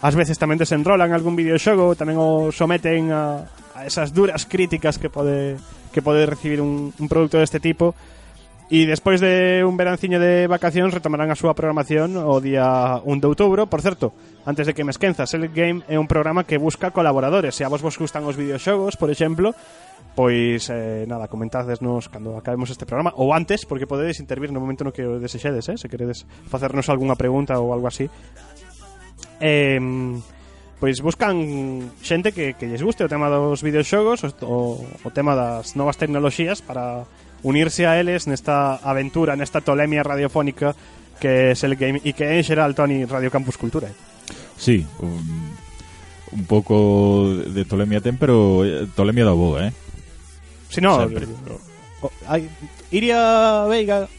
ás 0.00 0.16
veces 0.16 0.40
tamén 0.40 0.60
desenrolan 0.60 1.12
algún 1.12 1.36
videoxogo, 1.36 1.92
tamén 1.96 2.16
o 2.16 2.48
someten 2.52 3.12
a, 3.12 3.44
a 3.76 3.84
esas 3.84 4.16
duras 4.16 4.48
críticas 4.48 4.96
que 4.96 5.12
pode 5.12 5.60
que 5.94 6.02
poder 6.02 6.34
recibir 6.34 6.58
un, 6.58 6.90
un 6.90 7.06
producto 7.06 7.38
deste 7.38 7.62
tipo 7.62 7.94
E 8.72 8.88
despois 8.88 9.20
de 9.20 9.60
un 9.60 9.76
veranciño 9.76 10.16
de 10.16 10.48
vacacións 10.48 10.96
retomarán 10.96 11.28
a 11.28 11.36
súa 11.36 11.52
programación 11.52 12.16
o 12.16 12.40
día 12.40 12.96
1 13.04 13.20
de 13.20 13.28
outubro. 13.28 13.68
Por 13.68 13.84
certo, 13.84 14.16
antes 14.48 14.64
de 14.64 14.72
que 14.72 14.88
me 14.88 14.90
esquenza, 14.90 15.28
Select 15.28 15.52
Game 15.52 15.84
é 15.84 16.00
un 16.00 16.08
programa 16.08 16.48
que 16.48 16.56
busca 16.56 16.88
colaboradores. 16.88 17.52
Se 17.52 17.62
a 17.62 17.68
vos 17.68 17.84
vos 17.84 18.00
gustan 18.00 18.24
os 18.24 18.40
videoxogos, 18.40 18.96
por 18.96 19.12
exemplo, 19.12 19.52
pois 20.16 20.72
eh, 20.72 21.04
nada, 21.04 21.28
comentadesnos 21.28 22.08
cando 22.08 22.40
acabemos 22.40 22.72
este 22.72 22.88
programa 22.88 23.12
ou 23.20 23.36
antes, 23.36 23.68
porque 23.68 23.84
podedes 23.84 24.16
intervir 24.16 24.48
no 24.48 24.64
momento 24.64 24.80
no 24.80 24.96
que 24.96 25.04
o 25.04 25.20
desexedes, 25.20 25.68
eh, 25.68 25.76
se 25.76 25.92
queredes 25.92 26.24
facernos 26.48 26.88
algunha 26.88 27.20
pregunta 27.20 27.60
ou 27.60 27.68
algo 27.68 27.84
así. 27.84 28.08
Eh, 29.44 29.76
pois 30.80 31.00
buscan 31.00 31.90
xente 32.02 32.32
que, 32.32 32.54
que 32.54 32.66
lles 32.66 32.82
guste 32.82 33.04
o 33.04 33.10
tema 33.10 33.30
dos 33.30 33.62
videoxogos 33.62 34.24
o, 34.42 34.82
o 34.82 35.10
tema 35.14 35.34
das 35.34 35.78
novas 35.78 35.96
tecnoloxías 35.96 36.60
para 36.60 37.06
unirse 37.44 37.86
a 37.86 38.00
eles 38.00 38.26
nesta 38.26 38.80
aventura, 38.82 39.36
nesta 39.36 39.60
tolemia 39.60 40.02
radiofónica 40.02 40.74
que 41.20 41.28
é 41.28 41.54
el 41.54 41.76
game 41.76 42.00
e 42.02 42.12
que 42.12 42.24
é 42.24 42.36
en 42.36 42.44
xeral, 42.44 42.74
Tony, 42.74 43.06
Radio 43.06 43.30
Campus 43.30 43.56
Cultura. 43.56 43.88
Sí, 44.58 44.84
un, 44.98 45.54
un 46.32 46.44
pouco 46.44 47.30
de 47.32 47.64
tolemia 47.64 48.02
ten, 48.02 48.18
pero 48.18 48.66
eh, 48.66 48.86
tolemia 48.94 49.24
da 49.24 49.32
boa, 49.32 49.70
eh? 49.70 49.72
Si 50.68 50.80
no, 50.80 50.98
Sempre. 50.98 51.24
Eh, 51.24 52.02
o, 52.02 52.10
hai, 52.26 52.50
Iria 52.90 53.64
Veiga 53.70 54.10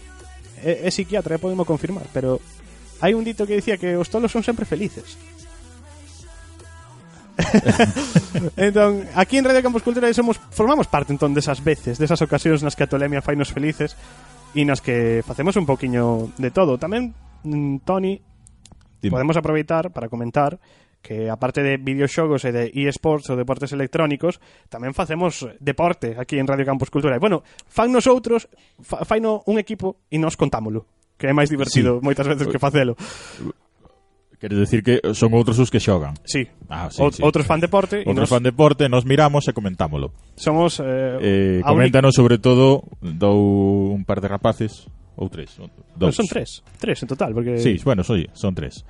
é, 0.63 0.87
é 0.87 0.89
psiquiatra, 0.89 1.35
eh, 1.35 1.41
podemos 1.41 1.67
confirmar, 1.67 2.07
pero 2.15 2.39
hai 3.03 3.11
un 3.13 3.27
dito 3.27 3.43
que 3.43 3.59
dicía 3.59 3.75
que 3.77 3.99
os 3.99 4.07
tolos 4.07 4.31
son 4.31 4.41
sempre 4.41 4.63
felices. 4.65 5.19
entón, 8.57 9.05
aquí 9.15 9.37
en 9.37 9.45
Radio 9.45 9.61
Campus 9.61 9.83
Cultura 9.83 10.11
somos, 10.13 10.39
formamos 10.51 10.87
parte 10.87 11.11
entón 11.11 11.35
desas 11.35 11.63
veces, 11.63 11.99
desas 11.99 12.21
ocasións 12.23 12.63
nas 12.63 12.75
que 12.75 12.87
a 12.87 12.91
tolemia 12.91 13.19
fainos 13.19 13.51
felices 13.51 13.99
e 14.55 14.63
nas 14.63 14.79
que 14.79 15.19
facemos 15.21 15.59
un 15.59 15.67
poquiño 15.67 16.31
de 16.39 16.49
todo. 16.49 16.79
Tamén, 16.79 17.11
mm, 17.43 17.83
Tony, 17.83 18.23
Dime. 19.03 19.11
podemos 19.11 19.35
aproveitar 19.35 19.91
para 19.91 20.07
comentar 20.07 20.57
que 21.05 21.29
aparte 21.29 21.61
de 21.61 21.77
videoxogos 21.77 22.49
e 22.49 22.51
de 22.55 22.73
eSports 22.73 23.29
ou 23.29 23.37
deportes 23.37 23.69
electrónicos, 23.77 24.41
tamén 24.73 24.97
facemos 24.97 25.45
deporte 25.61 26.17
aquí 26.17 26.41
en 26.41 26.49
Radio 26.49 26.65
Campus 26.65 26.89
Cultura. 26.89 27.13
E 27.13 27.21
bueno, 27.21 27.45
fan 27.69 27.93
nos 27.93 28.09
outros, 28.09 28.49
fa, 28.81 29.05
faino 29.05 29.45
un 29.45 29.61
equipo 29.61 30.01
e 30.09 30.17
nos 30.17 30.33
contámolo, 30.33 30.89
que 31.19 31.29
é 31.29 31.33
máis 31.35 31.53
divertido 31.53 31.99
sí. 31.99 32.01
moitas 32.01 32.25
veces 32.25 32.49
que 32.49 32.57
facelo. 32.57 32.97
Eh, 32.97 33.64
Queres 34.39 34.59
decir 34.59 34.83
que 34.83 34.99
son 35.13 35.33
outros 35.33 35.57
os 35.59 35.71
que 35.71 35.79
xogan. 35.79 36.13
Sí. 36.25 36.47
Ah, 36.69 36.89
sí, 36.91 37.01
o, 37.01 37.11
sí. 37.11 37.23
Outros 37.23 37.47
fan 37.47 37.59
deporte. 37.63 38.03
Outros 38.03 38.27
nos... 38.27 38.33
fan 38.33 38.43
deporte, 38.43 38.89
nos 38.89 39.05
miramos 39.07 39.47
e 39.47 39.53
comentámoslo. 39.55 40.11
Somos... 40.35 40.79
Eh, 40.83 41.59
eh, 41.59 41.61
coméntanos 41.63 42.13
única... 42.13 42.21
sobre 42.21 42.37
todo 42.37 42.83
dou 42.99 43.93
un 43.95 44.03
par 44.03 44.19
de 44.19 44.27
rapaces 44.27 44.87
ou 45.15 45.31
tres. 45.31 45.55
Dous. 45.95 46.15
Son 46.15 46.27
tres. 46.27 46.61
Tres 46.79 46.99
en 47.03 47.07
total. 47.07 47.31
Porque... 47.31 47.57
Sí, 47.57 47.79
bueno, 47.83 48.03
soy, 48.03 48.27
son 48.35 48.53
tres. 48.53 48.83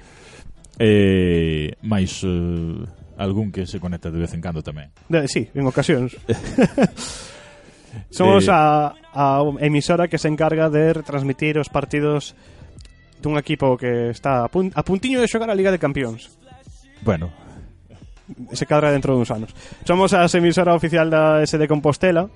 Eh, 0.79 1.71
mais 1.81 2.21
eh, 2.25 2.83
algún 3.17 3.51
que 3.51 3.65
se 3.65 3.79
conecta 3.79 4.11
de 4.11 4.19
vez 4.19 4.33
en 4.33 4.41
cando 4.41 4.61
tamén. 4.61 4.91
De, 5.07 5.27
sí, 5.27 5.47
en 5.53 5.65
ocasións. 5.67 6.17
Somos 8.11 8.47
eh... 8.47 8.51
a, 8.51 8.91
a 9.15 9.43
emisora 9.63 10.07
que 10.07 10.17
se 10.17 10.27
encarga 10.27 10.69
de 10.69 10.93
retransmitir 10.93 11.55
os 11.59 11.71
partidos 11.71 12.35
dun 13.25 13.41
equipo 13.41 13.73
que 13.73 14.13
está 14.13 14.45
a, 14.45 14.49
pun 14.53 14.69
a 14.77 14.85
puntiño 14.85 15.17
de 15.17 15.25
xogar 15.25 15.49
a 15.49 15.57
Liga 15.57 15.73
de 15.73 15.81
Campións. 15.81 16.29
Bueno, 17.01 17.33
se 18.53 18.69
cadra 18.69 18.93
dentro 18.93 19.17
duns 19.17 19.33
anos. 19.33 19.49
Somos 19.81 20.13
a 20.13 20.29
emisora 20.29 20.77
oficial 20.77 21.09
da 21.09 21.41
SD 21.41 21.65
Compostela 21.65 22.29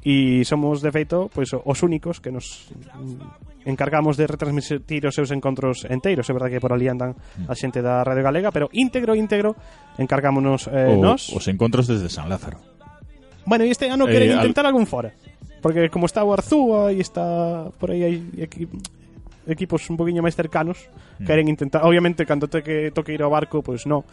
e 0.00 0.48
somos, 0.48 0.80
de 0.80 0.88
feito, 0.88 1.28
pois, 1.28 1.52
os 1.52 1.78
únicos 1.84 2.24
que 2.24 2.32
nos 2.32 2.72
mm, 2.72 3.68
encargamos 3.68 4.16
de 4.16 4.24
retransmitir 4.24 5.04
os 5.04 5.12
seus 5.12 5.28
encontros 5.28 5.84
enteiros. 5.84 6.24
É 6.24 6.32
verdade 6.32 6.56
que 6.56 6.62
por 6.64 6.72
ali 6.72 6.88
andan 6.88 7.12
a 7.44 7.52
xente 7.52 7.84
da 7.84 8.00
Radio 8.00 8.24
Galega, 8.24 8.48
pero 8.48 8.72
íntegro, 8.72 9.12
íntegro, 9.12 9.52
encargámonos 10.00 10.72
eh, 10.72 10.96
o, 10.96 10.96
nos. 10.96 11.28
Os 11.36 11.44
encontros 11.52 11.84
desde 11.84 12.08
San 12.08 12.32
Lázaro. 12.32 12.56
Bueno, 13.44 13.68
e 13.68 13.72
este 13.72 13.92
ano 13.92 14.08
queren 14.08 14.32
eh, 14.32 14.36
intentar 14.40 14.64
al... 14.64 14.72
algún 14.72 14.88
fora. 14.88 15.12
Porque 15.60 15.92
como 15.92 16.08
está 16.08 16.24
o 16.24 16.32
Arzúa 16.32 16.88
e 16.92 17.04
está 17.04 17.68
por 17.76 17.92
aí, 17.92 18.00
aí 18.00 18.16
aquí, 18.40 18.64
equipos 19.46 19.88
un 19.88 19.96
poquinho 19.96 20.20
máis 20.20 20.36
cercanos 20.36 20.88
mm. 21.20 21.24
queren 21.24 21.46
intentar, 21.48 21.84
obviamente 21.84 22.26
cando 22.26 22.48
te 22.48 22.60
que 22.60 22.90
toque 22.90 23.14
ir 23.14 23.22
ao 23.22 23.32
barco, 23.32 23.64
pois 23.64 23.84
pues 23.84 23.88
non, 23.88 24.04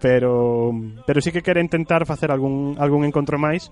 pero 0.00 0.72
pero 1.06 1.20
sí 1.20 1.30
que 1.30 1.44
queren 1.44 1.68
intentar 1.68 2.06
facer 2.06 2.32
algún 2.32 2.76
algún 2.80 3.04
encontro 3.04 3.36
máis 3.36 3.70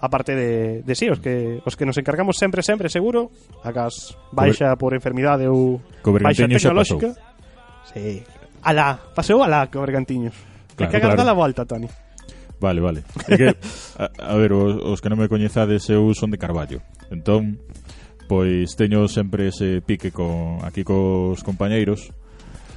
aparte 0.00 0.34
de, 0.34 0.82
de 0.82 0.94
sí, 0.94 1.10
os 1.10 1.18
que 1.18 1.60
os 1.64 1.74
que 1.74 1.84
nos 1.84 1.98
encargamos 1.98 2.38
sempre 2.38 2.62
sempre 2.62 2.88
seguro, 2.88 3.30
agas 3.66 4.14
baixa 4.30 4.74
por 4.78 4.94
enfermidade 4.94 5.50
ou 5.50 5.82
baixa 6.22 6.46
tecnolóxica. 6.46 7.14
Sí. 7.90 8.22
Alá, 8.62 8.98
paseou 9.14 9.42
alá, 9.42 9.66
Bergantiños. 9.70 10.34
Claro, 10.74 10.92
que 10.92 11.00
claro. 11.00 11.30
a 11.30 11.34
volta, 11.34 11.66
Tony. 11.66 11.88
Vale, 12.60 12.80
vale. 12.80 13.02
É 13.26 13.36
que, 13.36 13.48
a, 14.02 14.34
a 14.34 14.34
ver, 14.36 14.52
os, 14.52 14.78
os 14.82 14.98
que 15.00 15.10
non 15.10 15.18
me 15.18 15.30
coñezades, 15.30 15.86
eu 15.90 16.10
son 16.14 16.30
de 16.30 16.38
Carballo. 16.38 16.82
Entón, 17.10 17.58
pois 18.28 18.76
teño 18.76 19.08
sempre 19.08 19.48
ese 19.48 19.80
pique 19.80 20.12
con 20.12 20.60
aquí 20.62 20.84
cos 20.84 21.40
compañeiros. 21.40 22.12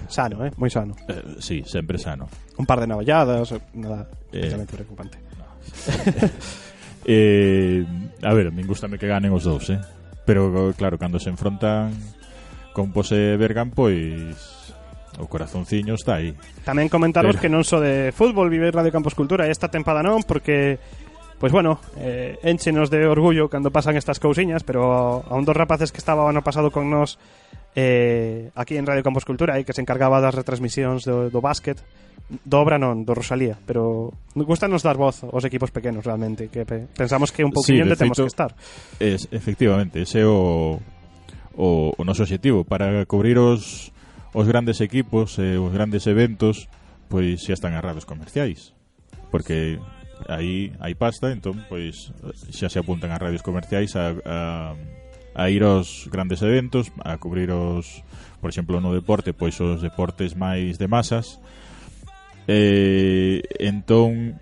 Sano, 0.07 0.47
eh? 0.47 0.51
Moi 0.55 0.71
sano. 0.71 0.95
Eh, 1.11 1.37
sí, 1.43 1.61
sempre 1.67 1.99
sano. 1.99 2.31
Un 2.55 2.65
par 2.65 2.79
de 2.79 2.87
navalladas, 2.87 3.51
eh, 3.51 3.61
nada, 3.75 4.07
eh, 4.31 4.55
preocupante. 4.65 5.19
No. 5.35 5.45
eh, 7.05 7.83
a 8.23 8.31
ver, 8.33 8.55
min 8.55 8.65
gustame 8.65 8.95
que 8.95 9.11
ganen 9.11 9.35
os 9.35 9.43
dous, 9.43 9.69
eh? 9.69 9.79
Pero 10.23 10.71
claro, 10.79 10.95
cando 10.95 11.19
se 11.19 11.29
enfrontan 11.29 11.91
con 12.71 12.95
Pose 12.95 13.35
Bergan, 13.35 13.75
pois 13.75 14.61
o 15.19 15.27
corazonciño 15.27 15.99
está 15.99 16.23
aí. 16.23 16.31
Tamén 16.63 16.87
comentaros 16.87 17.35
Pero... 17.35 17.41
que 17.43 17.51
non 17.51 17.67
só 17.67 17.79
so 17.79 17.83
de 17.83 18.15
fútbol 18.15 18.47
vive 18.47 18.71
Radio 18.71 18.95
Campos 18.95 19.13
Cultura 19.17 19.43
e 19.47 19.51
esta 19.51 19.67
tempada 19.67 19.99
non 19.99 20.23
porque 20.23 20.79
Pois 21.41 21.51
bueno, 21.51 21.79
eh, 21.97 22.37
enchenos 22.43 22.91
de 22.91 23.07
orgullo 23.07 23.49
cando 23.49 23.71
pasan 23.71 23.97
estas 23.97 24.19
cousiñas, 24.19 24.61
pero 24.61 25.25
a 25.25 25.33
un 25.33 25.41
dos 25.41 25.57
rapaces 25.57 25.89
que 25.91 25.97
estaba 25.97 26.21
o 26.21 26.29
ano 26.29 26.45
pasado 26.45 26.69
con 26.69 26.85
nós 26.93 27.17
eh, 27.73 28.53
aquí 28.53 28.77
en 28.77 28.85
Radio 28.85 29.01
Campos 29.01 29.25
Cultura 29.25 29.57
e 29.57 29.61
eh, 29.61 29.65
que 29.65 29.73
se 29.73 29.81
encargaba 29.81 30.21
das 30.21 30.37
retransmisións 30.37 31.01
do, 31.01 31.33
do 31.33 31.41
básquet, 31.41 31.81
do 32.29 32.61
obra 32.61 32.77
non, 32.77 33.01
do 33.09 33.17
Rosalía, 33.17 33.57
pero 33.65 34.13
gusta 34.37 34.69
nos 34.69 34.85
dar 34.85 35.01
voz 35.01 35.25
aos 35.25 35.41
equipos 35.41 35.73
pequenos 35.73 36.05
realmente, 36.05 36.45
que 36.53 36.61
pe 36.61 36.85
pensamos 36.93 37.33
que 37.33 37.41
un 37.41 37.49
pouquinho 37.49 37.81
sí, 37.81 37.85
onde 37.89 37.97
temos 37.97 38.21
que 38.21 38.29
estar. 38.29 38.53
Es, 39.01 39.25
efectivamente, 39.33 39.97
ese 39.97 40.21
é 40.21 40.29
o, 40.29 40.77
o, 41.57 41.89
o 41.97 42.01
noso 42.05 42.21
objetivo, 42.21 42.69
para 42.69 43.01
cubrir 43.09 43.41
os, 43.41 43.89
os 44.37 44.45
grandes 44.45 44.77
equipos, 44.77 45.41
eh, 45.41 45.57
os 45.57 45.73
grandes 45.73 46.05
eventos, 46.05 46.69
pois 47.09 47.41
xa 47.41 47.57
están 47.57 47.73
errados 47.73 48.05
comerciais, 48.05 48.77
porque... 49.33 49.81
Sí 49.81 50.00
aí 50.27 50.73
hai 50.81 50.93
pasta, 50.93 51.31
entón 51.31 51.63
pois 51.69 52.11
xa 52.51 52.67
se 52.67 52.77
apuntan 52.77 53.13
as 53.13 53.21
radios 53.21 53.45
comerciais 53.45 53.95
a, 53.95 54.13
a, 54.25 54.39
a 55.33 55.43
ir 55.49 55.63
aos 55.63 56.09
grandes 56.11 56.41
eventos, 56.41 56.91
a 57.01 57.17
cubrir 57.17 57.49
os, 57.49 58.05
por 58.41 58.49
exemplo, 58.49 58.81
no 58.83 58.93
deporte, 58.93 59.33
pois 59.33 59.57
os 59.63 59.81
deportes 59.81 60.37
máis 60.37 60.77
de 60.77 60.87
masas. 60.89 61.41
E, 62.49 63.45
entón 63.61 64.37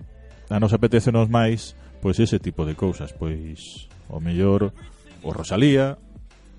a 0.50 0.58
nos 0.58 0.74
apetecenos 0.74 1.30
máis 1.30 1.78
pois 2.02 2.20
ese 2.20 2.40
tipo 2.40 2.66
de 2.66 2.76
cousas, 2.76 3.12
pois 3.12 3.88
o 4.08 4.20
mellor 4.20 4.72
o 5.22 5.30
Rosalía, 5.36 6.00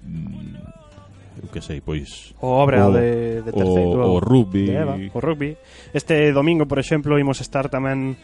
mm, 0.05 1.41
eu 1.41 1.49
que 1.49 1.65
sei, 1.65 1.81
pois 1.81 2.37
o 2.41 2.47
obra 2.47 2.89
o, 2.89 2.93
de, 2.93 3.41
de 3.41 3.51
terceiro, 3.53 4.05
o, 4.05 4.17
o 4.17 4.21
rugby, 4.21 4.69
de 4.69 4.77
Eva, 4.77 4.95
o 5.01 5.21
rugby. 5.21 5.57
Este 5.97 6.33
domingo, 6.33 6.69
por 6.69 6.79
exemplo, 6.79 7.17
imos 7.17 7.41
estar 7.41 7.73
tamén 7.73 8.21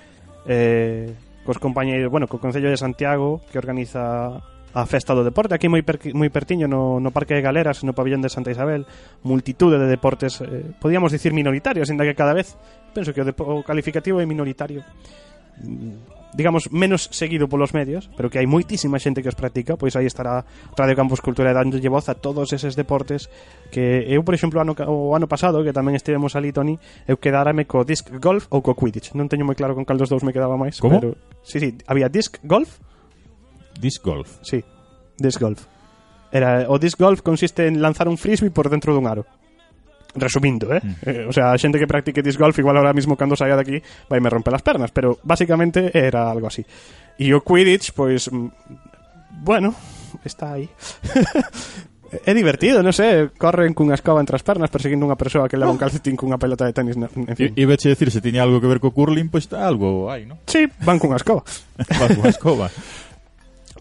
eh, 0.49 1.13
cos 1.45 1.59
compañeiros, 1.59 2.11
bueno, 2.11 2.27
co 2.27 2.39
Concello 2.39 2.71
de 2.71 2.77
Santiago 2.77 3.43
que 3.51 3.59
organiza 3.59 4.43
a 4.77 4.85
Festa 4.85 5.17
do 5.17 5.25
Deporte 5.25 5.57
aquí 5.57 5.73
moi, 5.73 5.81
per, 5.81 6.03
moi 6.13 6.29
pertiño 6.29 6.69
no, 6.69 7.01
no 7.01 7.11
Parque 7.15 7.33
de 7.33 7.41
Galeras 7.41 7.81
no 7.87 7.97
pabellón 7.97 8.21
de 8.21 8.29
Santa 8.29 8.53
Isabel 8.53 8.85
multitude 9.25 9.81
de 9.81 9.89
deportes, 9.89 10.45
eh, 10.45 10.75
podíamos 10.77 11.13
dicir 11.13 11.33
minoritarios 11.33 11.89
ainda 11.89 12.05
que 12.05 12.19
cada 12.19 12.37
vez 12.37 12.61
penso 12.93 13.15
que 13.15 13.25
o, 13.25 13.29
o 13.31 13.65
calificativo 13.65 14.21
é 14.21 14.27
minoritario. 14.29 14.85
Mm, 15.65 16.16
digamos, 16.37 16.71
menos 16.71 17.09
seguido 17.11 17.49
polos 17.49 17.73
medios, 17.73 18.13
pero 18.13 18.29
que 18.29 18.37
hai 18.37 18.45
moitísima 18.45 19.01
xente 19.01 19.25
que 19.25 19.33
os 19.33 19.39
practica, 19.39 19.81
pois 19.81 19.97
aí 19.97 20.05
estará 20.05 20.45
Radio 20.77 20.93
Campus 20.93 21.25
Cultura 21.25 21.57
dándolle 21.57 21.89
voz 21.89 22.13
a 22.13 22.15
todos 22.15 22.53
eses 22.53 22.77
deportes 22.77 23.33
que 23.73 24.05
eu, 24.05 24.21
por 24.21 24.37
exemplo, 24.37 24.61
ano, 24.61 24.77
o 24.87 25.17
ano 25.17 25.27
pasado, 25.27 25.65
que 25.65 25.73
tamén 25.73 25.97
estivemos 25.97 26.37
ali, 26.37 26.53
Tony, 26.53 26.77
eu 27.09 27.17
quedárame 27.17 27.65
co 27.65 27.89
disc 27.89 28.13
golf 28.21 28.45
ou 28.53 28.61
co 28.61 28.77
quidditch. 28.77 29.17
Non 29.17 29.33
teño 29.33 29.49
moi 29.49 29.57
claro 29.57 29.73
con 29.73 29.89
cal 29.89 29.97
dos 29.97 30.13
dous 30.13 30.21
me 30.21 30.37
quedaba 30.37 30.61
máis. 30.61 30.77
Como? 30.77 31.01
Pero, 31.01 31.17
sí, 31.41 31.57
sí, 31.57 31.81
había 31.89 32.13
disc 32.13 32.37
golf. 32.45 32.85
Disc 33.81 34.05
golf? 34.05 34.37
Sí, 34.45 34.61
disc 35.17 35.41
golf. 35.41 35.65
Era, 36.37 36.69
o 36.69 36.77
disc 36.77 37.01
golf 37.01 37.25
consiste 37.25 37.65
en 37.65 37.81
lanzar 37.81 38.13
un 38.13 38.21
frisbee 38.21 38.53
por 38.53 38.69
dentro 38.69 38.93
dun 38.93 39.09
aro 39.09 39.25
resumindo, 40.17 40.73
eh? 40.75 40.81
Mm. 40.83 40.95
eh 41.05 41.25
o 41.29 41.33
sea, 41.33 41.53
a 41.53 41.59
xente 41.61 41.79
que 41.79 41.87
practique 41.87 42.25
disc 42.25 42.41
golf 42.41 42.57
igual 42.59 42.77
ahora 42.77 42.97
mismo 42.97 43.17
cando 43.17 43.37
saia 43.37 43.57
daqui 43.57 43.81
vai 44.09 44.21
me 44.21 44.33
romper 44.33 44.55
as 44.55 44.65
pernas, 44.65 44.91
pero 44.91 45.21
basicamente 45.23 45.93
era 45.95 46.31
algo 46.31 46.49
así. 46.49 46.65
E 47.17 47.33
o 47.33 47.41
Quidditch, 47.41 47.97
pois, 47.97 48.29
bueno, 49.41 49.75
está 50.25 50.57
aí. 50.57 50.69
É 52.25 52.33
divertido, 52.33 52.87
non 52.87 52.95
sei, 52.95 53.35
corren 53.35 53.75
cunha 53.75 53.99
escoba 53.99 54.23
entre 54.23 54.39
as 54.39 54.45
pernas 54.47 54.71
perseguindo 54.71 55.03
unha 55.03 55.19
persoa 55.19 55.51
que 55.51 55.59
leva 55.59 55.75
un 55.75 55.81
oh. 55.81 55.83
calcetín 55.83 56.15
cunha 56.15 56.39
pelota 56.39 56.63
de 56.63 56.71
tenis, 56.71 56.95
na, 56.95 57.11
en 57.11 57.35
fin. 57.35 57.51
Iba 57.59 57.75
che 57.75 57.91
decir, 57.91 58.15
se 58.15 58.23
tiña 58.23 58.47
algo 58.47 58.63
que 58.63 58.71
ver 58.71 58.79
co 58.79 58.95
curling, 58.95 59.27
pois 59.27 59.51
pues, 59.51 59.59
está 59.59 59.67
algo 59.67 60.07
aí, 60.07 60.23
non? 60.23 60.39
Sí, 60.47 60.71
van 60.87 61.03
cunha 61.03 61.19
escoba. 61.19 61.43
van 61.99 62.11
cunha 62.15 62.31
escoba. 62.31 62.71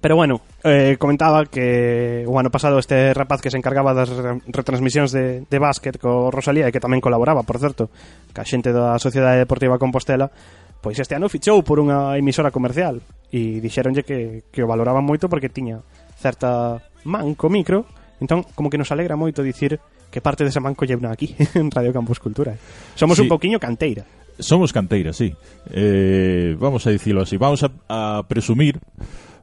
Pero 0.06 0.18
bueno, 0.18 0.42
eh, 0.64 0.98
comentaba 1.00 1.48
que 1.48 2.26
o 2.30 2.38
ano 2.38 2.54
pasado 2.54 2.78
este 2.78 3.10
rapaz 3.18 3.42
que 3.42 3.50
se 3.50 3.58
encargaba 3.58 3.98
das 3.98 4.14
retransmisións 4.54 5.10
de, 5.10 5.50
de 5.50 5.58
básquet 5.58 5.98
co 5.98 6.30
Rosalía 6.30 6.70
e 6.70 6.72
que 6.72 6.78
tamén 6.78 7.02
colaboraba, 7.02 7.42
por 7.42 7.58
certo, 7.58 7.90
ca 8.30 8.46
xente 8.46 8.70
da 8.70 9.02
Sociedade 9.02 9.42
Deportiva 9.42 9.82
Compostela, 9.82 10.30
pois 10.78 11.02
este 11.02 11.18
ano 11.18 11.26
fichou 11.26 11.66
por 11.66 11.82
unha 11.82 12.14
emisora 12.22 12.54
comercial 12.54 13.02
e 13.34 13.58
dixeronlle 13.58 14.06
que, 14.06 14.46
que 14.54 14.62
o 14.62 14.70
valoraban 14.70 15.02
moito 15.02 15.26
porque 15.26 15.50
tiña 15.50 15.82
certa 16.22 16.86
man 17.02 17.34
co 17.34 17.50
micro, 17.50 17.90
entón 18.22 18.46
como 18.54 18.70
que 18.70 18.78
nos 18.78 18.94
alegra 18.94 19.18
moito 19.18 19.42
dicir 19.42 19.82
que 20.14 20.22
parte 20.22 20.46
desa 20.46 20.62
manco 20.62 20.86
man 20.86 21.02
colleuna 21.02 21.18
aquí 21.18 21.34
en 21.58 21.74
Radio 21.74 21.90
Campus 21.90 22.22
Cultura. 22.22 22.54
Somos 22.94 23.18
sí. 23.18 23.26
un 23.26 23.34
poquiño 23.34 23.58
canteira. 23.58 24.06
Somos 24.38 24.70
canteira, 24.70 25.18
sí. 25.18 25.34
Eh, 25.74 26.54
vamos 26.62 26.86
a 26.86 26.94
dicilo 26.94 27.26
así. 27.26 27.42
Vamos 27.42 27.66
a, 27.66 27.74
a 27.90 28.22
presumir 28.30 28.78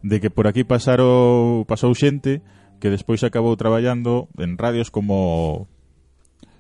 de 0.03 0.21
que 0.21 0.31
por 0.31 0.47
aquí 0.47 0.65
pasaro, 0.65 1.65
pasou 1.67 1.95
xente 1.95 2.43
que 2.83 2.91
despois 2.91 3.23
acabou 3.23 3.55
traballando 3.55 4.27
en 4.43 4.59
radios 4.59 4.91
como 4.91 5.71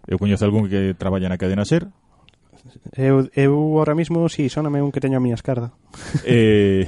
eu 0.07 0.19
coñezo 0.19 0.47
algún 0.47 0.71
que 0.71 0.95
traballa 0.95 1.27
na 1.27 1.39
cadena 1.39 1.67
SER 1.67 1.91
eu, 2.95 3.27
eu 3.35 3.55
ahora 3.83 3.99
mismo 3.99 4.31
si, 4.31 4.47
sí, 4.47 4.55
soname 4.55 4.79
un 4.79 4.95
que 4.95 5.03
teño 5.03 5.19
a 5.19 5.23
miña 5.23 5.35
escarda 5.35 5.75
eh, 6.23 6.87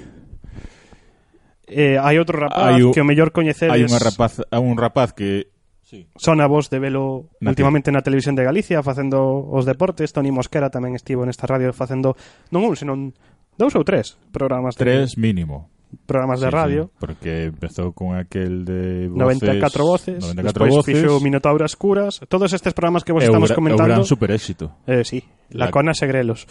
eh, 1.66 1.98
hai 1.98 2.14
outro 2.22 2.38
rapaz 2.38 2.78
hai 2.78 2.82
o, 2.86 2.94
que 2.94 3.02
o 3.02 3.06
mellor 3.06 3.34
coñecedes 3.34 3.74
hai 3.74 3.82
unha 3.82 3.98
rapaz, 3.98 4.46
un 4.54 4.78
rapaz 4.78 5.12
que 5.12 5.50
Sí. 5.84 6.08
Son 6.16 6.40
a 6.40 6.48
voz 6.48 6.72
de 6.72 6.80
velo 6.80 7.28
na 7.44 7.52
últimamente 7.52 7.92
na 7.92 8.00
televisión 8.00 8.32
de 8.32 8.42
Galicia 8.42 8.80
facendo 8.80 9.20
os 9.52 9.68
deportes, 9.68 10.16
Toni 10.16 10.32
Mosquera 10.32 10.72
tamén 10.72 10.96
estivo 10.96 11.28
nesta 11.28 11.44
radio 11.44 11.76
facendo 11.76 12.16
non 12.48 12.64
un, 12.64 12.72
senón 12.72 13.12
dous 13.60 13.76
ou 13.76 13.84
tres 13.84 14.16
programas. 14.32 14.80
Tres 14.80 15.14
de... 15.14 15.20
mínimo 15.20 15.68
programas 16.06 16.40
sí, 16.40 16.44
de 16.44 16.50
radio. 16.50 16.82
Sí, 16.84 16.96
porque 16.98 17.30
empezou 17.50 17.92
con 17.92 18.16
aquel 18.16 18.64
de 18.64 19.08
voces, 19.08 19.42
94 19.42 19.84
voces, 19.84 20.18
94 20.20 20.42
despois 20.42 20.70
voces, 20.74 20.98
fixo 20.98 21.20
Minotaura 21.20 21.66
Curas, 21.78 22.20
todos 22.28 22.52
estes 22.52 22.74
programas 22.74 23.04
que 23.04 23.12
vos 23.12 23.24
estamos 23.24 23.52
comentando. 23.52 23.94
É 23.94 23.98
un 23.98 24.08
super 24.08 24.30
éxito. 24.30 24.74
Eh, 24.86 25.04
sí, 25.04 25.22
Lacona 25.50 25.90
la... 25.90 25.94
Segrelos. 25.94 26.46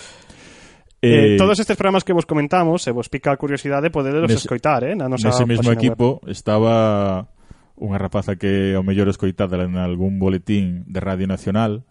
Eh, 1.03 1.35
eh, 1.35 1.37
todos 1.37 1.59
estes 1.59 1.75
programas 1.75 2.03
que 2.03 2.13
vos 2.13 2.25
comentamos, 2.25 2.81
se 2.81 2.91
vos 2.91 3.09
pica 3.09 3.31
a 3.33 3.37
curiosidade, 3.37 3.91
podedelos 3.91 4.31
nese, 4.31 4.47
escoitar, 4.47 4.87
eh, 4.87 4.95
na 4.95 5.11
nosa 5.11 5.35
Nese 5.35 5.43
mesmo 5.43 5.67
equipo 5.75 6.23
web. 6.23 6.31
estaba 6.31 7.27
unha 7.75 7.99
rapaza 7.99 8.39
que 8.39 8.71
ao 8.71 8.87
mellor 8.87 9.11
escoitada 9.11 9.59
en 9.67 9.75
algún 9.75 10.15
boletín 10.15 10.87
de 10.87 11.03
Radio 11.03 11.27
Nacional, 11.27 11.83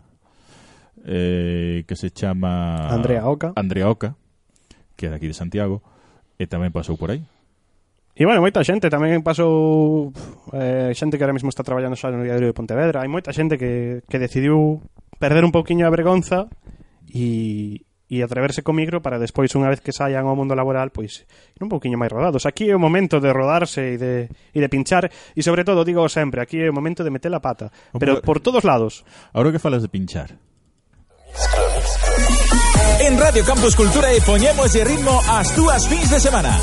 eh, 1.04 1.84
que 1.84 1.92
se 1.92 2.08
chama... 2.08 2.88
Andrea 2.88 3.28
Oca. 3.28 3.52
Andrea 3.52 3.92
Oca, 3.92 4.16
que 4.96 5.06
é 5.06 5.10
daqui 5.12 5.28
de 5.28 5.36
Santiago, 5.36 5.84
e 6.40 6.48
tamén 6.48 6.72
pasou 6.72 6.96
por 6.96 7.12
aí. 7.12 7.20
E 8.12 8.28
bueno, 8.28 8.44
moita 8.44 8.60
xente 8.60 8.92
tamén 8.92 9.24
pasou 9.24 10.12
eh, 10.52 10.92
xente 10.92 11.16
que 11.16 11.24
ahora 11.24 11.32
mesmo 11.32 11.48
está 11.48 11.64
traballando 11.64 11.96
xa 11.96 12.12
no 12.12 12.20
Diario 12.20 12.44
de 12.44 12.52
Pontevedra. 12.52 13.00
Hai 13.00 13.08
moita 13.08 13.32
xente 13.32 13.56
que, 13.56 14.04
que 14.04 14.20
decidiu 14.20 14.84
perder 15.16 15.48
un 15.48 15.52
pouquiño 15.54 15.88
a 15.88 15.94
vergonza 15.94 16.52
e, 17.08 17.88
e 18.12 18.20
atreverse 18.20 18.60
co 18.60 18.76
micro 18.76 19.00
para 19.00 19.16
despois 19.16 19.48
unha 19.56 19.72
vez 19.72 19.80
que 19.80 19.96
saian 19.96 20.28
ao 20.28 20.36
mundo 20.36 20.52
laboral 20.52 20.92
pois 20.92 21.24
ir 21.56 21.62
un 21.64 21.72
pouquiño 21.72 21.96
máis 21.96 22.12
rodados. 22.12 22.44
Aquí 22.44 22.68
é 22.68 22.76
o 22.76 22.82
momento 22.82 23.16
de 23.16 23.32
rodarse 23.32 23.96
e 23.96 23.96
de, 23.96 24.28
e 24.28 24.58
de 24.60 24.68
pinchar 24.68 25.08
e 25.08 25.40
sobre 25.40 25.64
todo, 25.64 25.80
digo 25.80 26.04
sempre, 26.12 26.44
aquí 26.44 26.60
é 26.60 26.68
o 26.68 26.76
momento 26.76 27.00
de 27.00 27.08
meter 27.08 27.32
a 27.32 27.40
pata, 27.40 27.72
pero 27.96 28.20
por 28.20 28.44
todos 28.44 28.60
lados. 28.60 29.08
Ahora 29.32 29.56
que 29.56 29.62
falas 29.62 29.80
de 29.80 29.88
pinchar. 29.88 30.36
En 33.00 33.16
Radio 33.16 33.40
Campus 33.48 33.72
Cultura 33.72 34.12
e 34.12 34.20
poñemos 34.20 34.68
de 34.76 34.84
ritmo 34.84 35.16
as 35.32 35.48
túas 35.56 35.88
fins 35.88 36.12
de 36.12 36.20
semana. 36.20 36.60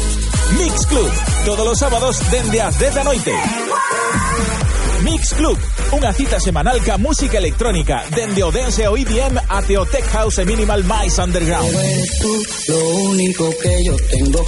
Mix 0.57 0.85
Club, 0.87 1.11
todos 1.45 1.67
os 1.67 1.77
sábados 1.77 2.19
dende 2.31 2.59
as 2.61 2.75
10 2.77 2.95
da 2.95 3.03
noite. 3.03 3.31
Mix 5.03 5.33
Club, 5.33 5.57
unha 5.93 6.11
cita 6.11 6.39
semanal 6.39 6.81
ca 6.81 6.97
música 6.97 7.37
electrónica, 7.37 8.03
dende 8.11 8.43
o 8.43 8.51
dance 8.51 8.81
e 8.81 8.87
o 8.87 8.97
EDM 8.97 9.37
até 9.47 9.79
o 9.79 9.85
tech 9.85 10.07
house 10.11 10.41
e 10.41 10.45
minimal 10.45 10.83
máis 10.83 11.17
underground. 11.19 11.69
Lo 12.67 12.81
único 13.13 13.49
que 13.61 13.73
yo 13.83 13.95
tengo. 14.09 14.41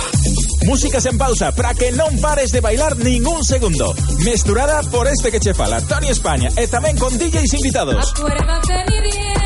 Músicas 0.65 1.05
en 1.05 1.17
pausa 1.17 1.51
para 1.53 1.73
que 1.73 1.91
non 1.93 2.17
pares 2.19 2.51
de 2.51 2.61
bailar 2.61 2.97
ningún 2.97 3.45
segundo. 3.45 3.93
Mesturada 4.25 4.83
por 4.89 5.07
este 5.07 5.31
que 5.31 5.39
che 5.39 5.53
fala, 5.53 5.81
Tony 5.85 6.09
España, 6.09 6.49
e 6.57 6.67
tamén 6.67 6.97
con 6.97 7.13
DJs 7.15 7.53
invitados. 7.57 8.13
Mix 8.17 9.40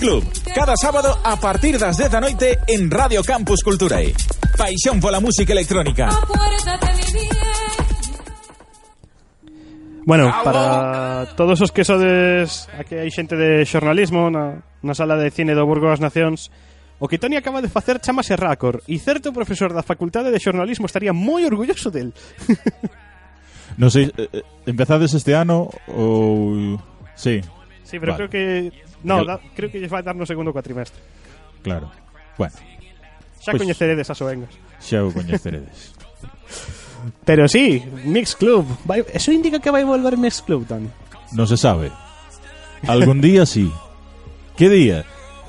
Club. 0.00 0.24
Cada 0.54 0.74
sábado 0.80 1.12
a 1.22 1.36
partir 1.36 1.76
das 1.78 2.00
10 2.00 2.08
da 2.10 2.20
noite 2.24 2.56
en 2.66 2.88
Radio 2.88 3.20
Campus 3.20 3.60
Culturae. 3.60 4.16
Paixón 4.56 4.96
pola 4.96 5.20
música 5.20 5.52
electrónica. 5.52 6.08
Bueno, 10.06 10.32
para 10.42 11.26
todos 11.36 11.60
os 11.60 11.70
que 11.70 11.84
sodes 11.84 12.66
Aquí 12.72 12.96
hai 12.96 13.12
xente 13.12 13.36
de 13.36 13.68
xornalismo 13.68 14.32
na, 14.32 14.64
na 14.80 14.96
sala 14.96 15.14
de 15.20 15.28
cine 15.28 15.52
do 15.52 15.68
Burgo 15.68 15.92
das 15.92 16.00
Nacións 16.00 16.48
O 16.98 17.06
que 17.06 17.20
Tony 17.20 17.36
acaba 17.36 17.60
de 17.60 17.68
facer 17.68 18.00
chamase 18.00 18.34
Racor 18.34 18.80
E 18.88 18.96
certo 18.98 19.30
profesor 19.30 19.76
da 19.76 19.84
facultade 19.84 20.32
de 20.32 20.40
xornalismo 20.40 20.88
estaría 20.88 21.12
moi 21.12 21.44
orgulloso 21.44 21.92
del 21.92 22.16
Non 23.80 23.92
sei, 23.92 24.08
eh, 24.16 24.40
eh, 24.40 24.42
empezades 24.66 25.12
este 25.14 25.36
ano 25.36 25.68
ou... 25.92 26.80
Sí, 27.14 27.44
Sí, 27.84 28.00
pero 28.00 28.16
vale. 28.16 28.26
creo 28.26 28.30
que 28.32 28.42
No, 29.02 29.24
da, 29.24 29.40
creo 29.56 29.70
que 29.70 29.80
lle 29.80 29.88
vai 29.88 30.02
dar 30.02 30.14
no 30.14 30.26
segundo 30.28 30.52
cuatrimestre. 30.52 31.00
Claro. 31.62 31.90
Bueno. 32.36 32.56
Xa 33.40 33.52
pois, 33.52 33.60
coñeceredes 33.64 34.08
as 34.12 34.20
oengas. 34.20 34.52
Xa 34.80 35.04
o 35.04 35.12
coñeceredes. 35.12 35.96
Pero 37.24 37.48
sí, 37.48 37.80
Mix 38.04 38.36
Club. 38.36 38.66
Vai, 38.84 39.04
eso 39.12 39.32
indica 39.32 39.60
que 39.60 39.72
vai 39.72 39.84
volver 39.84 40.20
Mix 40.20 40.44
Club, 40.44 40.68
Tony. 40.68 40.88
Non 41.32 41.48
se 41.48 41.56
sabe. 41.56 41.88
Algún 42.84 43.20
día 43.24 43.44
sí. 43.44 43.72
Que 44.56 44.68
día? 44.68 45.04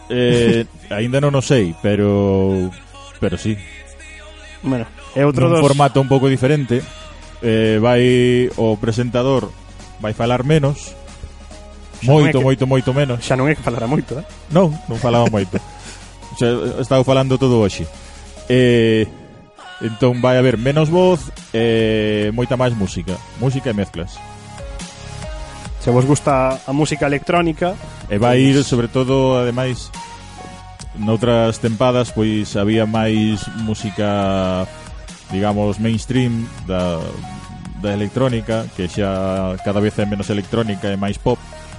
Eh, 0.08 0.64
ainda 0.91 1.20
non 1.20 1.36
o 1.36 1.43
sei, 1.43 1.76
pero 1.80 2.72
pero 3.20 3.36
sí. 3.39 3.56
Bueno, 4.64 4.88
é 5.16 5.24
outro 5.24 5.47
Nun 5.47 5.60
dos... 5.60 5.64
formato 5.64 5.99
un 5.99 6.08
pouco 6.12 6.28
diferente. 6.28 6.84
Eh, 7.41 7.80
vai 7.82 8.47
o 8.56 8.78
presentador 8.78 9.49
vai 9.99 10.14
falar 10.14 10.43
menos 10.43 10.93
Xa 12.02 12.12
moito, 12.12 12.38
que, 12.38 12.43
moito, 12.43 12.68
moito 12.68 12.93
menos. 12.93 13.22
Xa 13.22 13.38
non 13.38 13.45
é 13.45 13.54
que 13.54 13.62
falara 13.62 13.86
moito, 13.86 14.18
eh? 14.18 14.26
Non, 14.49 14.74
non 14.89 14.97
falaba 14.97 15.30
moito. 15.30 15.62
xa 16.38 16.49
estaba 16.82 17.06
falando 17.06 17.38
todo 17.38 17.62
hoxe. 17.62 17.86
Eh, 18.49 19.06
entón 19.86 20.18
vai 20.18 20.41
haber 20.41 20.58
menos 20.58 20.89
voz 20.89 21.30
e 21.54 22.28
eh, 22.28 22.28
moita 22.34 22.58
máis 22.58 22.74
música. 22.74 23.14
Música 23.38 23.70
e 23.70 23.78
mezclas. 23.78 24.18
Se 25.82 25.93
vos 25.93 26.06
gusta 26.06 26.62
a 26.66 26.74
música 26.74 27.06
electrónica... 27.06 27.74
E 28.10 28.18
vai 28.18 28.38
ir, 28.38 28.62
sobre 28.66 28.86
todo, 28.89 29.38
ademais, 29.38 29.89
noutras 30.97 31.58
tempadas, 31.58 32.14
pois 32.14 32.54
había 32.58 32.86
máis 32.86 33.45
música, 33.62 34.68
digamos, 35.34 35.82
mainstream 35.82 36.45
da, 36.66 37.02
da 37.82 37.93
electrónica, 37.93 38.70
que 38.74 38.89
xa 38.89 39.58
cada 39.66 39.82
vez 39.82 39.97
é 39.97 40.06
menos 40.06 40.30
electrónica 40.30 40.89
e 40.89 40.97
máis 40.97 41.18
pop. 41.18 41.38
Uh 41.38 41.71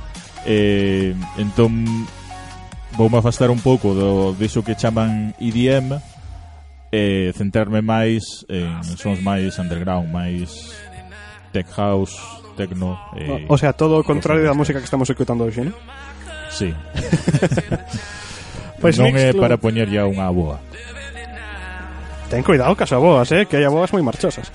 eh, 0.47 1.15
entón 1.39 1.87
voume 2.97 3.19
afastar 3.19 3.49
un 3.49 3.61
pouco 3.61 3.95
do 3.95 4.37
diso 4.37 4.61
que 4.61 4.77
chaman 4.77 5.33
EDM 5.41 5.97
e 6.93 7.29
eh, 7.29 7.29
centrarme 7.33 7.81
máis 7.81 8.45
en 8.53 8.85
sons 9.01 9.25
máis 9.25 9.57
underground, 9.57 10.13
máis 10.13 10.77
tech 11.53 11.69
house, 11.73 12.17
techno 12.57 13.01
eh, 13.17 13.49
o, 13.49 13.57
sea, 13.57 13.73
todo 13.73 13.97
o 13.97 14.05
contrario 14.05 14.45
da 14.45 14.53
música 14.53 14.77
que 14.77 14.89
estamos 14.89 15.09
escutando 15.09 15.49
hoxe, 15.49 15.65
non? 15.65 15.77
Sí. 16.53 16.69
pues 18.83 19.01
non 19.01 19.17
é 19.17 19.33
para 19.33 19.57
poñer 19.57 19.89
ya 19.89 20.05
unha 20.05 20.29
boa. 20.29 20.61
Ten 22.29 22.45
cuidado 22.45 22.77
que 22.77 22.85
as 22.85 22.93
aboas, 22.93 23.29
eh, 23.33 23.49
que 23.49 23.57
hai 23.57 23.65
aboas 23.65 23.89
moi 23.97 24.05
marchosas. 24.05 24.53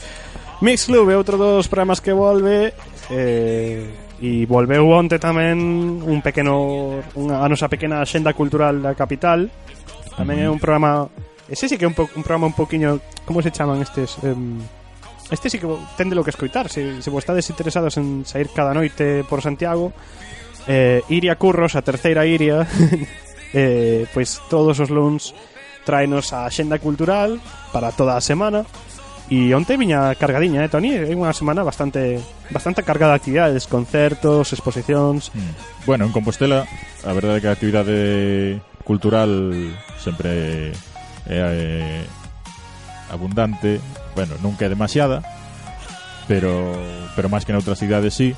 Mixclub 0.62 1.10
é 1.10 1.18
outro 1.18 1.38
dos 1.38 1.66
programas 1.66 2.02
que 2.02 2.14
volve 2.14 2.74
eh, 3.10 3.86
E 4.18 4.49
volveu 4.49 4.89
onte 4.89 5.22
tamén 5.22 5.61
un 6.01 6.20
pequeno 6.26 6.97
unha, 7.13 7.43
a 7.43 7.45
nosa 7.45 7.70
pequena 7.70 8.01
xenda 8.01 8.34
cultural 8.34 8.82
da 8.82 8.97
capital. 8.97 9.45
Tamén 10.18 10.41
é 10.41 10.49
un 10.49 10.57
programa 10.57 11.05
Ese 11.47 11.70
sí 11.70 11.78
que 11.78 11.86
é 11.86 11.88
un, 11.88 11.93
po, 11.93 12.09
un 12.18 12.24
programa 12.26 12.49
un 12.49 12.57
poquinho 12.57 12.99
Como 13.24 13.41
se 13.41 13.53
chaman 13.53 13.80
estes? 13.82 14.18
Eh, 14.26 14.36
este 15.30 15.49
sí 15.49 15.59
que 15.59 15.68
tende 15.95 16.15
lo 16.15 16.24
que 16.24 16.32
escoitar 16.32 16.68
Se, 16.68 17.01
se 17.01 17.09
vos 17.09 17.22
estades 17.22 17.49
interesados 17.49 17.95
en 17.97 18.26
sair 18.26 18.49
cada 18.49 18.74
noite 18.74 19.24
por 19.30 19.41
Santiago 19.41 19.93
eh, 20.68 21.03
Iria 21.07 21.38
Curros, 21.38 21.76
a 21.78 21.86
terceira 21.86 22.26
Iria 22.26 22.68
eh, 23.53 24.09
Pois 24.11 24.41
todos 24.49 24.82
os 24.82 24.89
luns 24.89 25.38
Traenos 25.86 26.34
a 26.34 26.49
xenda 26.49 26.82
cultural 26.82 27.39
Para 27.72 27.93
toda 27.93 28.18
a 28.18 28.22
semana 28.26 28.65
E 29.28 29.51
onte 29.51 29.75
viña 29.75 30.15
cargadiña, 30.15 30.63
eh, 30.63 30.71
Toni? 30.71 30.95
É 30.95 31.11
unha 31.11 31.36
semana 31.36 31.59
bastante 31.59 32.15
bastante 32.47 32.80
cargada 32.80 33.11
de 33.11 33.19
actividades, 33.19 33.67
concertos, 33.67 34.55
exposicións... 34.55 35.36
Mm. 35.36 35.84
Bueno, 35.84 36.07
en 36.07 36.15
Compostela, 36.15 36.63
a 37.03 37.11
verdade 37.11 37.39
é 37.39 37.41
que 37.43 37.51
a 37.51 37.55
actividade 37.59 37.97
cultural 38.88 39.51
sempre 39.99 40.71
é, 41.28 41.43
é 41.43 41.43
abundante, 43.11 43.84
bueno, 44.15 44.39
nunca 44.39 44.63
é 44.63 44.71
demasiada, 44.71 45.19
pero 46.32 46.71
pero 47.19 47.28
máis 47.28 47.43
que 47.43 47.51
noutras 47.51 47.84
cidades 47.84 48.15
sí, 48.15 48.32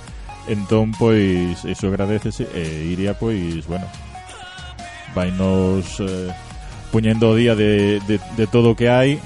entón 0.50 0.90
pois 0.98 1.70
iso 1.70 1.86
agradecese 1.86 2.50
e 2.50 2.90
iría 2.90 3.14
pois, 3.14 3.62
bueno, 3.70 3.86
vai 5.14 5.30
nos 5.30 6.02
eh, 6.02 6.34
puñendo 6.90 7.30
o 7.30 7.38
día 7.38 7.54
de, 7.54 8.02
de, 8.10 8.18
de 8.18 8.46
todo 8.50 8.74
o 8.74 8.78
que 8.78 8.90
hai 8.90 9.22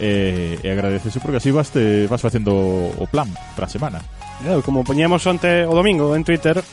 e, 0.00 0.56
e 0.64 0.68
agradecese 0.72 1.20
porque 1.20 1.38
así 1.38 1.52
vas, 1.52 1.68
te, 1.70 2.08
vas 2.08 2.24
facendo 2.24 2.56
o 2.56 3.04
plan 3.06 3.28
para 3.54 3.68
a 3.68 3.70
semana. 3.70 4.00
Claro, 4.40 4.64
como 4.64 4.82
poñíamos 4.82 5.20
onte 5.28 5.68
o 5.68 5.76
domingo 5.76 6.16
en 6.16 6.24
Twitter, 6.24 6.64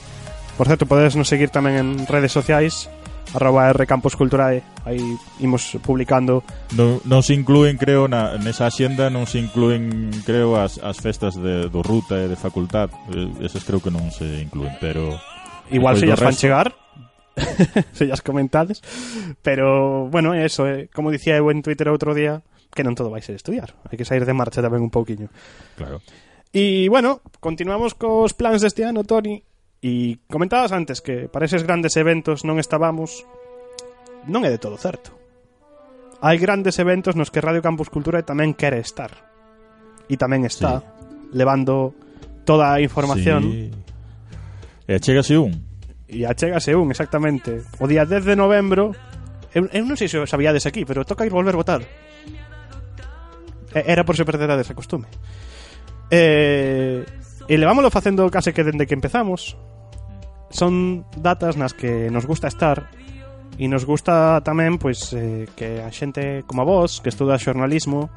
por 0.56 0.66
certo, 0.66 0.88
podedes 0.88 1.20
nos 1.20 1.28
seguir 1.28 1.52
tamén 1.52 1.76
en 1.76 1.90
redes 2.08 2.32
sociais, 2.32 2.88
arroba 3.36 3.76
rcampusculturae, 3.76 4.64
aí 4.88 5.04
imos 5.44 5.76
publicando. 5.84 6.48
Non, 6.80 7.04
non 7.04 7.22
se 7.22 7.36
incluen, 7.36 7.76
creo, 7.76 8.08
na, 8.08 8.40
nesa 8.40 8.72
axenda 8.72 9.12
non 9.12 9.28
se 9.28 9.44
incluen, 9.44 10.10
creo, 10.24 10.56
as, 10.56 10.80
as 10.80 10.98
festas 11.04 11.36
de, 11.36 11.68
do 11.68 11.84
ruta 11.84 12.16
e 12.24 12.32
de 12.32 12.40
facultad, 12.40 12.88
eh, 13.12 13.44
esas 13.44 13.68
creo 13.68 13.84
que 13.84 13.92
non 13.92 14.08
se 14.10 14.48
incluen, 14.48 14.74
pero... 14.80 15.20
Igual 15.68 16.00
se 16.00 16.08
llas 16.08 16.24
fan 16.24 16.40
chegar, 16.40 16.72
se 17.98 18.08
llas 18.08 18.24
comentades, 18.24 18.80
pero, 19.44 20.08
bueno, 20.08 20.32
eso, 20.32 20.64
eh, 20.64 20.88
como 20.96 21.12
dicía 21.12 21.36
eu 21.36 21.52
en 21.52 21.60
Twitter 21.60 21.92
outro 21.92 22.16
día, 22.16 22.40
que 22.74 22.86
non 22.86 22.96
todo 22.96 23.10
vai 23.10 23.24
ser 23.24 23.38
estudiar. 23.38 23.74
Hai 23.88 23.96
que 23.96 24.08
sair 24.08 24.24
de 24.24 24.36
marcha 24.36 24.64
tamén 24.64 24.84
un 24.84 24.94
pouquiño. 24.94 25.28
Claro. 25.76 26.04
E, 26.54 26.88
bueno, 26.90 27.22
continuamos 27.40 27.94
cos 27.94 28.34
plans 28.34 28.64
deste 28.64 28.88
ano, 28.88 29.04
Toni. 29.04 29.44
E 29.84 30.24
comentabas 30.26 30.74
antes 30.74 31.06
que 31.06 31.30
para 31.30 31.46
eses 31.46 31.62
grandes 31.62 31.94
eventos 32.00 32.42
non 32.48 32.58
estábamos... 32.58 33.28
Non 34.26 34.44
é 34.44 34.52
de 34.52 34.60
todo 34.60 34.76
certo. 34.76 35.14
Hai 36.18 36.42
grandes 36.42 36.82
eventos 36.82 37.14
nos 37.14 37.30
que 37.30 37.46
Radio 37.46 37.62
Campus 37.62 37.94
Cultura 37.94 38.26
tamén 38.26 38.58
quere 38.58 38.82
estar. 38.82 39.14
E 40.10 40.18
tamén 40.18 40.50
está 40.50 40.82
sí. 40.82 41.38
levando 41.38 41.94
toda 42.42 42.74
a 42.74 42.82
información. 42.82 43.46
Sí. 43.46 43.70
E 44.90 44.98
achégase 44.98 45.38
un. 45.38 45.54
E 46.10 46.26
achégase 46.26 46.74
un, 46.74 46.90
exactamente. 46.90 47.62
O 47.78 47.86
día 47.86 48.08
10 48.08 48.24
de 48.24 48.36
novembro... 48.40 48.96
Eu, 49.54 49.70
eu 49.72 49.84
non 49.86 49.96
sei 50.00 50.10
se 50.10 50.18
sabíades 50.26 50.66
aquí, 50.66 50.90
pero 50.90 51.06
toca 51.06 51.28
ir 51.28 51.34
volver 51.34 51.54
votar. 51.54 51.86
Eh, 53.78 53.84
era 53.86 54.02
por 54.04 54.18
se 54.18 54.26
perderá 54.26 54.58
desa 54.58 54.74
costume. 54.74 55.06
Eh, 56.10 57.06
e 57.48 57.56
levámoslo 57.56 57.94
facendo 57.94 58.26
case 58.34 58.52
que 58.52 58.66
dende 58.66 58.90
que 58.90 58.98
empezamos. 58.98 59.54
Son 60.50 61.06
datas 61.20 61.60
nas 61.60 61.78
que 61.78 62.10
nos 62.10 62.26
gusta 62.26 62.48
estar 62.48 62.90
e 63.58 63.68
nos 63.70 63.86
gusta 63.86 64.40
tamén 64.42 64.82
pois 64.82 65.12
eh, 65.14 65.46
que 65.54 65.84
a 65.84 65.90
xente 65.92 66.46
como 66.48 66.64
a 66.64 66.68
vos 66.68 67.04
que 67.04 67.10
estuda 67.10 67.42
xornalismo 67.42 68.10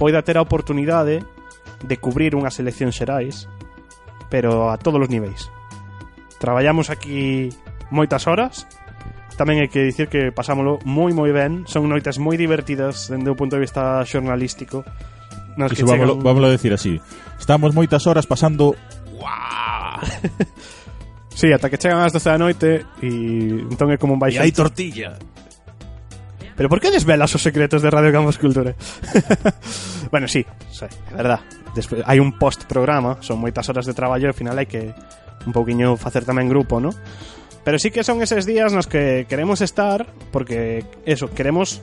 poida 0.00 0.24
ter 0.24 0.36
a 0.36 0.44
oportunidade 0.44 1.22
de 1.84 1.96
cubrir 2.00 2.34
unhas 2.34 2.58
eleccións 2.58 2.96
xerais 2.96 3.46
pero 4.32 4.72
a 4.72 4.76
todos 4.80 4.98
os 4.98 5.12
niveis. 5.12 5.52
Traballamos 6.42 6.90
aquí 6.90 7.52
moitas 7.92 8.26
horas 8.26 8.66
Tamén 9.36 9.60
hai 9.60 9.68
que 9.68 9.84
dicir 9.84 10.08
que 10.08 10.32
pasámolo 10.32 10.80
moi 10.88 11.12
moi 11.12 11.28
ben, 11.28 11.68
son 11.68 11.84
noites 11.92 12.16
moi 12.16 12.40
divertidas 12.40 13.12
dende 13.12 13.28
o 13.28 13.36
punto 13.36 13.60
de 13.60 13.68
vista 13.68 14.00
xornalístico. 14.08 14.80
Nas 15.60 15.76
Iso, 15.76 15.84
que 15.84 15.92
chegan... 15.92 16.24
vámoslo, 16.24 16.48
a 16.48 16.56
decir 16.56 16.72
así. 16.72 16.96
Estamos 17.36 17.76
moitas 17.76 18.08
horas 18.08 18.24
pasando... 18.24 18.72
sí, 21.36 21.52
ata 21.52 21.68
que 21.68 21.76
chegan 21.76 22.00
as 22.00 22.16
12 22.16 22.32
da 22.32 22.40
noite 22.40 22.68
e 23.04 23.60
entón 23.68 23.92
é 23.92 24.00
como 24.00 24.16
un 24.16 24.20
baixo. 24.20 24.40
E 24.40 24.48
hai 24.48 24.52
tortilla. 24.56 25.20
Pero 26.56 26.72
por 26.72 26.80
que 26.80 26.88
desvelas 26.88 27.28
os 27.36 27.44
secretos 27.44 27.84
de 27.84 27.92
Radio 27.92 28.08
Campos 28.16 28.40
Cultura? 28.40 28.72
bueno, 30.12 30.24
sí, 30.28 30.48
sí, 30.72 30.88
é 30.88 31.12
verdad. 31.12 31.44
Despois, 31.76 32.00
hai 32.08 32.16
un 32.24 32.40
post-programa, 32.40 33.20
son 33.20 33.36
moitas 33.36 33.68
horas 33.68 33.84
de 33.84 33.92
traballo 33.92 34.24
e 34.24 34.32
ao 34.32 34.36
final 34.36 34.56
hai 34.56 34.64
que 34.64 34.96
un 35.44 35.52
pouquiño 35.52 36.00
facer 36.00 36.24
tamén 36.24 36.48
grupo, 36.48 36.80
non? 36.80 36.96
Pero 37.66 37.80
sí 37.80 37.90
que 37.90 38.04
son 38.04 38.22
esos 38.22 38.46
días 38.46 38.72
nos 38.72 38.86
que 38.86 39.26
queremos 39.28 39.60
estar, 39.60 40.06
porque 40.30 40.84
eso, 41.04 41.34
queremos, 41.34 41.82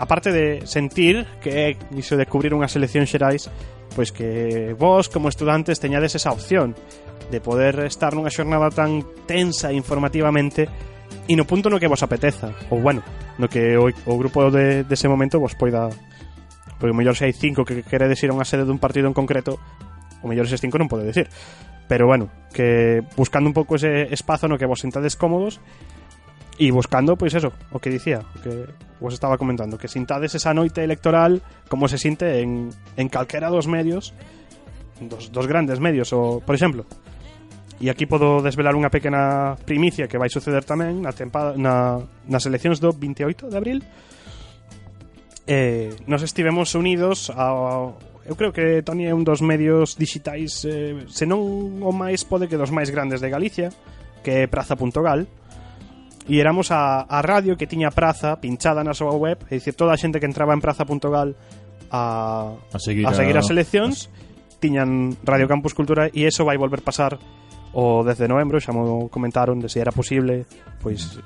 aparte 0.00 0.32
de 0.32 0.66
sentir 0.66 1.28
que 1.40 1.78
iso 1.94 2.18
descubrir 2.18 2.50
unha 2.58 2.66
selección 2.66 3.06
xerais, 3.06 3.46
pois 3.94 4.10
que 4.10 4.74
vos 4.74 5.06
como 5.06 5.30
estudantes 5.30 5.78
teñades 5.78 6.18
esa 6.18 6.34
opción 6.34 6.74
de 7.30 7.38
poder 7.38 7.86
estar 7.86 8.18
nunha 8.18 8.34
xornada 8.34 8.66
tan 8.74 9.06
tensa 9.30 9.70
informativamente 9.70 10.66
e 11.30 11.38
no 11.38 11.46
punto 11.46 11.70
no 11.70 11.78
que 11.78 11.86
vos 11.86 12.02
apeteza, 12.02 12.50
ou 12.74 12.82
bueno, 12.82 13.06
no 13.38 13.46
que 13.46 13.78
o, 13.78 13.86
o 13.86 14.14
grupo 14.18 14.50
de, 14.50 14.82
dese 14.82 15.06
momento 15.06 15.38
vos 15.38 15.54
poida 15.54 15.86
porque 16.82 16.90
o 16.90 16.98
mellor 16.98 17.14
se 17.14 17.30
hai 17.30 17.34
cinco 17.34 17.62
que 17.62 17.86
queredes 17.86 18.18
ir 18.26 18.34
a 18.34 18.36
unha 18.36 18.42
sede 18.42 18.66
dun 18.66 18.82
partido 18.82 19.06
en 19.06 19.14
concreto, 19.14 19.54
o 20.18 20.26
mellor 20.26 20.50
eses 20.50 20.58
cinco 20.58 20.82
non 20.82 20.90
pode 20.90 21.06
decir. 21.06 21.30
Pero 21.88 22.06
bueno, 22.06 22.30
que 22.52 23.02
buscando 23.16 23.48
un 23.48 23.54
pouco 23.54 23.76
ese 23.76 24.12
espazo 24.12 24.48
no 24.48 24.58
que 24.58 24.66
vos 24.66 24.80
sentades 24.80 25.14
cómodos 25.14 25.60
e 26.56 26.72
buscando, 26.72 27.20
pois 27.20 27.36
pues 27.36 27.44
eso, 27.44 27.52
o 27.70 27.78
que 27.78 27.92
dicía, 27.92 28.24
o 28.24 28.38
que 28.40 28.64
vos 28.98 29.12
estaba 29.12 29.36
comentando, 29.36 29.76
que 29.76 29.92
sintades 29.92 30.32
esa 30.34 30.56
noite 30.56 30.80
electoral 30.80 31.44
como 31.68 31.84
se 31.86 32.00
sinte 32.00 32.40
en, 32.40 32.72
en 32.96 33.06
calquera 33.12 33.52
dos 33.52 33.68
medios, 33.68 34.16
dos, 35.00 35.30
dos 35.30 35.46
grandes 35.46 35.78
medios, 35.84 36.16
o, 36.16 36.40
por 36.40 36.56
exemplo, 36.56 36.88
e 37.76 37.92
aquí 37.92 38.08
podo 38.08 38.40
desvelar 38.40 38.72
unha 38.72 38.88
pequena 38.88 39.52
primicia 39.68 40.08
que 40.08 40.16
vai 40.16 40.32
suceder 40.32 40.64
tamén 40.64 41.04
na 41.04 41.12
tempada, 41.12 41.52
na, 41.60 42.00
nas 42.24 42.48
eleccións 42.48 42.80
do 42.80 42.96
28 42.96 43.52
de 43.52 43.56
abril, 43.60 43.78
eh, 45.44 45.92
nos 46.08 46.24
estivemos 46.24 46.72
unidos 46.72 47.28
a 47.36 47.52
eu 48.28 48.34
creo 48.34 48.52
que 48.52 48.82
Tony 48.82 49.06
é 49.06 49.14
un 49.14 49.22
dos 49.22 49.40
medios 49.40 49.94
digitais 49.94 50.66
eh, 50.66 51.06
senón 51.06 51.80
o 51.82 51.92
máis 51.94 52.26
pode 52.26 52.50
que 52.50 52.58
dos 52.58 52.74
máis 52.74 52.90
grandes 52.90 53.22
de 53.22 53.30
Galicia 53.30 53.70
que 54.26 54.44
é 54.44 54.50
Praza.gal 54.50 55.30
e 56.26 56.34
éramos 56.42 56.74
a, 56.74 57.06
a 57.06 57.22
radio 57.22 57.54
que 57.54 57.70
tiña 57.70 57.94
Praza 57.94 58.42
pinchada 58.42 58.82
na 58.82 58.98
súa 58.98 59.14
web 59.14 59.38
é 59.46 59.62
dicir, 59.62 59.78
toda 59.78 59.94
a 59.94 60.00
xente 60.00 60.18
que 60.18 60.26
entraba 60.26 60.52
en 60.52 60.60
Praza.gal 60.60 61.38
a, 61.94 62.50
a, 62.74 62.78
seguir, 62.82 63.06
a 63.06 63.14
seguir 63.14 63.38
as 63.38 63.46
eleccións 63.46 64.10
as... 64.10 64.58
tiñan 64.58 65.14
Radio 65.22 65.46
Campus 65.46 65.70
Cultura 65.70 66.10
e 66.10 66.26
eso 66.26 66.42
vai 66.42 66.58
volver 66.58 66.82
pasar 66.82 67.14
o 67.76 68.02
10 68.02 68.26
de 68.26 68.26
novembro 68.26 68.58
xa 68.58 68.74
mo 68.74 69.06
comentaron 69.06 69.62
de 69.62 69.70
se 69.70 69.78
era 69.78 69.94
posible 69.94 70.50
pois 70.82 71.22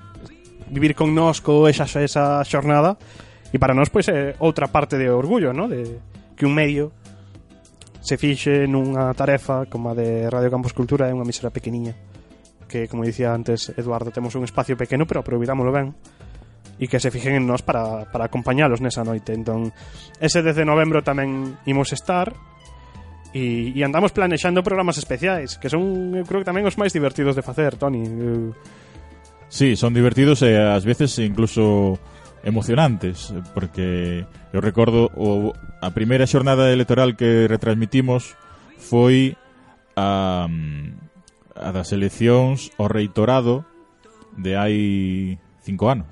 vivir 0.69 0.93
con 0.93 1.17
nos 1.17 1.41
co 1.41 1.65
esa, 1.65 1.89
esa 2.05 2.45
xornada 2.45 3.01
e 3.51 3.59
para 3.59 3.73
nós 3.73 3.89
pois 3.89 4.07
é 4.13 4.37
outra 4.39 4.71
parte 4.71 4.95
de 4.95 5.11
orgullo, 5.11 5.51
¿no? 5.51 5.67
de 5.67 5.99
que 6.41 6.49
un 6.49 6.57
medio 6.57 6.89
se 8.01 8.17
fixe 8.17 8.65
nunha 8.65 9.13
tarefa 9.13 9.69
como 9.69 9.93
a 9.93 9.95
de 9.95 10.25
Radio 10.33 10.49
Campus 10.49 10.73
Cultura 10.73 11.05
é 11.05 11.13
unha 11.13 11.29
misera 11.29 11.53
pequeniña 11.53 11.93
que, 12.65 12.89
como 12.89 13.05
dicía 13.05 13.37
antes 13.37 13.69
Eduardo, 13.77 14.09
temos 14.09 14.33
un 14.41 14.49
espacio 14.49 14.73
pequeno 14.73 15.05
pero 15.05 15.21
aproveitámoslo 15.21 15.69
ben 15.69 15.93
e 16.81 16.89
que 16.89 16.97
se 16.97 17.13
fixen 17.13 17.37
en 17.37 17.45
nós 17.45 17.61
para, 17.61 18.09
para 18.09 18.25
acompañalos 18.25 18.81
nesa 18.81 19.05
noite. 19.05 19.37
Entón, 19.37 19.69
ese 20.17 20.41
10 20.41 20.65
de 20.65 20.65
novembro 20.65 21.05
tamén 21.05 21.61
imos 21.69 21.93
estar 21.93 22.33
e, 23.37 23.77
e 23.77 23.81
andamos 23.85 24.17
planexando 24.17 24.65
programas 24.65 24.97
especiais 24.97 25.61
que 25.61 25.69
son, 25.69 26.17
eu 26.17 26.25
creo 26.25 26.41
que 26.41 26.49
tamén 26.49 26.65
os 26.65 26.81
máis 26.81 26.97
divertidos 26.97 27.37
de 27.37 27.45
facer, 27.45 27.77
Toni. 27.77 28.01
Eu... 28.09 28.57
Sí, 29.53 29.77
son 29.77 29.93
divertidos 29.93 30.41
e 30.41 30.57
ás 30.57 30.89
veces 30.89 31.13
incluso 31.21 32.01
emocionantes 32.43 33.33
porque 33.53 34.25
eu 34.53 34.61
recordo 34.61 35.11
o, 35.17 35.53
a 35.81 35.91
primeira 35.93 36.27
xornada 36.27 36.73
electoral 36.73 37.15
que 37.15 37.47
retransmitimos 37.49 38.37
foi 38.81 39.37
a, 39.97 40.49
a 41.55 41.69
das 41.73 41.93
eleccións 41.93 42.73
ao 42.81 42.89
reitorado 42.89 43.65
de 44.37 44.57
hai 44.57 44.77
cinco 45.61 45.93
anos 45.93 46.09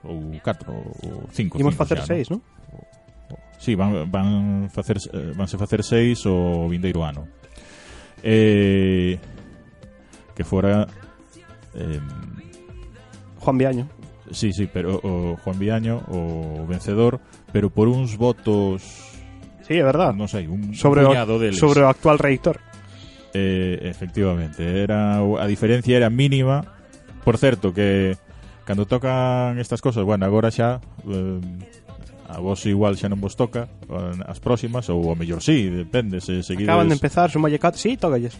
ou 0.00 0.32
catro 0.40 0.72
ou 1.04 1.28
cinco 1.32 1.60
Imos 1.60 1.76
facer 1.76 2.00
seis, 2.06 2.32
non? 2.32 2.40
Si, 2.40 2.54
Sí, 3.58 3.74
van, 3.74 4.06
van 4.06 4.70
facer, 4.70 5.02
vanse 5.34 5.58
facer 5.58 5.82
seis 5.82 6.22
o 6.26 6.70
vindeiro 6.70 7.02
ano. 7.02 7.26
Eh, 8.22 9.18
que 10.34 10.44
fora 10.44 10.86
eh, 11.74 12.00
Juan 13.40 13.58
Viaño. 13.58 13.97
Sí, 14.32 14.52
sí, 14.52 14.68
pero 14.70 15.00
o 15.02 15.36
Juan 15.36 15.58
Viaño, 15.58 16.02
o 16.08 16.66
vencedor, 16.66 17.20
pero 17.52 17.70
por 17.70 17.88
uns 17.88 18.16
votos... 18.16 18.82
Sí, 19.66 19.76
é 19.76 19.84
verdad. 19.84 20.16
Non 20.16 20.28
sei, 20.28 20.48
un 20.48 20.72
sobre 20.72 21.04
o, 21.04 21.12
deles. 21.12 21.60
Sobre 21.60 21.84
o 21.84 21.88
actual 21.92 22.16
reitor. 22.16 22.56
Eh, 23.36 23.84
efectivamente, 23.84 24.64
era 24.64 25.20
a 25.20 25.46
diferencia 25.46 25.92
era 25.96 26.08
mínima. 26.08 26.64
Por 27.20 27.36
certo, 27.36 27.76
que 27.76 28.16
cando 28.64 28.88
tocan 28.88 29.60
estas 29.60 29.84
cosas, 29.84 30.04
bueno, 30.04 30.24
agora 30.24 30.48
xa... 30.48 30.80
Eh, 31.04 31.40
a 32.28 32.40
vos 32.40 32.60
igual 32.68 32.96
xa 32.96 33.08
non 33.08 33.20
vos 33.20 33.32
toca 33.40 33.72
as 34.28 34.36
próximas 34.36 34.92
ou 34.92 35.00
o 35.00 35.16
mellor 35.16 35.40
sí, 35.40 35.72
depende 35.72 36.20
se 36.20 36.44
seguides... 36.44 36.68
Acaban 36.68 36.92
de 36.92 36.96
empezar, 37.00 37.32
son 37.32 37.40
mallecat 37.40 37.72
sí, 37.72 37.96
tócalles. 37.96 38.36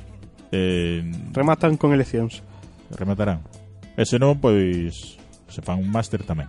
Eh... 0.52 1.00
Rematan 1.32 1.80
con 1.80 1.96
eleccións. 1.96 2.44
Rematarán. 2.92 3.40
E 3.96 4.04
se 4.04 4.20
non, 4.20 4.36
pois 4.36 5.16
se 5.48 5.60
fan 5.64 5.80
un 5.80 5.90
máster 5.90 6.22
tamén. 6.22 6.48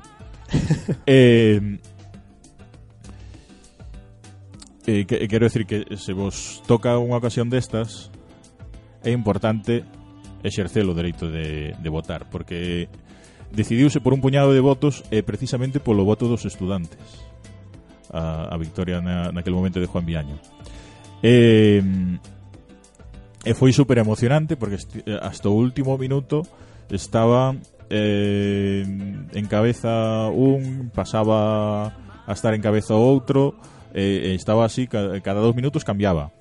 eh, 1.05 1.79
eh, 4.87 5.05
que, 5.05 5.15
eh, 5.23 5.27
quero 5.27 5.45
decir 5.45 5.65
que 5.65 5.97
se 5.97 6.13
vos 6.13 6.61
toca 6.65 6.97
unha 6.97 7.17
ocasión 7.17 7.47
destas 7.49 8.09
é 9.05 9.13
importante 9.13 9.85
exercer 10.43 10.83
o 10.89 10.97
dereito 10.97 11.29
de, 11.29 11.77
de 11.77 11.89
votar 11.89 12.27
porque 12.27 12.89
decidiuse 13.51 14.01
por 14.01 14.13
un 14.13 14.21
puñado 14.21 14.53
de 14.53 14.61
votos 14.61 15.05
e 15.13 15.21
eh, 15.21 15.23
precisamente 15.23 15.77
polo 15.77 16.05
voto 16.05 16.25
dos 16.25 16.45
estudantes 16.45 16.99
a, 18.09 18.49
a 18.49 18.55
victoria 18.57 19.01
na, 19.01 19.29
naquel 19.29 19.53
momento 19.53 19.77
de 19.77 19.89
Juan 19.89 20.05
Viaño 20.05 20.37
eh, 21.21 21.83
e 23.45 23.51
foi 23.53 23.71
super 23.71 24.01
emocionante 24.01 24.57
porque 24.57 24.81
eh, 25.05 25.17
hasta 25.21 25.47
o 25.49 25.55
último 25.55 25.97
minuto 26.01 26.43
estaban 26.89 27.61
eh, 27.89 28.85
en 29.33 29.45
cabeza 29.47 30.29
un 30.29 30.91
pasaba 30.93 31.93
a 32.25 32.33
estar 32.33 32.53
en 32.53 32.61
cabeza 32.61 32.93
outro 32.93 33.57
eh, 33.93 34.37
estaba 34.37 34.65
así 34.65 34.85
cada, 34.85 35.17
cada 35.21 35.41
dos 35.41 35.57
minutos 35.57 35.83
cambiaba 35.83 36.31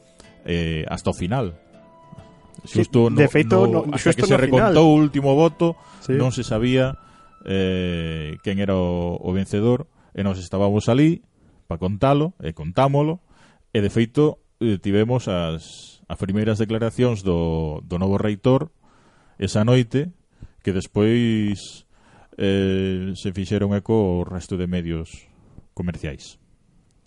eh, 0.45 0.85
hasta 0.89 1.11
o 1.11 1.17
final 1.17 1.57
Xusto 2.65 3.09
sí, 3.09 3.15
no, 3.15 3.21
de 3.23 3.29
feito, 3.29 3.67
no, 3.67 3.87
no, 3.87 3.99
xusto 3.99 4.27
que 4.27 4.29
se 4.29 4.35
no 4.35 4.43
recontou 4.43 4.93
o 4.93 4.99
último 4.99 5.33
voto 5.33 5.79
sí. 6.05 6.13
non 6.19 6.35
se 6.35 6.45
sabía 6.45 7.01
eh, 7.47 8.37
quen 8.45 8.61
era 8.61 8.77
o, 8.77 9.17
o 9.17 9.31
vencedor 9.33 9.89
e 10.13 10.21
nos 10.27 10.37
estábamos 10.43 10.91
ali 10.91 11.25
para 11.71 11.81
contalo 11.81 12.35
e 12.43 12.53
contámolo 12.53 13.25
e 13.73 13.79
de 13.81 13.89
feito 13.89 14.43
eh, 14.61 14.77
tivemos 14.83 15.31
as, 15.31 16.03
as 16.11 16.19
primeiras 16.19 16.59
declaracións 16.59 17.23
do, 17.23 17.81
do 17.87 17.97
novo 17.97 18.19
reitor 18.19 18.75
esa 19.39 19.63
noite 19.63 20.11
que 20.69 20.77
despois 20.77 21.89
eh, 22.37 23.16
se 23.16 23.33
fixeron 23.33 23.73
eco 23.73 24.21
o 24.21 24.29
resto 24.29 24.61
de 24.61 24.69
medios 24.69 25.25
comerciais 25.73 26.37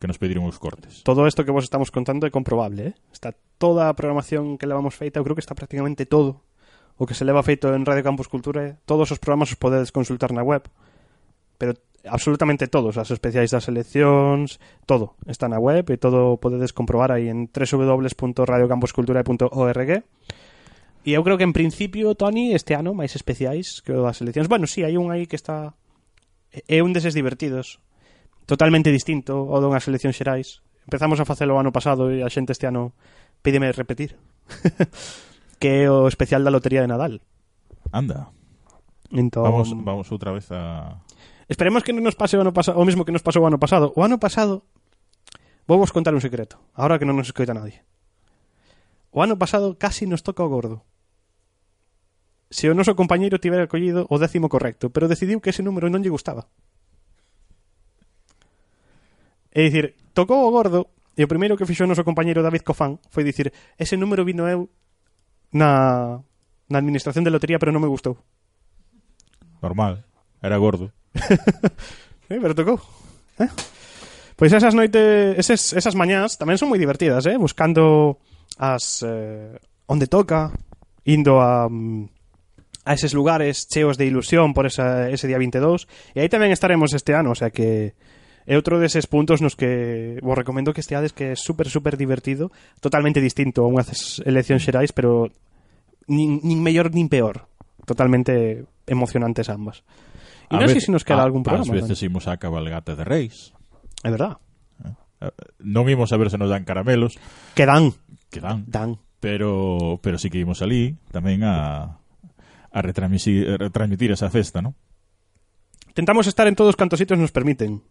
que 0.02 0.10
nos 0.10 0.18
pediron 0.18 0.50
os 0.50 0.58
cortes. 0.58 1.06
Todo 1.06 1.30
isto 1.30 1.46
que 1.46 1.54
vos 1.54 1.62
estamos 1.62 1.94
contando 1.94 2.26
é 2.26 2.34
comprobable, 2.34 2.90
eh? 2.90 2.98
Está 3.14 3.38
toda 3.62 3.86
a 3.86 3.94
programación 3.94 4.58
que 4.58 4.66
levamos 4.66 4.98
feita, 4.98 5.22
eu 5.22 5.24
creo 5.24 5.38
que 5.38 5.46
está 5.46 5.54
prácticamente 5.54 6.10
todo 6.10 6.42
o 6.98 7.06
que 7.06 7.14
se 7.14 7.22
leva 7.22 7.46
feito 7.46 7.70
en 7.70 7.86
Radio 7.86 8.02
Campus 8.02 8.26
Cultura, 8.26 8.66
eh? 8.66 8.82
todos 8.90 9.14
os 9.14 9.22
programas 9.22 9.54
os 9.54 9.62
podedes 9.62 9.94
consultar 9.94 10.34
na 10.34 10.42
web. 10.42 10.66
Pero 11.62 11.78
absolutamente 12.10 12.66
todos, 12.66 12.98
as 12.98 13.14
especiais 13.14 13.54
das 13.54 13.70
eleccións, 13.70 14.58
todo 14.90 15.14
está 15.30 15.46
na 15.46 15.62
web 15.62 15.86
e 15.94 16.02
todo 16.02 16.42
podedes 16.42 16.74
comprobar 16.74 17.14
aí 17.14 17.30
en 17.30 17.46
www.radiocampuscultura.org 17.54 19.92
E 21.02 21.18
eu 21.18 21.26
creo 21.26 21.38
que 21.38 21.48
en 21.48 21.54
principio, 21.54 22.14
Tony, 22.14 22.54
este 22.54 22.78
ano 22.78 22.94
máis 22.94 23.18
especiais 23.18 23.82
que 23.82 23.90
o 23.90 24.06
das 24.06 24.22
eleccións. 24.22 24.46
Bueno, 24.46 24.70
sí, 24.70 24.86
hai 24.86 25.02
un 25.02 25.10
aí 25.10 25.26
que 25.26 25.38
está 25.38 25.74
é 26.54 26.84
un 26.86 26.94
deses 26.94 27.18
divertidos. 27.18 27.82
Totalmente 28.46 28.94
distinto 28.94 29.50
ao 29.50 29.58
dunhas 29.64 29.88
eleccións 29.90 30.14
xerais. 30.14 30.62
Empezamos 30.86 31.18
a 31.18 31.26
facelo 31.26 31.58
o 31.58 31.62
ano 31.62 31.74
pasado 31.74 32.14
e 32.14 32.22
a 32.22 32.30
xente 32.30 32.54
este 32.54 32.70
ano 32.70 32.94
pídeme 33.42 33.74
repetir. 33.74 34.20
que 35.62 35.86
é 35.86 35.90
o 35.90 36.06
especial 36.06 36.46
da 36.46 36.54
lotería 36.54 36.86
de 36.86 36.90
Nadal. 36.90 37.22
Anda. 37.90 38.30
Entón... 39.10 39.46
Vamos, 39.46 39.70
vamos 39.74 40.08
outra 40.12 40.32
vez 40.32 40.50
a... 40.52 41.02
Esperemos 41.50 41.84
que 41.84 41.94
non 41.94 42.06
nos 42.06 42.18
pase 42.18 42.38
o, 42.38 42.42
ano 42.42 42.54
pasado, 42.54 42.78
o 42.78 42.86
mesmo 42.86 43.04
que 43.06 43.14
nos 43.14 43.26
pasou 43.26 43.44
o 43.44 43.50
ano 43.50 43.58
pasado. 43.58 43.90
O 43.98 44.02
ano 44.02 44.18
pasado, 44.22 44.64
vou 45.66 45.82
vos 45.82 45.90
contar 45.90 46.14
un 46.14 46.24
secreto, 46.24 46.62
ahora 46.78 46.98
que 47.02 47.06
non 47.10 47.18
nos 47.18 47.30
escoita 47.30 47.58
nadie. 47.58 47.84
O 49.12 49.20
ano 49.20 49.36
pasado 49.36 49.76
casi 49.76 50.08
nos 50.08 50.24
toca 50.24 50.42
o 50.42 50.50
gordo 50.50 50.88
se 52.52 52.68
o 52.68 52.76
noso 52.76 53.00
compañeiro 53.00 53.40
tivera 53.40 53.72
collido 53.72 54.04
o 54.12 54.20
décimo 54.20 54.52
correcto, 54.52 54.92
pero 54.92 55.08
decidiu 55.08 55.40
que 55.40 55.56
ese 55.56 55.64
número 55.64 55.88
non 55.88 56.04
lle 56.04 56.12
gustaba. 56.12 56.52
É 59.56 59.64
dicir, 59.64 59.96
tocou 60.12 60.44
o 60.44 60.52
gordo 60.52 60.92
e 61.16 61.24
o 61.24 61.32
primeiro 61.32 61.56
que 61.56 61.64
fixo 61.64 61.88
o 61.88 61.90
noso 61.90 62.04
compañeiro 62.04 62.44
David 62.44 62.68
Cofán 62.68 63.00
foi 63.08 63.24
dicir, 63.24 63.56
ese 63.80 63.96
número 63.96 64.28
vino 64.28 64.52
eu 64.52 64.68
na, 65.56 66.20
na 66.68 66.78
administración 66.78 67.24
de 67.24 67.32
lotería 67.32 67.56
pero 67.56 67.72
non 67.72 67.80
me 67.80 67.88
gustou. 67.88 68.20
Normal, 69.64 70.04
era 70.44 70.60
gordo. 70.60 70.92
eh, 72.28 72.40
pero 72.40 72.52
tocou. 72.52 72.84
Eh? 73.40 73.48
Pois 74.36 74.52
esas 74.52 74.76
noites, 74.76 75.40
esas, 75.40 75.72
esas 75.72 75.96
mañás 75.96 76.36
tamén 76.36 76.60
son 76.60 76.68
moi 76.68 76.82
divertidas, 76.82 77.24
eh? 77.32 77.40
Buscando 77.40 78.20
as... 78.60 79.00
Eh, 79.08 79.56
onde 79.88 80.12
toca, 80.12 80.52
indo 81.08 81.40
a... 81.40 81.72
Um, 81.72 82.12
a 82.86 82.94
eses 82.94 83.14
lugares 83.14 83.68
cheos 83.70 83.98
de 83.98 84.06
ilusión 84.06 84.54
por 84.54 84.66
esa, 84.66 85.10
ese 85.10 85.28
día 85.28 85.38
22 85.38 85.86
e 86.18 86.26
aí 86.26 86.30
tamén 86.30 86.50
estaremos 86.50 86.94
este 86.98 87.14
ano, 87.14 87.34
o 87.34 87.38
sea 87.38 87.54
que 87.54 87.94
é 88.50 88.58
outro 88.58 88.82
deses 88.82 89.06
puntos 89.06 89.40
nos 89.40 89.54
que 89.54 90.18
vos 90.26 90.34
recomendo 90.34 90.74
que 90.74 90.82
esteades 90.82 91.14
que 91.14 91.34
é 91.34 91.36
super 91.38 91.70
super 91.70 91.94
divertido, 91.94 92.50
totalmente 92.82 93.22
distinto 93.22 93.62
a 93.62 93.70
unhas 93.70 94.18
eleccións 94.26 94.66
xerais, 94.66 94.90
pero 94.90 95.30
nin, 96.10 96.42
nin 96.42 96.60
mellor 96.60 96.90
nin 96.90 97.06
peor, 97.06 97.46
totalmente 97.86 98.66
emocionantes 98.90 99.50
ambas. 99.54 99.86
E 100.52 100.58
non 100.58 100.68
sei 100.68 100.82
se 100.82 100.92
nos 100.92 101.06
queda 101.06 101.22
a, 101.22 101.28
algún 101.30 101.46
programa. 101.46 101.64
Ás 101.64 101.72
veces 101.72 102.02
¿no? 102.02 102.08
imos 102.12 102.26
a 102.28 102.42
cabalgata 102.42 102.98
de 102.98 103.06
reis. 103.06 103.54
É 104.04 104.10
verdad. 104.10 104.42
Eh, 104.84 105.30
eh, 105.30 105.34
non 105.62 105.86
imos 105.88 106.10
a 106.12 106.18
ver 106.18 106.34
se 106.34 106.42
nos 106.42 106.50
dan 106.50 106.66
caramelos. 106.66 107.16
Que 107.54 107.70
dan. 107.70 107.94
Que 108.34 108.42
dan. 108.42 108.66
Dan. 108.68 109.00
Pero, 109.22 110.02
pero 110.02 110.18
sí 110.18 110.34
que 110.34 110.42
imos 110.42 110.66
ali 110.66 110.98
tamén 111.14 111.46
a, 111.46 112.01
a 112.72 112.82
retransmitir, 112.82 113.48
eh, 113.48 113.58
retransmitir 113.58 114.12
esa 114.12 114.30
festa, 114.30 114.62
¿no? 114.62 114.76
Tentamos 115.94 116.28
estar 116.28 116.48
en 116.48 116.56
todos 116.56 116.76
cantos 116.76 117.00
sitios 117.00 117.20
nos 117.20 117.32
permiten. 117.32 117.84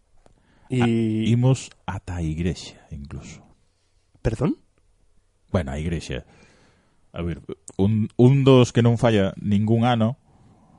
Y... 0.69 0.81
A, 0.81 0.87
imos 1.29 1.69
ata 1.85 2.17
a 2.17 2.21
igrexa, 2.21 2.87
incluso. 2.89 3.45
Perdón? 4.21 4.57
Bueno, 5.51 5.71
a 5.71 5.79
igrexa. 5.79 6.25
A 7.13 7.21
ver, 7.21 7.41
un, 7.77 8.09
un 8.15 8.43
dos 8.43 8.71
que 8.71 8.81
non 8.81 8.97
falla 8.97 9.35
ningún 9.37 9.83
ano, 9.83 10.15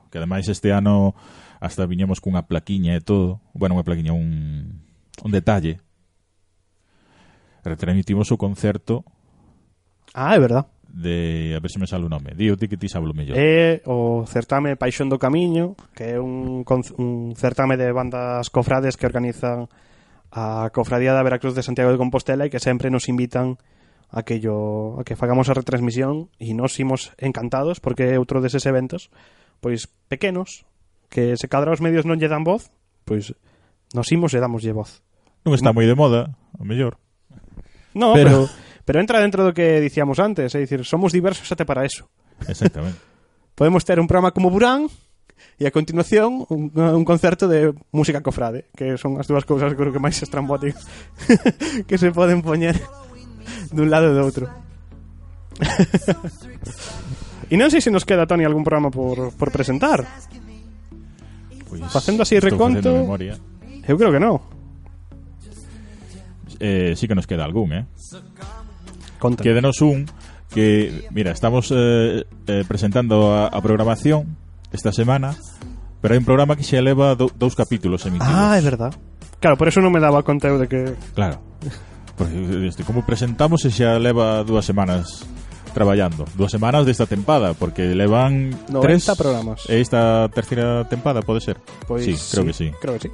que 0.09 0.17
ademais 0.17 0.49
este 0.49 0.73
ano 0.73 1.13
hasta 1.61 1.85
viñemos 1.85 2.19
cunha 2.19 2.49
plaquiña 2.49 2.97
e 2.97 3.01
todo, 3.05 3.39
bueno, 3.53 3.77
unha 3.77 3.85
plaquiña, 3.85 4.11
un, 4.11 4.81
un 5.21 5.31
detalle, 5.31 5.79
retransmitimos 7.61 8.33
o 8.33 8.41
concerto. 8.41 9.05
Ah, 10.11 10.33
é 10.35 10.41
verdad 10.41 10.72
de 10.93 11.55
a 11.57 11.59
ver 11.59 11.71
se 11.71 11.79
me 11.81 11.87
sale 11.89 12.05
o 12.05 12.09
nome 12.09 12.37
di 12.37 12.53
o 12.53 12.55
ti 12.55 12.69
que 12.69 12.77
ti 12.77 12.85
sabes 12.85 13.09
mellor. 13.17 13.33
É 13.33 13.81
o 13.89 14.29
certame 14.29 14.77
Paixón 14.77 15.09
do 15.09 15.17
Camiño 15.17 15.73
que 15.97 16.15
é 16.15 16.17
un, 16.21 16.61
un 16.61 17.33
certame 17.33 17.75
de 17.81 17.89
bandas 17.89 18.53
cofrades 18.53 18.93
que 18.93 19.09
organizan 19.09 19.67
a 20.29 20.69
Cofradía 20.69 21.17
da 21.17 21.25
Veracruz 21.25 21.57
de 21.57 21.65
Santiago 21.65 21.89
de 21.89 21.97
Compostela 21.97 22.45
e 22.45 22.53
que 22.53 22.61
sempre 22.61 22.93
nos 22.93 23.09
invitan 23.09 23.57
a 24.13 24.21
que, 24.21 24.37
yo, 24.37 24.97
a 24.97 25.03
que 25.03 25.17
fagamos 25.17 25.49
a 25.49 25.57
retransmisión. 25.57 26.29
E 26.37 26.53
nos 26.53 26.77
imos 26.77 27.09
encantados 27.17 27.81
porque 27.81 28.13
é 28.13 28.21
outro 28.21 28.37
deses 28.37 28.69
eventos 28.69 29.09
pois 29.65 29.89
pequenos 30.05 30.69
que 31.09 31.33
se 31.41 31.49
cadra 31.49 31.73
os 31.73 31.81
medios 31.81 32.05
non 32.05 32.21
lle 32.21 32.29
dan 32.29 32.45
voz 32.45 32.69
pois 33.01 33.33
nos 33.97 34.09
imos 34.13 34.37
e 34.37 34.41
damoslle 34.41 34.77
voz. 34.77 35.01
Non 35.41 35.57
está 35.57 35.73
moi 35.73 35.89
de 35.89 35.97
moda, 35.97 36.37
o 36.53 36.65
mellor. 36.65 37.01
No, 37.93 38.13
pero, 38.13 38.45
pero 38.45 38.72
pero 38.85 38.99
entra 38.99 39.19
dentro 39.19 39.43
do 39.43 39.55
que 39.55 39.79
dicíamos 39.79 40.19
antes, 40.19 40.51
é 40.55 40.59
dicir, 40.59 40.83
somos 40.83 41.15
diversos 41.15 41.47
até 41.51 41.63
para 41.63 41.87
eso. 41.87 42.07
Exactamente. 42.47 42.99
Podemos 43.55 43.85
ter 43.85 43.99
un 43.99 44.07
programa 44.07 44.31
como 44.31 44.49
Burán 44.49 44.89
e 45.59 45.67
a 45.67 45.71
continuación 45.71 46.45
un, 46.49 46.73
un 46.73 47.05
concerto 47.05 47.47
de 47.47 47.71
música 47.93 48.23
cofrade, 48.25 48.67
que 48.73 48.97
son 48.97 49.19
as 49.21 49.27
dúas 49.29 49.45
cousas 49.45 49.71
creo 49.77 49.93
que 49.93 50.01
máis 50.01 50.17
estrambóticas 50.17 50.83
que 51.87 51.97
se 51.99 52.09
poden 52.11 52.41
poñer 52.41 52.75
dun 53.69 53.87
lado 53.93 54.09
e 54.09 54.15
do 54.17 54.23
outro. 54.23 54.49
e 57.47 57.55
non 57.59 57.69
sei 57.69 57.79
se 57.79 57.93
nos 57.93 58.03
queda, 58.03 58.25
Tony, 58.25 58.43
algún 58.43 58.65
programa 58.65 58.89
por, 58.89 59.31
por 59.37 59.53
presentar. 59.53 60.03
Pois 61.69 61.81
Facendo 61.89 62.25
así 62.25 62.39
reconto... 62.39 62.89
Eu 63.83 63.99
creo 63.99 64.15
que 64.15 64.21
non. 64.21 64.39
eh, 66.63 66.95
sí 66.95 67.07
que 67.07 67.15
nos 67.15 67.27
queda 67.27 67.43
algún, 67.43 67.73
eh? 67.73 67.85
Contra. 69.23 69.39
Que 69.39 69.55
denos 69.55 69.79
un 69.79 70.03
que, 70.51 71.07
mira, 71.15 71.31
estamos 71.31 71.71
eh, 71.71 72.27
eh, 72.45 72.63
presentando 72.67 73.31
a, 73.31 73.47
a 73.47 73.61
programación 73.63 74.35
esta 74.75 74.91
semana, 74.91 75.31
pero 76.03 76.11
hai 76.11 76.19
un 76.19 76.27
programa 76.27 76.59
que 76.59 76.67
se 76.67 76.75
eleva 76.75 77.15
do, 77.15 77.31
dous 77.31 77.55
capítulos 77.55 78.03
emitidos. 78.03 78.27
Ah, 78.27 78.59
é 78.59 78.61
verdad. 78.61 78.91
Claro, 79.39 79.55
por 79.55 79.71
eso 79.71 79.79
non 79.79 79.95
me 79.95 80.03
daba 80.03 80.27
conta 80.27 80.51
eu 80.51 80.59
de 80.59 80.67
que... 80.67 80.99
Claro. 81.15 81.39
Porque, 82.19 82.35
este, 82.67 82.83
como 82.83 83.07
presentamos 83.07 83.63
se 83.63 83.71
xa 83.71 83.95
leva 83.95 84.43
dúas 84.43 84.67
semanas 84.67 85.23
traballando. 85.73 86.27
Dúas 86.35 86.51
semanas 86.51 86.85
desta 86.85 87.07
tempada, 87.07 87.55
porque 87.55 87.95
levan 87.95 88.51
90 88.69 88.79
tres... 88.83 89.03
programas. 89.17 89.63
E 89.71 89.81
esta 89.81 90.29
terceira 90.29 90.85
tempada, 90.85 91.23
pode 91.23 91.41
ser? 91.41 91.57
Pois 91.87 92.05
sí, 92.05 92.13
creo 92.13 92.43
sí, 92.43 92.47
que 92.47 92.53
sí. 92.53 92.67
Creo 92.77 92.93
que 92.99 93.01
sí. 93.07 93.11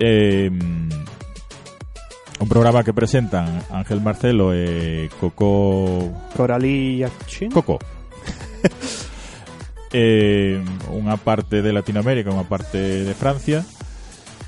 Eh, 0.00 0.50
un 2.42 2.48
programa 2.48 2.82
que 2.82 2.92
presentan 2.92 3.62
Ángel 3.70 4.00
Marcelo 4.00 4.50
e 4.50 5.06
Coco 5.22 6.10
Coralí. 6.34 7.06
Coco. 7.54 7.78
eh, 9.94 10.58
unha 10.90 11.14
parte 11.22 11.62
de 11.62 11.70
Latinoamérica, 11.70 12.34
unha 12.34 12.42
parte 12.42 13.06
de 13.06 13.14
Francia, 13.14 13.62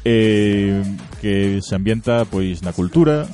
eh, 0.03 0.83
que 1.23 1.63
se 1.63 1.73
ambienta 1.79 2.27
pois 2.27 2.67
na 2.67 2.75
cultura, 2.75 3.31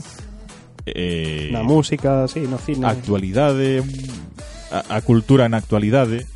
eh, 0.84 1.48
Na 1.48 1.64
música, 1.64 2.28
sí, 2.28 2.44
no 2.44 2.60
cine. 2.60 2.84
actualidade, 2.84 3.80
a, 4.68 4.92
a 4.92 4.98
cultura 5.00 5.48
na 5.48 5.56
actualidade. 5.56 6.28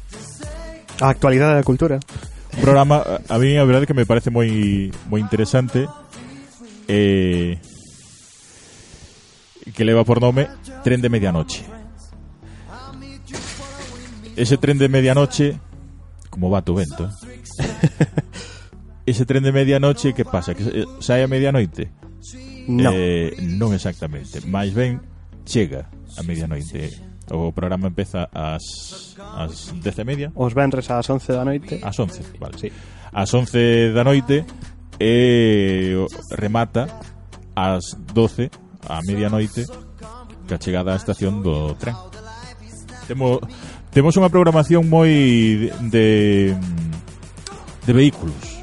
A 0.96 1.12
actualidade 1.12 1.60
da 1.60 1.66
cultura. 1.66 2.00
Un 2.56 2.60
programa, 2.64 3.04
a, 3.04 3.20
a 3.20 3.36
mí 3.36 3.60
a 3.60 3.68
verdade 3.68 3.84
que 3.84 3.92
me 3.92 4.08
parece 4.08 4.32
moi 4.32 4.88
moi 5.12 5.20
interesante 5.20 5.84
eh, 6.88 7.60
que 9.72 9.84
leva 9.84 10.04
por 10.04 10.20
nome 10.20 10.48
Tren 10.82 11.00
de 11.00 11.08
Medianoche. 11.08 11.64
Ese 14.36 14.58
tren 14.58 14.78
de 14.78 14.88
medianoche 14.88 15.58
como 16.28 16.50
va 16.50 16.62
tu 16.62 16.74
vento 16.74 17.06
eh? 17.06 17.10
Ese 19.06 19.24
tren 19.26 19.44
de 19.44 19.52
medianoche 19.52 20.12
que 20.12 20.24
pasa? 20.24 20.54
Que 20.54 20.64
eh, 20.64 20.84
sae 20.98 21.22
a 21.22 21.28
medianoite? 21.28 21.92
No. 22.66 22.90
Eh, 22.92 23.36
non 23.38 23.70
exactamente 23.76 24.40
máis 24.48 24.72
ben 24.74 24.98
chega 25.46 25.86
a 26.18 26.22
medianoite 26.26 26.90
o 27.30 27.52
programa 27.54 27.86
empeza 27.86 28.26
ás, 28.34 29.14
ás 29.38 29.70
dez 29.84 29.96
e 30.00 30.04
media 30.08 30.28
Os 30.34 30.50
venres 30.56 30.90
ás 30.90 31.06
11 31.06 31.30
da 31.30 31.44
noite. 31.44 31.78
Ás 31.84 31.94
11, 32.00 32.40
vale. 32.40 32.58
Sí. 32.58 32.68
Ás 33.14 33.30
11 33.30 33.92
da 33.94 34.02
noite 34.02 34.42
e 34.98 35.94
o- 35.94 36.08
remata 36.34 36.88
ás 37.54 37.94
12 38.16 38.50
a 38.88 39.00
medianoite 39.06 39.64
ca 40.48 40.58
chegada 40.60 40.92
á 40.92 41.00
estación 41.00 41.40
do 41.40 41.72
tren. 41.80 41.96
Temo, 43.08 43.40
temos 43.92 44.16
unha 44.16 44.28
programación 44.32 44.88
moi 44.88 45.10
de, 45.92 46.52
de 47.84 47.92
vehículos. 47.92 48.60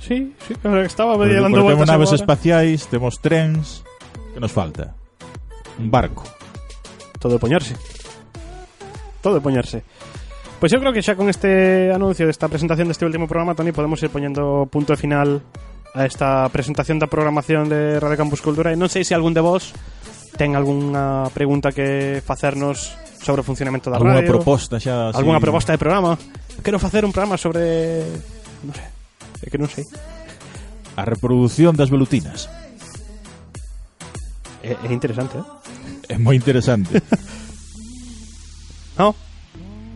Sí, 0.00 0.36
sí, 0.46 0.54
estaba 0.86 1.18
dando 1.18 1.66
Temos 1.66 1.88
naves 1.88 2.14
agora. 2.14 2.20
espaciais, 2.22 2.86
temos 2.86 3.18
trens, 3.18 3.82
que 4.32 4.40
nos 4.40 4.52
falta? 4.52 4.94
Un 5.80 5.90
barco. 5.90 6.22
Todo 7.18 7.34
de 7.34 7.40
poñerse. 7.40 7.74
Todo 9.20 9.34
de 9.34 9.42
poñerse. 9.42 9.82
Pois 10.60 10.72
eu 10.72 10.80
creo 10.80 10.94
que 10.94 11.04
xa 11.04 11.18
con 11.18 11.28
este 11.28 11.92
anuncio 11.92 12.24
desta 12.24 12.48
presentación 12.48 12.88
deste 12.88 13.04
último 13.04 13.28
programa, 13.28 13.52
Toni, 13.52 13.76
podemos 13.76 14.00
ir 14.00 14.08
poñendo 14.08 14.64
punto 14.72 14.96
final 14.96 15.42
a 15.96 16.04
esta 16.04 16.44
presentación 16.52 17.00
da 17.00 17.08
programación 17.08 17.72
de 17.72 17.96
Radio 17.96 18.20
Campus 18.20 18.44
Cultura 18.44 18.68
e 18.68 18.76
non 18.76 18.92
sei 18.92 19.00
se 19.00 19.16
algún 19.16 19.32
de 19.32 19.40
vos 19.40 19.72
ten 20.36 20.52
algunha 20.52 21.24
pregunta 21.32 21.72
que 21.72 22.20
facernos 22.20 22.92
sobre 23.24 23.40
o 23.40 23.46
funcionamento 23.48 23.88
da 23.88 23.96
alguna 23.96 24.20
radio. 24.20 24.36
proposta 24.36 24.76
xa, 24.76 25.08
sí. 25.10 25.16
Alguna 25.16 25.40
proposta 25.40 25.72
de 25.72 25.80
programa. 25.80 26.20
Quero 26.60 26.76
facer 26.76 27.08
un 27.08 27.16
programa 27.16 27.40
sobre 27.40 28.04
non 28.60 28.76
sei, 28.76 28.92
é 29.40 29.48
que 29.48 29.56
non 29.56 29.72
sei. 29.72 29.88
A 31.00 31.08
reproducción 31.08 31.72
das 31.72 31.88
velutinas. 31.88 32.44
É, 34.60 34.76
é 34.76 34.92
interesante, 34.92 35.40
eh? 35.40 36.12
É 36.12 36.16
moi 36.20 36.36
interesante. 36.36 36.92
no? 39.00 39.16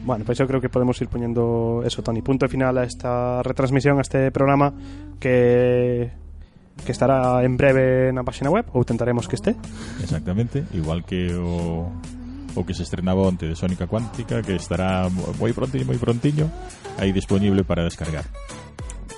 Bueno, 0.04 0.24
pois 0.24 0.38
pues 0.38 0.40
eu 0.40 0.48
creo 0.48 0.60
que 0.60 0.72
podemos 0.72 0.96
ir 1.00 1.08
poñendo 1.08 1.82
eso, 1.84 2.02
Toni, 2.02 2.22
punto 2.24 2.48
final 2.48 2.78
a 2.78 2.84
esta 2.84 3.42
retransmisión, 3.42 3.98
a 3.98 4.02
este 4.02 4.32
programa 4.32 4.72
que 5.20 6.10
que 6.80 6.92
estará 6.92 7.44
en 7.44 7.60
breve 7.60 8.08
na 8.08 8.24
página 8.24 8.48
web 8.48 8.64
ou 8.72 8.80
tentaremos 8.88 9.28
que 9.28 9.36
este. 9.36 9.52
Exactamente, 10.00 10.64
igual 10.72 11.04
que 11.04 11.36
o 11.36 11.92
o 12.56 12.66
que 12.66 12.74
se 12.74 12.82
estrenaba 12.82 13.22
onte 13.22 13.46
de 13.46 13.54
Sónica 13.54 13.86
Cuántica, 13.86 14.40
que 14.40 14.56
estará 14.56 15.06
moi 15.12 15.52
prontiño, 15.52 15.84
moi 15.84 16.00
prontiño, 16.00 16.48
aí 16.96 17.12
disponible 17.12 17.62
para 17.62 17.84
descargar. 17.84 18.24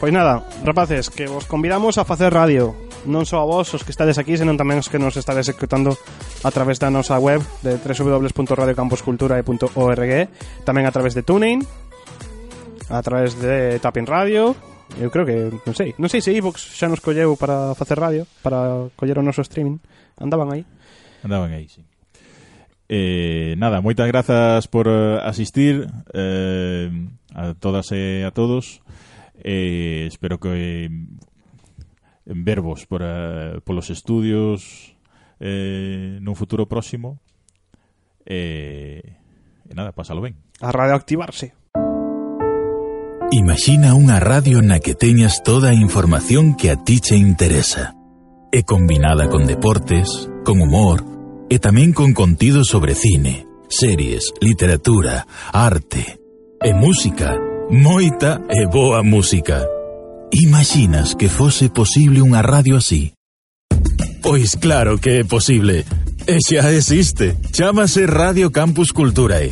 Pois 0.02 0.10
nada, 0.10 0.42
rapaces, 0.66 1.08
que 1.14 1.30
vos 1.30 1.46
convidamos 1.46 1.96
a 1.96 2.04
facer 2.04 2.34
radio 2.34 2.74
Non 3.02 3.26
só 3.26 3.42
a 3.42 3.46
vos, 3.48 3.66
os 3.74 3.82
que 3.82 3.90
estades 3.90 4.14
aquí, 4.14 4.38
senón 4.38 4.54
tamén 4.54 4.78
os 4.78 4.86
que 4.86 5.02
nos 5.02 5.18
estades 5.18 5.50
escutando 5.50 5.98
a 6.42 6.50
través 6.50 6.82
da 6.82 6.90
nosa 6.90 7.18
web 7.18 7.42
de 7.62 7.78
www.radiocampusculturae.org 7.78 10.12
tamén 10.66 10.86
a 10.86 10.92
través 10.92 11.14
de 11.14 11.22
TuneIn 11.22 11.62
a 12.90 13.00
través 13.00 13.38
de 13.38 13.78
Tapin 13.78 14.06
Radio 14.06 14.56
eu 15.00 15.08
creo 15.08 15.24
que, 15.24 15.48
non 15.64 15.72
sei 15.72 15.96
non 15.96 16.12
sei 16.12 16.20
se 16.20 16.36
iVox 16.36 16.76
xa 16.76 16.84
nos 16.90 17.00
colleu 17.00 17.32
para 17.38 17.72
facer 17.78 17.96
radio 17.96 18.28
para 18.44 18.90
coller 18.98 19.16
o 19.16 19.24
noso 19.24 19.40
streaming 19.40 19.80
andaban 20.20 20.52
aí. 20.52 20.68
Andaban 21.24 21.54
aí, 21.54 21.68
sí. 21.68 21.80
Eh, 22.92 23.56
nada, 23.56 23.80
moitas 23.80 24.04
grazas 24.04 24.68
por 24.68 24.84
eh, 24.84 25.16
asistir 25.24 25.88
eh, 26.12 26.92
a 27.32 27.56
todas 27.56 27.88
e 27.96 28.20
a 28.20 28.36
todos 28.36 28.84
eh, 29.40 30.04
espero 30.12 30.36
que 30.36 30.52
eh, 30.52 30.90
verbos 32.26 32.84
por, 32.84 33.00
eh, 33.00 33.64
polos 33.64 33.88
estudios 33.88 34.91
eh, 35.42 36.22
nun 36.22 36.38
futuro 36.38 36.70
próximo 36.70 37.18
e, 38.22 39.02
eh, 39.02 39.66
e 39.66 39.72
nada, 39.74 39.90
pásalo 39.90 40.22
ben. 40.22 40.38
A 40.62 40.70
radioactivarse. 40.70 41.58
Imagina 43.32 43.96
unha 43.98 44.22
radio 44.22 44.62
na 44.62 44.78
que 44.78 44.94
teñas 44.94 45.42
toda 45.42 45.74
a 45.74 45.78
información 45.78 46.54
que 46.54 46.70
a 46.70 46.78
ti 46.78 47.02
che 47.02 47.18
interesa. 47.18 47.98
É 48.52 48.62
combinada 48.62 49.26
con 49.32 49.48
deportes, 49.48 50.28
con 50.44 50.60
humor 50.60 51.02
e 51.48 51.56
tamén 51.58 51.96
con 51.96 52.12
contido 52.12 52.62
sobre 52.62 52.94
cine, 52.94 53.48
series, 53.66 54.30
literatura, 54.38 55.26
arte 55.50 56.20
e 56.60 56.70
música. 56.76 57.34
Moita 57.72 58.44
e 58.52 58.68
boa 58.68 59.00
música. 59.00 59.64
Imaginas 60.28 61.16
que 61.16 61.32
fose 61.32 61.72
posible 61.72 62.20
unha 62.20 62.44
radio 62.44 62.76
así? 62.76 63.16
Pois 64.22 64.56
claro 64.56 64.98
que 64.98 65.20
é 65.20 65.24
posible. 65.24 65.84
E 66.30 66.38
xa 66.38 66.70
existe. 66.70 67.34
Chámase 67.50 68.06
Radio 68.06 68.54
Campus 68.54 68.94
Culturae. 68.94 69.50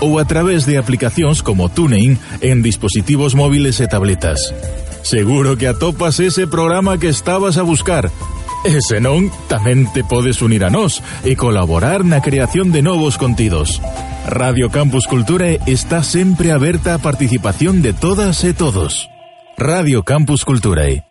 ou 0.05 0.21
a 0.21 0.29
través 0.29 0.69
de 0.69 0.77
aplicacións 0.77 1.41
como 1.41 1.73
TuneIn 1.73 2.21
en 2.45 2.61
dispositivos 2.61 3.33
móviles 3.33 3.81
e 3.81 3.89
tabletas. 3.89 4.53
Seguro 5.01 5.57
que 5.57 5.65
atopas 5.71 6.21
ese 6.21 6.45
programa 6.45 7.01
que 7.01 7.09
estabas 7.09 7.57
a 7.57 7.63
buscar. 7.63 8.13
E 8.67 8.83
se 8.83 8.99
non, 8.99 9.31
tamén 9.47 9.87
te 9.95 10.03
podes 10.03 10.43
unir 10.43 10.67
a 10.67 10.75
nós 10.75 10.99
e 11.23 11.39
colaborar 11.39 12.03
na 12.03 12.19
creación 12.19 12.75
de 12.75 12.83
novos 12.83 13.15
contidos. 13.15 13.79
Radio 14.27 14.75
Campus 14.75 15.07
Culturae 15.07 15.63
está 15.71 16.03
sempre 16.03 16.51
aberta 16.51 16.99
a 16.99 16.99
participación 16.99 17.79
de 17.79 17.95
todas 17.95 18.43
e 18.43 18.59
todos. 18.59 19.07
Radio 19.55 20.03
Campus 20.03 20.43
Culturae. 20.43 21.06